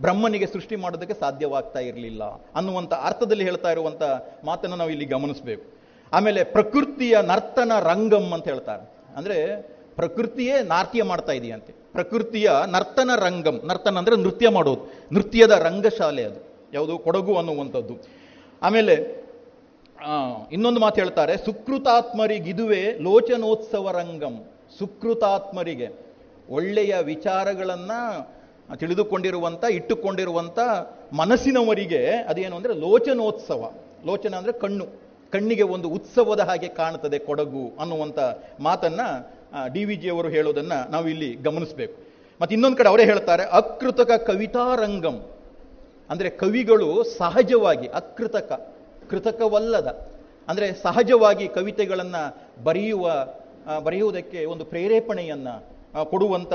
ಬ್ರಹ್ಮನಿಗೆ 0.00 0.46
ಸೃಷ್ಟಿ 0.46 0.76
ಮಾಡೋದಕ್ಕೆ 0.76 1.20
ಸಾಧ್ಯವಾಗ್ತಾ 1.20 1.80
ಇರಲಿಲ್ಲ 1.80 2.24
ಅನ್ನುವಂಥ 2.54 2.92
ಅರ್ಥದಲ್ಲಿ 2.92 3.44
ಹೇಳ್ತಾ 3.44 3.70
ಇರುವಂಥ 3.70 4.02
ಮಾತನ್ನು 4.44 4.76
ನಾವು 4.76 4.90
ಇಲ್ಲಿ 4.90 5.04
ಗಮನಿಸಬೇಕು. 5.04 5.73
ಆಮೇಲೆ 6.14 6.40
ಪ್ರಕೃತಿಯ 6.56 7.14
ನರ್ತನ 7.22 7.72
ರಂಗಂ 7.90 8.26
ಅಂತ 8.32 8.46
ಹೇಳ್ತಾರೆ. 8.48 8.84
ಅಂದರೆ 9.16 9.38
ಪ್ರಕೃತಿಯೇ 9.96 10.56
ನಾಟ್ಯ 10.62 11.02
ಮಾಡ್ತಾ 11.02 11.32
ಇದೆಯಂತೆ. 11.32 11.72
ಪ್ರಕೃತಿಯ 11.92 12.50
ನರ್ತನ 12.66 13.10
ರಂಗಂ. 13.16 13.56
ನರ್ತನ 13.64 13.98
ಅಂದರೆ 13.98 14.16
ನೃತ್ಯ 14.16 14.48
ಮಾಡೋದು. 14.48 14.82
ನೃತ್ಯದ 15.12 15.54
ರಂಗಶಾಲೆ 15.66 16.24
ಅದು. 16.24 16.40
ಯಾವುದು? 16.72 16.94
ಕೊಡಗು 16.98 17.34
ಅನ್ನುವಂಥದ್ದು. 17.34 17.94
ಆಮೇಲೆ 18.62 18.94
ಇನ್ನೊಂದು 20.52 20.80
ಮಾತು 20.80 20.96
ಹೇಳ್ತಾರೆ 21.00 21.34
ಸುಕೃತಾತ್ಮರಿಗಿದುವೆ 21.36 22.82
ಲೋಚನೋತ್ಸವ 23.06 23.90
ರಂಗಂ. 23.90 24.34
ಸುಕೃತಾತ್ಮರಿಗೆ. 24.78 25.88
ಒಳ್ಳೆಯ 26.48 26.94
ವಿಚಾರಗಳನ್ನು 27.02 28.00
ತಿಳಿದುಕೊಂಡಿರುವಂಥ 28.80 29.64
ಇಟ್ಟುಕೊಂಡಿರುವಂಥ 29.70 30.58
ಮನಸ್ಸಿನವರಿಗೆ 31.12 32.02
ಅದೇನು 32.28 32.54
ಅಂದರೆ 32.56 32.74
ಲೋಚನೋತ್ಸವ. 32.84 33.62
ಲೋಚನ 34.06 34.34
ಅಂದರೆ 34.34 34.54
ಕಣ್ಣು. 34.58 34.86
ಕಣ್ಣಿಗೆ 35.32 35.62
ಒಂದು 35.62 35.88
ಉತ್ಸವದ 35.88 36.40
ಹಾಗೆ 36.40 36.68
ಕಾಣುತ್ತದೆ 36.68 37.18
ಕೊಡಗು 37.18 37.72
ಅನ್ನುವಂಥ 37.80 38.18
ಮಾತನ್ನ 38.60 39.00
ಡಿ 39.72 39.84
ವಿ 39.84 39.96
ಜಿ 39.96 40.10
ಅವರು 40.10 40.28
ಹೇಳೋದನ್ನ 40.28 40.72
ನಾವು 40.90 41.08
ಇಲ್ಲಿ 41.08 41.34
ಗಮನಿಸಬೇಕು. 41.34 41.96
ಮತ್ತೆ 42.40 42.54
ಇನ್ನೊಂದು 42.54 42.76
ಕಡೆ 42.76 42.88
ಅವರೇ 42.88 43.04
ಹೇಳ್ತಾರೆ, 43.04 43.42
ಅಕೃತಕ 43.42 44.10
ಕವಿತಾರಂಗಂ. 44.26 45.26
ಅಂದ್ರೆ 46.10 46.30
ಕವಿಗಳು 46.30 47.04
ಸಹಜವಾಗಿ, 47.04 47.88
ಅಕೃತಕ, 47.88 48.72
ಕೃತಕವಲ್ಲದ. 49.10 50.08
ಅಂದ್ರೆ 50.48 50.72
ಸಹಜವಾಗಿ 50.72 51.48
ಕವಿತೆಗಳನ್ನು 51.48 52.22
ಬರೆಯುವ 52.64 53.26
ಬರೆಯುವುದಕ್ಕೆ 53.84 54.44
ಒಂದು 54.44 54.64
ಪ್ರೇರೇಪಣೆಯನ್ನ 54.64 55.48
ಕೊಡುವಂಥ 56.04 56.52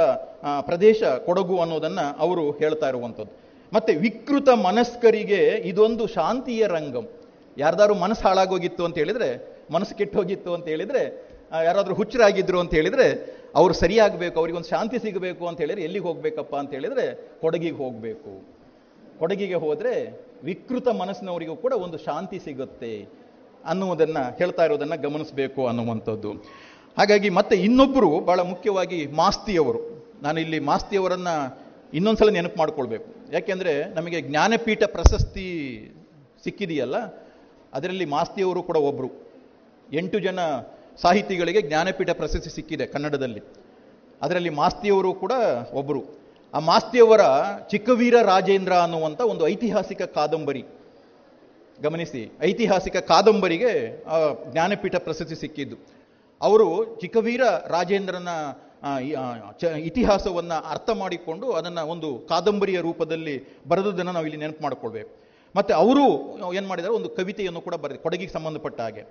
ಪ್ರದೇಶ 0.62 1.04
ಕೊಡಗು 1.04 1.60
ಅನ್ನೋದನ್ನು 1.60 2.20
ಅವರು 2.20 2.52
ಹೇಳ್ತಾ 2.52 2.90
ಇರುವಂಥದ್ದು 2.90 3.32
ಮತ್ತೆ 3.74 3.96
ವಿಕೃತ 3.96 4.50
ಮನಸ್ಕರಿಗೆ 4.50 5.42
ಇದೊಂದು 5.72 6.08
ಶಾಂತಿಯ 6.08 6.68
ರಂಗಂ. 6.68 7.08
ಯಾರ್ದಾರು 7.58 7.96
ಮನಸ್ಸು 7.96 8.28
ಹಾಳಾಗೋಗಿತ್ತು 8.28 8.86
ಅಂತ 8.86 8.98
ಹೇಳಿದ್ರೆ, 8.98 9.60
ಮನಸ್ಸು 9.72 9.96
ಕೆಟ್ಟು 9.96 10.18
ಹೋಗಿತ್ತು 10.18 10.54
ಅಂತ 10.54 10.68
ಹೇಳಿದ್ರೆ 10.68 11.00
ಯಾರಾದರೂ 11.00 11.66
ಯಾರಾದ್ರೂ 11.66 11.96
ಹುಚ್ಚರಾಗಿದ್ರು 11.96 12.60
ಅಂತ 12.60 12.74
ಹೇಳಿದ್ರೆ, 12.74 13.40
ಅವ್ರು 13.56 13.74
ಸರಿಯಾಗಬೇಕು, 13.74 14.40
ಅವ್ರಿಗೊಂದು 14.40 14.68
ಶಾಂತಿ 14.68 15.00
ಸಿಗಬೇಕು 15.00 15.48
ಅಂತ 15.48 15.58
ಹೇಳಿದ್ರೆ 15.60 15.84
ಎಲ್ಲಿಗೆ 15.84 16.06
ಹೋಗ್ಬೇಕಪ್ಪ 16.06 16.56
ಅಂತ 16.56 16.72
ಹೇಳಿದ್ರೆ 16.72 17.30
ಕೊಡಗಿಗೆ 17.42 17.76
ಹೋಗಬೇಕು. 17.76 18.60
ಕೊಡಗಿಗೆ 19.20 19.54
ಹೋದರೆ 19.54 20.26
ವಿಕೃತ 20.44 20.88
ಮನಸ್ಸಿನವರಿಗೂ 20.88 21.56
ಕೂಡ 21.56 21.74
ಒಂದು 21.74 21.98
ಶಾಂತಿ 21.98 22.40
ಸಿಗುತ್ತೆ 22.40 23.08
ಅನ್ನುವುದನ್ನ 23.66 24.18
ಹೇಳ್ತಾ 24.38 24.66
ಇರೋದನ್ನ 24.66 24.96
ಗಮನಿಸಬೇಕು 24.96 25.68
ಅನ್ನುವಂಥದ್ದು. 25.68 26.32
ಹಾಗಾಗಿ 26.98 27.30
ಮತ್ತೆ 27.30 27.56
ಇನ್ನೊಬ್ಬರು 27.56 28.20
ಬಹಳ 28.20 28.40
ಮುಖ್ಯವಾಗಿ 28.40 29.08
ಮಾಸ್ತಿಯವರು. 29.08 30.00
ನಾನು 30.22 30.40
ಇಲ್ಲಿ 30.40 30.60
ಮಾಸ್ತಿಯವರನ್ನ 30.60 31.28
ಇನ್ನೊಂದ್ಸಲ 31.94 32.30
ನೆನಪು 32.30 32.58
ಮಾಡ್ಕೊಳ್ಬೇಕು. 32.58 33.06
ಯಾಕೆಂದ್ರೆ 33.32 33.86
ನಮಗೆ 33.86 34.22
ಜ್ಞಾನಪೀಠ 34.22 34.84
ಪ್ರಶಸ್ತಿ 34.84 35.48
ಸಿಕ್ಕಿದೆಯಲ್ಲ 36.44 36.96
ಅದರಲ್ಲಿ 37.74 38.06
ಮಾಸ್ತಿಯವರು 38.06 38.62
ಕೂಡ 38.64 38.78
ಒಬ್ಬರು 38.90 39.10
ಎಂಟು 39.94 40.20
ಜನ 40.20 40.40
ಸಾಹಿತಿಗಳಿಗೆ 41.02 41.62
ಜ್ಞಾನಪೀಠ 41.62 42.10
ಪ್ರಶಸ್ತಿ 42.10 42.50
ಸಿಕ್ಕಿದೆ 42.56 42.86
ಕನ್ನಡದಲ್ಲಿ. 42.86 43.42
ಅದರಲ್ಲಿ 44.22 44.52
ಮಾಸ್ತಿಯವರು 44.62 45.14
ಕೂಡ 45.14 45.34
ಒಬ್ಬರು 45.74 46.02
ಆ 46.54 46.60
ಮಾಸ್ತಿಯವರ 46.60 47.24
ಚಿಕ್ಕವೀರ 47.72 48.16
ರಾಜೇಂದ್ರ 48.22 48.74
ಅನ್ನುವಂಥ 48.74 49.22
ಒಂದು 49.22 49.48
ಐತಿಹಾಸಿಕ 49.48 50.02
ಕಾದಂಬರಿ. 50.02 50.64
ಗಮನಿಸಿ, 51.82 52.22
ಐತಿಹಾಸಿಕ 52.42 52.98
ಕಾದಂಬರಿಗೆ 53.12 53.72
ಜ್ಞಾನಪೀಠ 54.52 54.96
ಪ್ರಶಸ್ತಿ 54.96 55.36
ಸಿಕ್ಕಿದ್ದು. 55.36 55.78
ಅವರು 56.42 56.68
ಚಿಕ್ಕವೀರ 57.02 57.44
ರಾಜೇಂದ್ರನ 57.68 58.28
ಇತಿಹಾಸವನ್ನ 59.90 60.54
ಅರ್ಥ 60.54 60.90
ಮಾಡಿಕೊಂಡು 60.90 61.48
ಅದನ್ನು 61.52 61.84
ಒಂದು 61.88 62.10
ಕಾದಂಬರಿಯ 62.30 62.80
ರೂಪದಲ್ಲಿ 62.82 63.36
ಬರೆದದನ್ನು 63.68 64.12
ನಾವು 64.12 64.26
ಇಲ್ಲಿ 64.26 64.40
ನೆನಪು 64.44 64.64
ಮಾಡ್ಕೊಳ್ಬೇಕು. 64.64 65.29
ಮತ್ತೆ 65.56 65.74
ಅವರು 65.74 66.06
ಏನು 66.54 66.68
ಮಾಡಿದ್ದಾರೆ? 66.68 66.96
ಒಂದು 66.96 67.10
ಕವಿತೆಯನ್ನು 67.10 67.62
ಕೂಡ 67.62 67.76
ಬರೆದ, 67.76 67.98
ಕೊಡಗಿಗೆ 67.98 68.32
ಸಂಬಂಧಪಟ್ಟ 68.32 68.82
ಹಾಗೆ. 68.82 69.04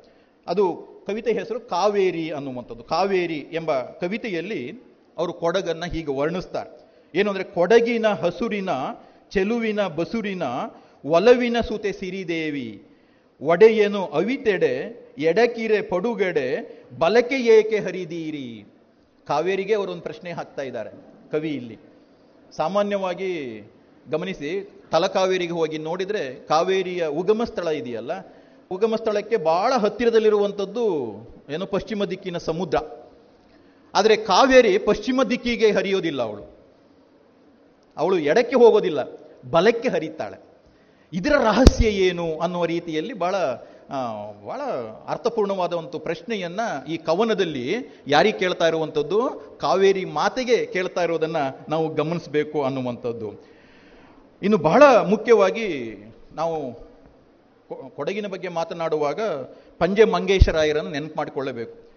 ಅದು 0.46 0.64
ಕವಿತೆ 1.06 1.32
ಹೆಸರು 1.32 1.60
ಕಾವೇರಿ 1.60 2.30
ಅನ್ನುವಂಥದ್ದು. 2.30 2.82
ಕಾವೇರಿ 2.82 3.38
ಎಂಬ 3.52 3.80
ಕವಿತೆಯಲ್ಲಿ 3.80 4.72
ಅವರು 5.18 5.32
ಕೊಡಗನ್ನು 5.32 5.90
ಹೀಗೆ 5.90 6.12
ವರ್ಣಿಸ್ತಾರೆ. 6.12 6.70
ಏನು 7.14 7.30
ಅಂದರೆ, 7.30 7.44
ಕೊಡಗಿನ 7.44 8.06
ಹಸುರಿನ, 8.06 8.68
ಚೆಲುವಿನ 9.30 9.86
ಬಸುರಿನ, 9.86 10.42
ಒಲವಿನ 11.04 11.60
ಸುತೆ 11.60 11.92
ಸಿರಿದೇವಿ, 11.92 12.82
ಒಡೆಯನು 13.40 14.06
ಅವಿತೆಡೆ, 14.06 14.74
ಎಡಕಿರೆ 15.18 15.82
ಪಡುಗೆಡೆ, 15.82 16.48
ಬಲಕೆ 16.98 17.36
ಏಕೆ 17.36 17.78
ಹರಿದೀರಿ? 17.78 18.66
ಕಾವೇರಿಗೆ 19.26 19.74
ಅವರು 19.74 19.92
ಒಂದು 19.92 20.02
ಪ್ರಶ್ನೆ 20.02 20.32
ಹಾಕ್ತಾ 20.32 20.62
ಇದ್ದಾರೆ 20.62 20.90
ಕವಿ 21.30 21.50
ಇಲ್ಲಿ. 21.50 21.78
ಸಾಮಾನ್ಯವಾಗಿ 22.56 23.32
ಗಮನಿಸಿ 24.10 24.70
ತಲಕಾವೇರಿಗೆ 24.92 25.52
ಹೋಗಿ 25.52 25.78
ನೋಡಿದರೆ 25.78 26.22
ಕಾವೇರಿಯ 26.48 27.06
ಉಗಮ 27.20 27.44
ಸ್ಥಳ 27.44 27.68
ಇದೆಯಲ್ಲ, 27.80 28.12
ಉಗಮ 28.70 28.94
ಸ್ಥಳಕ್ಕೆ 28.96 29.36
ಬಹಳ 29.50 29.72
ಹತ್ತಿರದಲ್ಲಿರುವಂಥದ್ದು 29.84 30.84
ಏನು 31.50 31.66
ಪಶ್ಚಿಮ 31.66 32.04
ದಿಕ್ಕಿನ 32.04 32.38
ಸಮುದ್ರ. 32.48 32.78
ಆದರೆ 33.94 34.16
ಕಾವೇರಿ 34.30 34.72
ಪಶ್ಚಿಮ 34.78 35.22
ದಿಕ್ಕಿಗೆ 35.22 35.70
ಹರಿಯೋದಿಲ್ಲ 35.70 36.20
ಅವಳು. 36.22 36.44
ಅವಳು 37.96 38.16
ಎಡಕ್ಕೆ 38.30 38.56
ಹೋಗೋದಿಲ್ಲ, 38.56 39.00
ಬಲಕ್ಕೆ 39.50 39.88
ಹರಿತಾಳೆ. 39.88 40.38
ಇದರ 41.12 41.34
ರಹಸ್ಯ 41.44 41.88
ಏನು 42.06 42.26
ಅನ್ನುವ 42.38 42.64
ರೀತಿಯಲ್ಲಿ 42.64 43.14
ಬಹಳ 43.24 43.34
ಬಹಳ 44.46 44.60
ಅರ್ಥಪೂರ್ಣವಾದ 45.08 45.72
ಒಂದು 45.72 45.98
ಪ್ರಶ್ನೆಯನ್ನ 45.98 46.60
ಈ 46.88 46.96
ಕವನದಲ್ಲಿ 46.96 47.66
ಯಾರಿಗೆ 48.06 48.38
ಕೇಳ್ತಾ 48.38 48.66
ಇರುವಂಥದ್ದು? 48.66 49.18
ಕಾವೇರಿ 49.60 50.04
ಮಾತೆಗೆ 50.18 50.58
ಕೇಳ್ತಾ 50.66 51.02
ಇರೋದನ್ನ 51.02 51.38
ನಾವು 51.68 51.86
ಗಮನಿಸಬೇಕು 52.00 52.58
ಅನ್ನುವಂಥದ್ದು. 52.62 53.30
ಇನ್ನು 54.42 54.58
ಬಹಳ 54.58 54.82
ಮುಖ್ಯವಾಗಿ 54.82 55.68
ನಾವು 56.32 56.56
ಕೊಡಗಿನ 57.96 58.26
ಬಗ್ಗೆ 58.26 58.48
ಮಾತನಾಡುವಾಗ 58.48 59.20
ಪಂಜೆ 59.78 60.04
ಮಂಗೇಶರಾಯರನ್ನು 60.04 60.90
ನೆನಪು 60.90 61.14
ಮಾಡಿಕೊಳ್ಳಬೇಕು. 61.16 61.90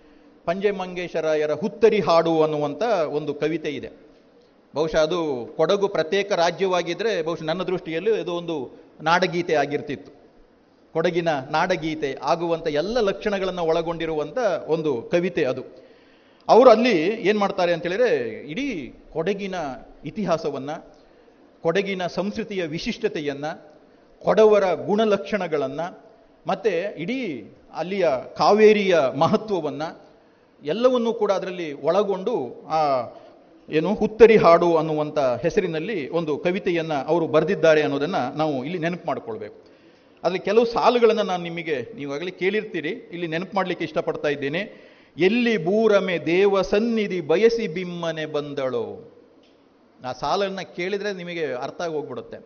ಪಂಜೆ 0.45 0.71
ಮಂಗೇಶರಾಯರ 0.71 1.51
ಹುತ್ತರಿ 1.53 1.99
ಹಾಡು 1.99 2.41
ಅನ್ನುವಂಥ 2.41 2.83
ಒಂದು 3.17 3.33
ಕವಿತೆ 3.33 3.69
ಇದೆ. 3.69 3.89
ಬಹುಶಃ 4.75 4.97
ಅದು 4.97 5.53
ಕೊಡಗು 5.57 5.87
ಪ್ರತ್ಯೇಕ 5.87 6.31
ರಾಜ್ಯವಾಗಿದ್ದರೆ 6.31 7.21
ಬಹುಶಃ 7.21 7.43
ನನ್ನ 7.43 7.63
ದೃಷ್ಟಿಯಲ್ಲಿ 7.63 8.21
ಇದು 8.21 8.33
ಒಂದು 8.33 8.71
ನಾಡಗೀತೆ 9.01 9.53
ಆಗಿರ್ತಿತ್ತು. 9.53 10.11
ಕೊಡಗಿನ 10.93 11.29
ನಾಡಗೀತೆ 11.51 12.17
ಆಗುವಂಥ 12.21 12.67
ಎಲ್ಲ 12.67 12.99
ಲಕ್ಷಣಗಳನ್ನು 12.99 13.63
ಒಳಗೊಂಡಿರುವಂಥ 13.63 14.37
ಒಂದು 14.67 15.01
ಕವಿತೆ 15.01 15.43
ಅದು. 15.43 15.63
ಅವರು 16.49 16.69
ಅಲ್ಲಿ 16.69 16.97
ಏನು 16.99 17.39
ಮಾಡ್ತಾರೆ 17.39 17.73
ಅಂತೇಳಿದರೆ 17.73 18.39
ಇಡೀ 18.51 18.93
ಕೊಡಗಿನ 19.13 19.55
ಇತಿಹಾಸವನ್ನ 20.05 20.69
ಕೊಡಗಿನ 21.63 22.07
ಸಂಸ್ಕೃತಿಯ 22.07 22.63
ವಿಶಿಷ್ಟತೆಯನ್ನು, 22.65 23.51
ಕೊಡವರ 24.19 24.73
ಗುಣಲಕ್ಷಣಗಳನ್ನು, 24.73 26.01
ಮತ್ತು 26.47 26.97
ಇಡೀ 26.97 27.41
ಅಲ್ಲಿಯ 27.75 28.07
ಕಾವೇರಿಯ 28.37 28.97
ಮಹತ್ವವನ್ನು 29.15 30.11
ಎಲ್ಲವನ್ನೂ 30.63 31.13
ಕೂಡ 31.13 31.31
ಅದರಲ್ಲಿ 31.31 31.73
ಒಳಗೊಂಡು 31.73 32.65
ಆ 32.67 32.79
ಏನು 33.69 33.93
ಹುತ್ತರಿ 33.93 34.37
ಹಾಡು 34.37 34.75
ಅನ್ನುವಂಥ 34.75 35.19
ಹೆಸರಿನಲ್ಲಿ 35.19 36.09
ಒಂದು 36.09 36.37
ಕವಿತೆಯನ್ನು 36.37 37.05
ಅವರು 37.05 37.27
ಬರೆದಿದ್ದಾರೆ 37.27 37.81
ಅನ್ನೋದನ್ನು 37.81 38.37
ನಾವು 38.37 38.63
ಇಲ್ಲಿ 38.63 38.79
ನೆನಪು 38.79 39.07
ಮಾಡಿಕೊಳ್ಬೇಕು. 39.07 39.55
ಅದರಲ್ಲಿ 40.23 40.39
ಕೆಲವು 40.39 40.65
ಸಾಲುಗಳನ್ನು 40.65 41.23
ನಾನು 41.23 41.43
ನಿಮಗೆ 41.43 41.81
ನೀವಾಗಲೇ 41.95 42.31
ಕೇಳಿರ್ತೀರಿ. 42.31 42.89
ಇಲ್ಲಿ 42.89 43.27
ನೆನಪು 43.27 43.55
ಮಾಡಲಿಕ್ಕೆ 43.55 43.85
ಇಷ್ಟಪಡ್ತಾ 43.85 44.27
ಇದ್ದೇನೆ. 44.27 44.91
ಎಲ್ಲಿ 45.17 45.57
ಬೂರಮೆ 45.57 46.17
ದೇವ 46.25 46.61
ಸನ್ನಿಧಿ 46.61 47.21
ಬಯಸಿ 47.21 47.67
ಬಿಮ್ಮನೆ 47.67 48.25
ಬಂದಳೋ. 48.25 49.10
ಆ 50.07 50.11
ಸಾಲನ್ನು 50.21 50.63
ಕೇಳಿದರೆ 50.77 51.11
ನಿಮಗೆ 51.21 51.45
ಅರ್ಥ 51.65 51.81
ಹೋಗ್ಬಿಡುತ್ತೆ 51.95 52.37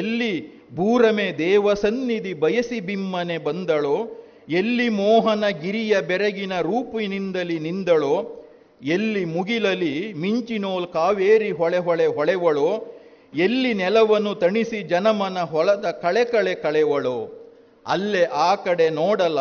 ಎಲ್ಲಿ 0.00 0.32
ಬೂರಮೆ 0.78 1.26
ದೇವ 1.38 1.74
ಸನ್ನಿಧಿ 1.82 2.32
ಬಯಸಿ 2.44 2.78
ಬಿಮ್ಮನೆ 2.88 3.36
ಬಂದಳೋ, 3.48 3.96
ಎಲ್ಲಿ 4.60 4.86
ಮೋಹನ 5.00 5.44
ಗಿರಿಯ 5.62 5.94
ಬೆರಗಿನ 6.10 6.54
ರೂಪಿನಿಂದಲಿ 6.68 7.58
ನಿಂದಳೋ, 7.66 8.16
ಎಲ್ಲಿ 8.94 9.22
ಮುಗಿಲಲಿ 9.34 9.94
ಮಿಂಚಿನೋಲ್ 10.22 10.86
ಕಾವೇರಿ 10.96 11.50
ಹೊಳೆ 11.60 11.80
ಹೊಳೆ 11.86 12.06
ಹೊಳೆವಳೋ, 12.16 12.70
ಎಲ್ಲಿ 13.46 13.72
ನೆಲವನ್ನು 13.82 14.32
ತಣಿಸಿ 14.42 14.80
ಜನಮನ 14.92 15.38
ಹೊಳದ 15.52 15.86
ಕಳೆ 16.04 16.24
ಕಳೆ 16.34 16.54
ಕಳೆವಳೋ, 16.64 17.18
ಅಲ್ಲೇ 17.86 18.22
ಆ 18.46 18.50
ಕಡೆ 18.66 18.86
ನೋಡಲ, 19.00 19.38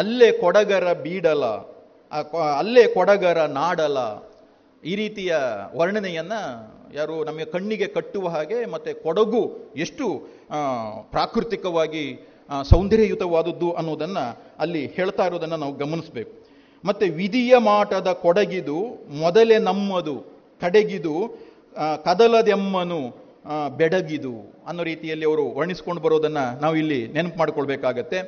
ಅಲ್ಲೇ 0.00 0.30
ಕೊಡಗರ 0.42 0.86
ಬೀಡಲ 1.04 1.44
ಅಲ್ಲೇ 2.60 2.84
ಕೊಡಗರ 2.94 3.40
ನಾಡಲ, 3.58 3.98
ಈ 4.82 4.94
ರೀತಿಯ 5.00 5.34
ವರ್ಣನೆಯನ್ನ 5.78 6.34
ಯಾರು 6.94 7.14
ನಮಗೆ 7.24 7.44
ಕಣ್ಣಿಗೆ 7.44 7.86
ಕಟ್ಟುವ 7.86 8.28
ಹಾಗೆ 8.28 8.58
ಮತ್ತೆ 8.72 8.90
ಕೊಡಗು 9.04 9.42
ಎಷ್ಟು 9.76 10.06
ಪ್ರಾಕೃತಿಕವಾಗಿ 11.10 12.04
ಸೌಂದರ್ಯಯುತವಾದದ್ದು 12.70 13.68
ಅನ್ನೋದನ್ನು 13.72 14.24
ಅಲ್ಲಿ 14.58 14.82
ಹೇಳ್ತಾ 14.86 15.24
ಇರೋದನ್ನು 15.26 15.56
ನಾವು 15.56 15.74
ಗಮನಿಸಬೇಕು. 15.82 16.32
ಮತ್ತೆ 16.84 17.06
ವಿಧಿಯ 17.20 17.54
ಮಾಟದ 17.70 18.08
ಕೊಡಗಿದು 18.24 18.78
ಮೊದಲೇ 19.22 19.58
ನಮ್ಮದು, 19.58 20.16
ಕಡೆಗಿದು 20.60 21.14
ಕದಲದೆಮ್ಮನು 22.04 23.00
ಬೆಡಗಿದು 23.76 24.34
ಅನ್ನೋ 24.66 24.82
ರೀತಿಯಲ್ಲಿ 24.82 25.26
ಅವರು 25.26 25.44
ವರ್ಣಿಸ್ಕೊಂಡು 25.56 26.02
ಬರೋದನ್ನು 26.02 26.44
ನಾವು 26.60 26.76
ಇಲ್ಲಿ 26.76 27.00
ನೆನಪು 27.08 27.38
ಮಾಡಿಕೊಳ್ಬೇಕಾಗತ್ತೆ. 27.38 28.18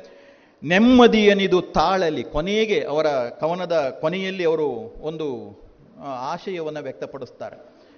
ನೆಮ್ಮದಿಯನಿದು 0.63 1.61
ತಾಳಲಿ, 1.77 2.23
ಕೊನೆಗೆ 2.23 2.79
ಅವರ 2.91 3.07
ಕವನದ 3.41 3.97
ಕೊನೆಯಲ್ಲಿ 4.01 4.45
ಅವರು 4.45 4.67
ಒಂದು 5.09 5.27
ಆಶಯವನ್ನು 6.31 6.83
ವ್ಯಕ್ತಪಡಿಸ್ತಾರೆ. 6.83 7.57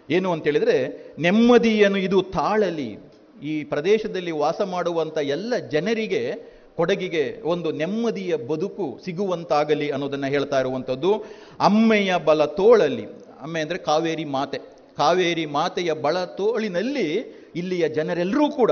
ಏನು 0.10 0.32
ಅಂತೇಳಿದರೆ 0.32 0.78
ನೆಮ್ಮದಿಯನ್ನು 1.20 1.98
ಇದು 1.98 2.22
ತಾಳಲಿ. 2.22 3.00
ಈ 3.44 3.64
ಪ್ರದೇಶದಲ್ಲಿ 3.64 4.32
ವಾಸ 4.32 4.62
ಮಾಡುವಂಥ 4.62 5.18
ಎಲ್ಲ 5.18 5.58
ಜನರಿಗೆ 5.58 6.22
ಕೊಡಗಿಗೆ 6.76 7.42
ಒಂದು 7.42 7.72
ನೆಮ್ಮದಿಯ 7.72 8.36
ಬದುಕು 8.36 9.00
ಸಿಗುವಂತಾಗಲಿ 9.06 9.90
ಅನ್ನೋದನ್ನು 9.90 10.28
ಹೇಳ್ತಾ 10.28 10.60
ಇರುವಂಥದ್ದು. 10.60 11.14
ಅಮ್ಮೆಯ 11.60 12.18
ಬಲ 12.18 12.46
ತೋಳಲಿ. 12.46 13.06
ಅಮ್ಮೆ 13.42 13.60
ಅಂದರೆ 13.60 13.78
ಕಾವೇರಿ 13.78 14.26
ಮಾತೆ. 14.26 14.58
ಕಾವೇರಿ 14.98 15.46
ಮಾತೆಯ 15.46 15.94
ಬಳ 15.94 16.24
ತೋಳಿನಲ್ಲಿ 16.26 17.12
ಇಲ್ಲಿಯ 17.56 17.90
ಜನರೆಲ್ಲರೂ 17.90 18.52
ಕೂಡ 18.52 18.72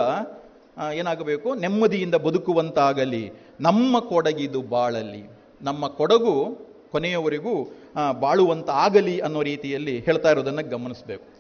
ಏನಾಗಬೇಕು? 0.93 1.55
ನೆಮ್ಮದಿಯಿಂದ 1.55 2.15
ಬದುಕುವಂತಾಗಲಿ. 2.15 3.31
ನಮ್ಮ 3.61 3.99
ಕೊಡಗಿದು 3.99 4.61
ಬಾಳಲಿ. 4.61 5.29
ನಮ್ಮ 5.61 5.87
ಕೊಡಗು 5.87 6.67
ಕೊನೆಯವರೆಗೂ 6.91 7.73
ಬಾಳುವಂತ 8.19 8.69
ಆಗಲಿ 8.69 9.19
ಅನ್ನೋ 9.19 9.43
ರೀತಿಯಲ್ಲಿ 9.43 9.99
ಹೇಳ್ತಾ 9.99 10.31
ಇರೋದನ್ನು 10.31 10.69
ಗಮನಿಸಬೇಕು. 10.69 11.37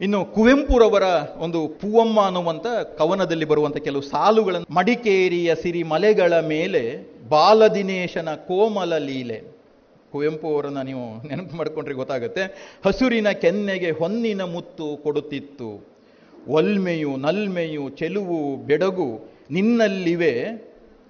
ಇನ್ನು 0.00 0.24
ಕುವೆಂಪುರವರ 0.24 1.02
ಒಂದು 1.38 1.68
ಪೂವಮ್ಮ 1.68 2.20
ಅನ್ನುವಂಥ 2.20 2.66
ಕವನದಲ್ಲಿ 2.98 3.44
ಬರುವಂಥ 3.44 3.76
ಕೆಲವು 3.76 4.02
ಸಾಲುಗಳನ್ನು 4.02 4.74
ಮಡಿಕೇರಿಯ 4.74 5.54
ಸಿರಿ 5.54 5.82
ಮಲೆಗಳ 5.82 6.40
ಮೇಲೆ 6.40 6.82
ಬಾಲದಿನೇಶನ 7.28 8.28
ಕೋಮಲ 8.34 8.98
ಲೀಲೆ. 8.98 9.54
ಕುವೆಂಪು 10.12 10.54
ಅವರನ್ನು 10.54 10.82
ನೀವು 10.82 11.28
ನೆನಪು 11.28 11.56
ಮಾಡ್ಕೊಂಡ್ರೆ 11.56 11.94
ಗೊತ್ತಾಗುತ್ತೆ. 11.94 12.72
ಹಸುರಿನ 12.84 13.30
ಕೆನ್ನೆಗೆ 13.30 13.90
ಹೊನ್ನಿನ 13.90 14.42
ಮುತ್ತು 14.42 14.96
ಕೊಡುತ್ತಿತ್ತು. 15.02 15.86
ಒಲ್ಮೆಯು 16.48 17.16
ನಲ್ಮೆಯು 17.16 17.88
ಚೆಲುವು 17.88 18.56
ಬೆಡಗು 18.56 19.28
ನಿನ್ನಲ್ಲಿವೆ. 19.50 20.34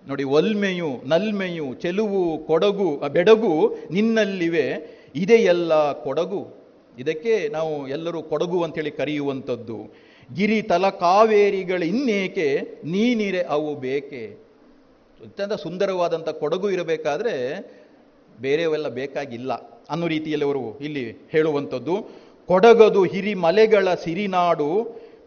ನೋಡಿ, 0.09 0.24
ಒಲ್ಮೆಯು, 0.24 1.01
ನಲ್ಮೆಯು, 1.05 1.74
ಚೆಲುವು, 1.74 2.39
ಕೊಡಗು 2.39 3.02
ಬೆಡಗು 3.09 3.76
ನಿನ್ನಲ್ಲಿವೆ. 3.90 4.66
ಇದೆಯೆಲ್ಲ 5.14 5.93
ಕೊಡಗು. 5.93 6.48
ಇದಕ್ಕೆ 6.98 7.48
ನಾವು 7.48 7.89
ಎಲ್ಲರೂ 7.89 8.22
ಕೊಡಗು 8.22 8.62
ಅಂತೇಳಿ 8.62 8.90
ಕರೆಯುವಂಥದ್ದು. 8.90 9.94
ಗಿರಿ 10.35 10.62
ತಲ 10.62 10.89
ಕಾವೇರಿಗಳ 10.89 11.82
ಇನ್ನೇಕೆ, 11.82 12.60
ನೀನಿರೆ 12.85 13.43
ಅವು 13.43 13.74
ಬೇಕೆ? 13.74 14.26
ಅತ್ಯಂತ 15.24 15.52
ಸುಂದರವಾದಂಥ 15.52 16.28
ಕೊಡಗು 16.28 16.70
ಇರಬೇಕಾದ್ರೆ 16.70 17.35
ಬೇರೆಯವೆಲ್ಲ 18.40 18.89
ಬೇಕಾಗಿಲ್ಲ 18.89 19.52
ಅನ್ನೋ 19.90 20.06
ರೀತಿಯಲ್ಲಿ 20.06 20.44
ಅವರು 20.44 20.78
ಇಲ್ಲಿ 20.78 21.28
ಹೇಳುವಂಥದ್ದು. 21.31 22.10
ಕೊಡಗದು 22.47 23.05
ಹಿರಿ 23.05 23.35
ಮಲೆಗಳ 23.35 23.94
ಸಿರಿನಾಡು, 23.94 24.70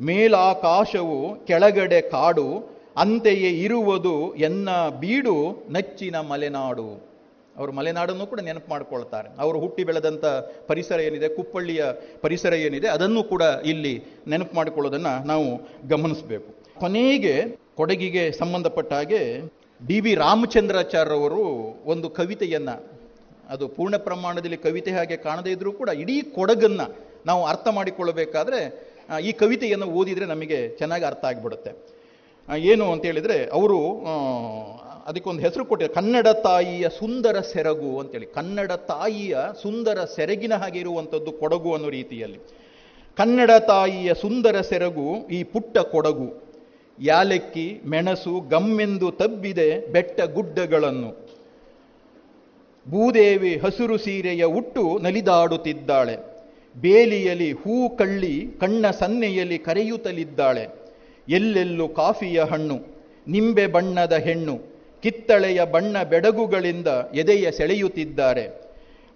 ಮೇಲಾಕಾಶವು 0.01 1.45
ಕೆಳಗಡೆ 1.45 2.01
ಕಾಡು 2.01 2.76
ಅಂತೆಯೇ 3.01 3.49
ಇರುವುದು 3.65 4.13
ಎನ್ನ 4.47 4.69
ಬೀಡು 5.01 5.35
ನಚ್ಚಿನ 5.75 6.15
ಮಲೆನಾಡು. 6.31 6.87
ಅವರು 7.59 7.71
ಮಲೆನಾಡನ್ನು 7.77 8.25
ಕೂಡ 8.31 8.39
ನೆನಪು 8.47 8.69
ಮಾಡ್ಕೊಳ್ತಾರೆ. 8.73 9.27
ಅವರು 9.43 9.57
ಹುಟ್ಟಿ 9.63 9.83
ಬೆಳೆದಂಥ 9.89 10.25
ಪರಿಸರ 10.69 10.99
ಏನಿದೆ, 11.07 11.27
ಕುಪ್ಪಳ್ಳಿಯ 11.37 11.83
ಪರಿಸರ 12.25 12.53
ಏನಿದೆ, 12.67 12.87
ಅದನ್ನು 12.95 13.21
ಕೂಡ 13.31 13.43
ಇಲ್ಲಿ 13.71 13.93
ನೆನಪು 14.31 14.55
ಮಾಡಿಕೊಳ್ಳೋದನ್ನು 14.57 15.13
ನಾವು 15.31 15.47
ಗಮನಿಸಬೇಕು. 15.93 16.49
ಕೊನೆಗೆ 16.81 17.35
ಕೊಡಗಿಗೆ 17.79 18.23
ಸಂಬಂಧಪಟ್ಟ 18.41 18.91
ಹಾಗೆ 18.99 19.21
ಡಿ 19.81 19.97
ವಿ 20.05 20.13
ರಾಮಚಂದ್ರಾಚಾರ್ಯವರು 20.23 21.43
ಒಂದು 21.93 22.07
ಕವಿತೆಯನ್ನು, 22.19 22.75
ಅದು 23.53 23.65
ಪೂರ್ಣ 23.75 23.95
ಪ್ರಮಾಣದಲ್ಲಿ 24.07 24.57
ಕವಿತೆ 24.67 24.91
ಹಾಗೆ 24.91 25.17
ಕಾಣದೇ 25.25 25.51
ಇದ್ರೂ 25.57 25.71
ಕೂಡ 25.81 25.89
ಇಡೀ 26.03 26.15
ಕೊಡಗನ್ನು 26.37 26.87
ನಾವು 27.29 27.41
ಅರ್ಥ 27.51 27.67
ಮಾಡಿಕೊಳ್ಳಬೇಕಾದ್ರೆ 27.77 28.59
ಈ 29.27 29.31
ಕವಿತೆಯನ್ನು 29.41 29.87
ಓದಿದರೆ 29.99 30.25
ನಮಗೆ 30.33 30.59
ಚೆನ್ನಾಗಿ 30.79 31.05
ಅರ್ಥ 31.11 31.23
ಆಗಿಬಿಡುತ್ತೆ. 31.31 31.71
ಏನು 32.55 32.91
ಅಂತ 32.91 33.05
ಹೇಳಿದ್ರೆ 33.05 33.45
ಅವರು 33.45 33.79
ಅದಕ್ಕೊಂದು 35.05 35.41
ಹೆಸರು 35.41 35.65
ಕೊಟ್ಟಿದ್ದಾರೆ. 35.65 36.05
ಕನ್ನಡ 36.05 36.27
ತಾಯಿಯ 36.27 36.89
ಸುಂದರ 36.89 37.39
ಸೆರಗು 37.39 37.99
ಅಂತೇಳಿ 37.99 38.25
ಕನ್ನಡ 38.25 38.71
ತಾಯಿಯ 38.71 39.37
ಸುಂದರ 39.61 40.03
ಸೆರಗಿನ 40.15 40.53
ಹಾಗೆ 40.53 40.79
ಇರುವಂಥದ್ದು 40.79 41.31
ಕೊಡಗು 41.31 41.73
ಅನ್ನೋ 41.73 41.89
ರೀತಿಯಲ್ಲಿ. 41.89 42.39
ಕನ್ನಡ 43.17 43.51
ತಾಯಿಯ 43.51 44.13
ಸುಂದರ 44.13 44.61
ಸೆರಗು 44.61 45.27
ಈ 45.27 45.43
ಪುಟ್ಟ 45.43 45.77
ಕೊಡಗು. 45.77 46.47
ಯಾಲಕ್ಕಿ, 46.99 47.81
ಮೆಣಸು, 47.85 48.39
ಗಮ್ಮೆಂದು 48.39 49.11
ತಬ್ಬಿದೆ 49.11 49.91
ಬೆಟ್ಟ 49.91 50.21
ಗುಡ್ಡಗಳನ್ನು. 50.21 51.27
ಭೂದೇವಿ 52.89 53.57
ಹಸಿರು 53.57 53.97
ಸೀರೆಯ 53.97 54.43
ಉಟ್ಟು 54.43 54.99
ನಲಿದಾಡುತ್ತಿದ್ದಾಳೆ. 54.99 56.17
ಬೇಲಿಯಲ್ಲಿ 56.77 57.51
ಹೂ 57.51 57.89
ಕಳ್ಳಿ, 57.89 58.47
ಕಣ್ಣ 58.59 58.91
ಸನ್ನೆಯಲ್ಲಿ 58.91 59.57
ಕರೆಯುತ್ತಲಿದ್ದಾಳೆ. 59.57 60.86
ಎಲ್ಲೆಲ್ಲೂ 61.29 61.87
ಕಾಫಿಯ 61.87 62.41
ಹಣ್ಣು, 62.43 62.77
ನಿಂಬೆ 63.27 63.67
ಬಣ್ಣದ 63.67 64.13
ಹೆಣ್ಣು, 64.13 64.55
ಕಿತ್ತಳೆಯ 65.03 65.65
ಬಣ್ಣ 65.65 66.03
ಬೆಡಗುಗಳಿಂದ 66.03 66.87
ಎದೆಯ 67.13 67.51
ಸೆಳೆಯುತ್ತಿದ್ದಾರೆ. 67.51 68.67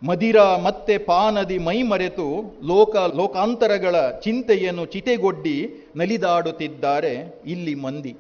ಮದಿರ 0.04 0.42
ಮತ್ತೆ 0.42 0.98
ಪಾನದಿ 0.98 1.58
ಮೈಮರೆತು 1.58 2.58
ಲೋಕ 2.68 2.96
ಲೋಕಾಂತರಗಳ 2.96 3.96
ಚಿಂತೆಯನ್ನು 4.10 4.86
ಚಿತೆಗೊಡ್ಡಿ 4.86 5.74
ನಲಿದಾಡುತ್ತಿದ್ದಾರೆ 5.96 7.42
ಇಲ್ಲಿ 7.46 7.76
ಮಂದಿ. 7.76 8.16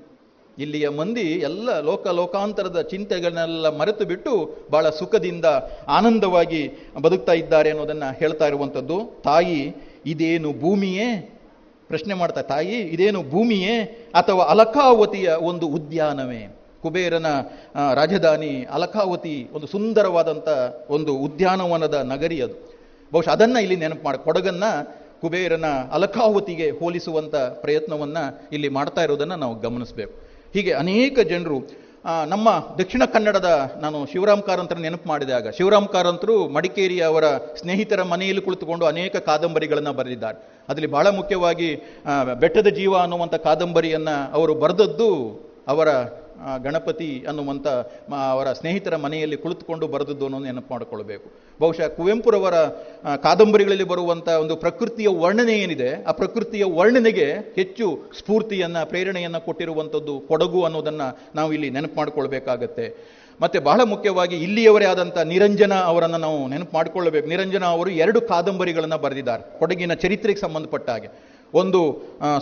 ಇಲ್ಲಿಯ 0.57 0.89
ಮಂದಿ 0.89 1.21
ಎಲ್ಲ 1.21 1.79
ಲೋಕ 1.79 2.07
ಲೋಕಾಂತರದ 2.07 2.81
ಚಿಂತೆಗಳನ್ನೆಲ್ಲ 2.81 3.77
ಮರೆತು 3.77 4.05
ಬಿಟ್ಟು 4.05 4.57
ಬಹಳ 4.71 4.89
ಸುಖದಿಂದ 4.89 5.45
ಆನಂದವಾಗಿ 5.87 6.71
ಬದುಕ್ತಾ 7.01 7.33
ಇದ್ದಾರೆ 7.33 7.69
ಅನ್ನೋದನ್ನು 7.69 8.19
ಹೇಳ್ತಾ 8.19 8.47
ಇರುವಂಥದ್ದು. 8.47 9.21
ತಾಯಿ, 9.23 9.75
ಇದೇನು 10.05 10.53
ಭೂಮಿಯೇ? 10.53 11.07
ಪ್ರಶ್ನೆ 11.91 12.13
ಮಾಡ್ತಾ, 12.13 12.41
ತಾಯಿ, 12.41 12.77
ಇದೇನು 12.95 13.19
ಭೂಮಿಯೇ 13.23 13.75
ಅಥವಾ 14.13 14.43
ಅಲಕಾವತಿಯ 14.45 15.29
ಒಂದು 15.41 15.67
ಉದ್ಯಾನವೇ? 15.67 16.41
ಕುಬೇರನ 16.81 17.27
ರಾಜಧಾನಿ 17.93 18.53
ಅಲಕಾವತಿ, 18.73 19.35
ಒಂದು 19.53 19.67
ಸುಂದರವಾದಂಥ 19.67 20.49
ಒಂದು 20.89 21.13
ಉದ್ಯಾನವನದ 21.13 21.93
ನಗರಿ 21.93 22.41
ಅದು. 22.41 22.55
ಬಹುಶಃ 23.13 23.29
ಅದನ್ನು 23.29 23.59
ಇಲ್ಲಿ 23.61 23.75
ನೆನಪು 23.75 24.03
ಮಾಡಿ. 24.05 24.23
ಕೊಡಗನ್ನ 24.23 24.63
ಕುಬೇರನ 25.21 25.67
ಅಲಕಾವತಿಗೆ 25.91 26.67
ಹೋಲಿಸುವಂಥ 26.71 27.35
ಪ್ರಯತ್ನವನ್ನ 27.35 28.17
ಇಲ್ಲಿ 28.51 28.69
ಮಾಡ್ತಾ 28.69 29.01
ಇರೋದನ್ನು 29.03 29.35
ನಾವು 29.35 29.55
ಗಮನಿಸಬೇಕು. 29.59 30.15
ಹೀಗೆ 30.53 30.71
ಅನೇಕ 30.73 31.19
ಜನರು 31.19 31.57
ನಮ್ಮ 32.05 32.49
ದಕ್ಷಿಣ 32.77 33.03
ಕನ್ನಡದ 33.05 33.49
ನಾನು 33.81 33.97
ಶಿವರಾಮ್ 34.11 34.43
ಕಾರಂತರ 34.43 34.77
ನೆನಪು 34.77 35.09
ಮಾಡಿದಾಗ 35.09 35.49
ಶಿವರಾಮ್ 35.49 35.87
ಕಾರಂತರು 35.87 36.35
ಮಡಿಕೇರಿ 36.47 36.97
ಅವರ 36.99 37.25
ಸ್ನೇಹಿತರ 37.59 38.03
ಮನೆಯಲ್ಲಿ 38.03 38.41
ಕುಳಿತುಕೊಂಡು 38.41 38.85
ಅನೇಕ 38.85 39.15
ಕಾದಂಬರಿಗಳನ್ನು 39.15 39.93
ಬರೆದಿದ್ದಾರೆ. 39.93 40.37
ಅದರಲ್ಲಿ 40.69 40.91
ಬಹಳ 40.95 41.07
ಮುಖ್ಯವಾಗಿ 41.19 41.69
ಬೆಟ್ಟದ 42.39 42.67
ಜೀವ 42.67 42.97
ಅನ್ನುವಂಥ 42.97 43.35
ಕಾದಂಬರಿಯನ್ನು 43.35 44.15
ಅವರು 44.33 44.55
ಬರೆದದ್ದು 44.55 45.09
ಅವರ 45.67 45.89
ಗಣಪತಿ 46.65 47.09
ಅನ್ನುವಂಥ 47.29 47.67
ಅವರ 48.33 48.47
ಸ್ನೇಹಿತರ 48.59 48.95
ಮನೆಯಲ್ಲಿ 49.05 49.37
ಕುಳಿತುಕೊಂಡು 49.43 49.85
ಬರೆದದ್ದು 49.93 50.25
ಅನ್ನೋದು 50.27 50.47
ನೆನಪು 50.49 50.71
ಮಾಡಿಕೊಳ್ಬೇಕು. 50.73 51.27
ಬಹುಶಃ 51.61 51.87
ಕುವೆಂಪುರವರ 51.97 52.57
ಕಾದಂಬರಿಗಳಲ್ಲಿ 53.25 53.87
ಬರುವಂಥ 53.93 54.27
ಒಂದು 54.43 54.55
ಪ್ರಕೃತಿಯ 54.65 55.09
ವರ್ಣನೆ 55.23 55.55
ಏನಿದೆ, 55.63 55.89
ಆ 56.09 56.11
ಪ್ರಕೃತಿಯ 56.21 56.63
ವರ್ಣನೆಗೆ 56.79 57.27
ಹೆಚ್ಚು 57.59 57.87
ಸ್ಫೂರ್ತಿಯನ್ನು, 58.19 58.83
ಪ್ರೇರಣೆಯನ್ನು 58.91 59.41
ಕೊಟ್ಟಿರುವಂಥದ್ದು 59.47 60.15
ಕೊಡಗು 60.29 60.61
ಅನ್ನೋದನ್ನು 60.69 61.09
ನಾವು 61.39 61.49
ಇಲ್ಲಿ 61.57 61.69
ನೆನಪು 61.77 61.97
ಮಾಡಿಕೊಳ್ಬೇಕಾಗತ್ತೆ. 62.01 62.87
ಮತ್ತು 63.41 63.57
ಬಹಳ 63.67 63.81
ಮುಖ್ಯವಾಗಿ 63.91 64.35
ಇಲ್ಲಿಯವರೇ 64.45 64.85
ಆದಂಥ 64.85 65.17
ನಿರಂಜನ 65.33 65.73
ಅವರನ್ನು 65.91 66.19
ನಾವು 66.25 66.39
ನೆನಪು 66.53 66.73
ಮಾಡಿಕೊಳ್ಳಬೇಕು 66.77 67.27
ನಿರಂಜನ 67.33 67.65
ಅವರು 67.75 67.89
ಎರಡು 68.03 68.19
ಕಾದಂಬರಿಗಳನ್ನು 68.31 68.97
ಬರೆದಿದ್ದಾರೆ, 69.05 69.43
ಕೊಡಗಿನ 69.59 69.93
ಚರಿತ್ರೆಗೆ 70.03 70.41
ಸಂಬಂಧಪಟ್ಟ 70.45 70.87
ಹಾಗೆ. 70.89 71.09
ಒಂದು 71.61 71.79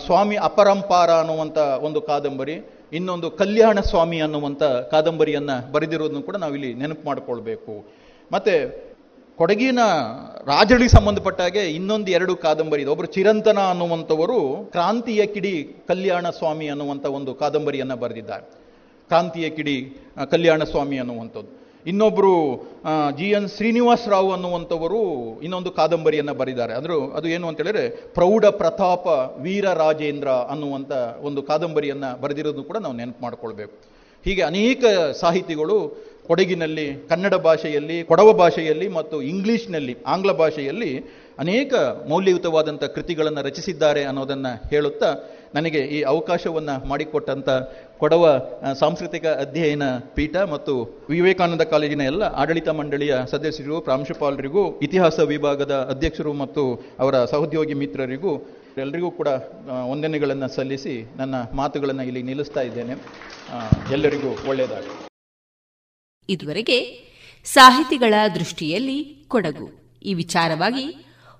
ಸ್ವಾಮಿ 0.06 0.36
ಅಪರಂಪಾರ 0.48 1.10
ಅನ್ನುವಂಥ 1.22 1.58
ಒಂದು 1.86 2.00
ಕಾದಂಬರಿ 2.08 2.56
ಇನ್ನೊಂದು 2.92 3.30
ಕಲ್ಯಾಣ 3.30 3.80
ಸ್ವಾಮಿ 3.80 4.20
ಅನ್ನುವಂಥ 4.20 4.62
ಕಾದಂಬರಿಯನ್ನು 4.62 5.72
ಬರೆದಿರೋದನ್ನು 5.72 6.22
ಕೂಡ 6.22 6.36
ನಾವಿಲ್ಲಿ 6.36 6.74
ನೆನಪು 6.74 7.06
ಮಾಡಿಕೊಳ್ಬೇಕು. 7.06 7.86
ಮತ್ತು 8.32 8.90
ಕೊಡಗಿನ 9.36 9.78
ರಾಜಳಿ 10.46 10.88
ಸಂಬಂಧಪಟ್ಟ 10.88 11.40
ಹಾಗೆ 11.40 11.60
ಇನ್ನೊಂದು 11.60 12.10
ಎರಡು 12.10 12.36
ಕಾದಂಬರಿ 12.36 12.82
ಇದೆ. 12.82 12.90
ಒಬ್ಬರು 12.90 13.08
ಚಿರಂತನ 13.08 13.58
ಅನ್ನುವಂಥವರು 13.58 14.68
ಕ್ರಾಂತಿಯ 14.70 15.26
ಕಿಡಿ 15.26 15.76
ಕಲ್ಯಾಣ 15.88 16.30
ಸ್ವಾಮಿ 16.30 16.68
ಅನ್ನುವಂಥ 16.68 17.06
ಒಂದು 17.06 17.34
ಕಾದಂಬರಿಯನ್ನು 17.34 17.96
ಬರೆದಿದ್ದಾರೆ. 17.96 18.50
ಕ್ರಾಂತಿಯ 19.06 19.50
ಕಿಡಿ 19.50 19.96
ಕಲ್ಯಾಣ 20.30 20.64
ಸ್ವಾಮಿ 20.64 20.98
ಅನ್ನುವಂಥದ್ದು. 20.98 21.59
ಇನ್ನೊಬ್ಬರು 21.86 22.32
ಜಿ 23.16 23.30
ಎನ್ 23.30 23.48
ಶ್ರೀನಿವಾಸ 23.48 24.08
ರಾವ್ 24.08 24.32
ಅನ್ನುವಂಥವರು 24.32 25.00
ಇನ್ನೊಂದು 25.42 25.70
ಕಾದಂಬರಿಯನ್ನು 25.70 26.34
ಬರೆದಿದ್ದಾರೆ 26.34 26.74
ಅಂದರೂ, 26.74 27.10
ಅದು 27.10 27.28
ಏನು 27.28 27.48
ಅಂತ 27.48 27.58
ಹೇಳಿದ್ರೆ, 27.58 27.90
ಪ್ರೌಢ 27.90 28.44
ಪ್ರತಾಪ 28.44 29.06
ವೀರ 29.40 29.72
ರಾಜೇಂದ್ರ 29.74 30.28
ಅನ್ನುವಂಥ 30.28 30.92
ಒಂದು 31.20 31.42
ಕಾದಂಬರಿಯನ್ನು 31.42 32.20
ಬರೆದಿರೋದು 32.20 32.64
ಕೂಡ 32.64 32.76
ನಾವು 32.76 32.96
ನೆನಪು 32.96 33.22
ಮಾಡಿಕೊಳ್ಬೇಕು. 33.22 33.72
ಹೀಗೆ 34.24 34.42
ಅನೇಕ 34.42 34.84
ಸಾಹಿತಿಗಳು 35.20 35.76
ಕೊಡಗಿನಲ್ಲಿ, 36.26 37.08
ಕನ್ನಡ 37.08 37.34
ಭಾಷೆಯಲ್ಲಿ, 37.34 38.02
ಕೊಡವ 38.02 38.32
ಭಾಷೆಯಲ್ಲಿ 38.32 38.88
ಮತ್ತು 38.88 39.22
ಇಂಗ್ಲೀಷ್ನಲ್ಲಿ, 39.22 39.96
ಆಂಗ್ಲ 40.06 40.32
ಭಾಷೆಯಲ್ಲಿ 40.32 40.98
ಅನೇಕ 41.38 41.74
ಮೌಲ್ಯಯುತವಾದಂಥ 42.08 42.84
ಕೃತಿಗಳನ್ನು 42.84 43.42
ರಚಿಸಿದ್ದಾರೆ 43.42 44.04
ಅನ್ನೋದನ್ನು 44.04 44.68
ಹೇಳುತ್ತಾ 44.68 45.10
ನನಗೆ 45.54 45.78
ಈ 45.78 46.02
ಅವಕಾಶವನ್ನು 46.02 46.88
ಮಾಡಿಕೊಟ್ಟಂಥ 46.88 47.48
ಕೊಡವ 48.00 48.24
ಸಾಂಸ್ಕೃತಿಕ 48.80 49.26
ಅಧ್ಯಯನ 49.44 49.84
ಪೀಠ 50.14 50.36
ಮತ್ತು 50.52 50.74
ವಿವೇಕಾನಂದ 51.10 51.64
ಕಾಲೇಜಿನ 51.72 52.02
ಎಲ್ಲ 52.12 52.22
ಆಡಳಿತ 52.42 52.68
ಮಂಡಳಿಯ 52.78 53.14
ಸದಸ್ಯರಿಗೂ 53.30 53.80
ಪ್ರಾಂಶುಪಾಲರಿಗೂ, 53.80 54.62
ಇತಿಹಾಸ 54.86 55.18
ವಿಭಾಗದ 55.32 55.74
ಅಧ್ಯಕ್ಷರು 55.90 56.32
ಮತ್ತು 56.42 56.62
ಅವರ 56.98 57.24
ಸಹೋದ್ಯೋಗಿ 57.24 57.74
ಮಿತ್ರರಿಗೂ 57.74 58.32
ಎಲ್ಲರಿಗೂ 58.78 59.10
ಕೂಡ 59.10 59.28
ವಂದನೆಗಳನ್ನು 59.90 60.48
ಸಲ್ಲಿಸಿ 60.56 60.94
ನನ್ನ 61.16 61.34
ಮಾತುಗಳನ್ನು 61.54 62.02
ಇಲ್ಲಿ 62.02 62.22
ನಿಲ್ಲಿಸ್ತಾ 62.22 62.60
ಇದ್ದೇನೆ. 62.60 62.96
ಎಲ್ಲರಿಗೂ 63.92 64.32
ಒಳ್ಳೆಯದಾಗಲಿ. 64.48 64.92
ಇದುವರೆಗೆ 66.28 66.78
ಸಾಹಿತಿಗಳ 67.44 68.14
ದೃಷ್ಟಿಯಲ್ಲಿ 68.34 68.98
ಕೊಡಗು. 69.28 69.68
ಈ 70.02 70.14
ವಿಚಾರವಾಗಿ 70.14 70.84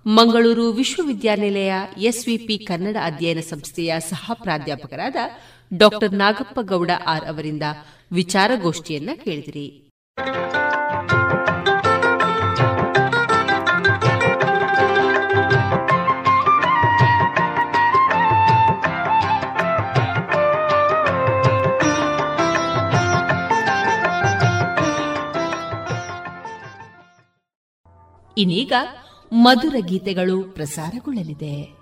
ಮಂಗಳೂರು 0.07 0.73
ವಿಶ್ವವಿದ್ಯಾನಿಲಯ 0.73 1.73
ಎಸ್ವಿಪಿ 1.97 2.59
ಕನ್ನಡ 2.59 2.97
ಅಧ್ಯಯನ 3.05 3.41
ಸಂಸ್ಥೆಯ 3.41 4.01
ಸಹ 4.01 4.31
ಪ್ರಾಧ್ಯಾಪಕರಾದ 4.35 5.17
ಡಾಕ್ಟರ್ 5.77 6.15
ನಾಗಪ್ಪ 6.15 6.61
ಗೌಡ 6.61 6.91
ಆರ್ 7.07 7.25
ಅವರಿಂದ 7.25 7.63
ವಿಚಾರಗೋಷ್ಠಿಯನ್ನ 8.13 9.11
ಕೇಳಿದಿರಿ. 9.25 9.91
ಇನ್ನೀಗ 28.37 28.73
ಮಧುರ 29.33 29.77
ಗೀತೆಗಳು 29.87 30.43
ಪ್ರಸಾರಗೊಳ್ಳಲಿದೆ. 30.43 31.81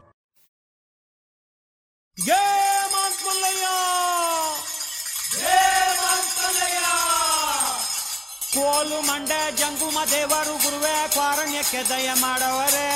ಕೋಲು 8.55 9.01
ಮಂಡ 9.07 9.29
ಜಂಗುಮ 9.57 9.99
ದೇವರು 10.11 10.63
ಗುರುವೆ 10.63 11.09
ಕ್ವಾರಣ್ಯಕ್ಕೆ 11.09 11.89
ದಯ 11.89 12.11
ಮಾಡವರೇ. 12.21 12.89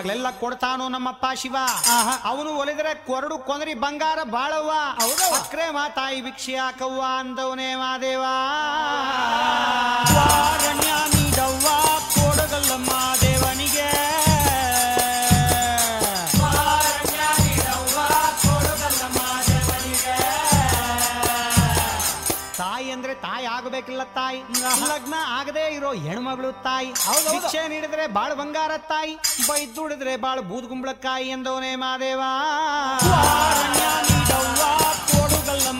ಕೊಡುವಾಗ್ಲೆಲ್ಲ 0.00 0.30
ಕೊಡ್ತಾನು 0.40 0.84
ನಮ್ಮಪ್ಪ 0.88 1.26
ಶಿವ. 1.36 1.56
ಅವನು 2.24 2.50
ಒಲಿದ್ರೆ 2.56 2.92
ಕೊರಡು 3.06 3.36
ಕೊಂದ್ರಿ 3.38 3.74
ಬಂಗಾರ 3.84 4.18
ಬಾಳವ್ವ. 4.36 4.72
ಅಕ್ರೆ 5.40 5.66
ಮಾತಾಯಿ 5.70 6.18
ಭಿಕ್ಷೆ 6.22 6.56
ಹಾಕವ್ವ 6.56 7.02
ಅಂದವನೇ 7.18 7.74
ಮಾದೇವಾ 7.74 8.34
ತಾಯಿ? 24.04 24.40
ಲಗ್ನ 24.88 25.14
ಆಗದೆ 25.26 25.74
ಇರೋ 25.74 25.92
ಹೆಣ್ಮಗಳು 25.92 26.62
ತಾಯಿ. 26.62 26.92
ಶಿಕ್ಷೆ 27.30 27.68
ನೀಡಿದ್ರೆ 27.68 28.06
ಬಾಳ 28.06 28.34
ಬಂಗಾರ 28.34 28.70
ತಾಯಿ. 28.78 29.14
ಬೈದುಡಿದ್ರೆ 29.48 30.16
ಬಾಳ 30.16 30.40
ಬೂದ್ 30.40 30.66
ಗುಂಬಳಕಾಯಿ 30.66 31.28
ಎಂದವನೇ 31.28 31.74
ಮಾದೇವಾ. 31.74 32.30
ಕೊಡುಗಲ್ಲ 35.10 35.70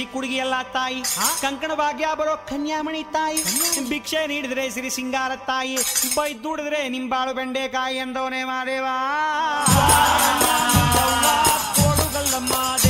ಚಿಕ್ಕ 0.00 0.12
ಹುಡುಗಿ 0.12 0.36
ಎಲ್ಲ 0.36 0.56
ತಾಯಿ 0.72 1.00
ಕಂಕಣ 1.42 1.72
ಭಾಗ್ಯ 1.74 2.06
ಬರೋ 2.18 2.34
ಕನ್ಯಾಮಣಿ 2.48 3.02
ತಾಯಿ. 3.12 3.40
ಭಿಕ್ಷೆ 3.88 4.26
ನೀಡಿದ್ರೆ 4.26 4.70
ಸಿರಿ 4.70 4.90
ಸಿಂಗಾರ 4.90 5.32
ತಾಯಿ. 5.46 5.76
ಬೈದುಡಿದ್ರೆ 6.16 6.88
ನಿಂಬಾಳು 6.88 7.34
ಬೆಂಡೆಕಾಯಿ 7.34 7.98
ಎಂದವನೇ 7.98 8.44
ಮಾದೇವಾ 8.44 8.94
ಕೊಡುಗಲ್ಲ 11.76 12.34
ಮಾದೇವನಿಗೆ 12.50 12.89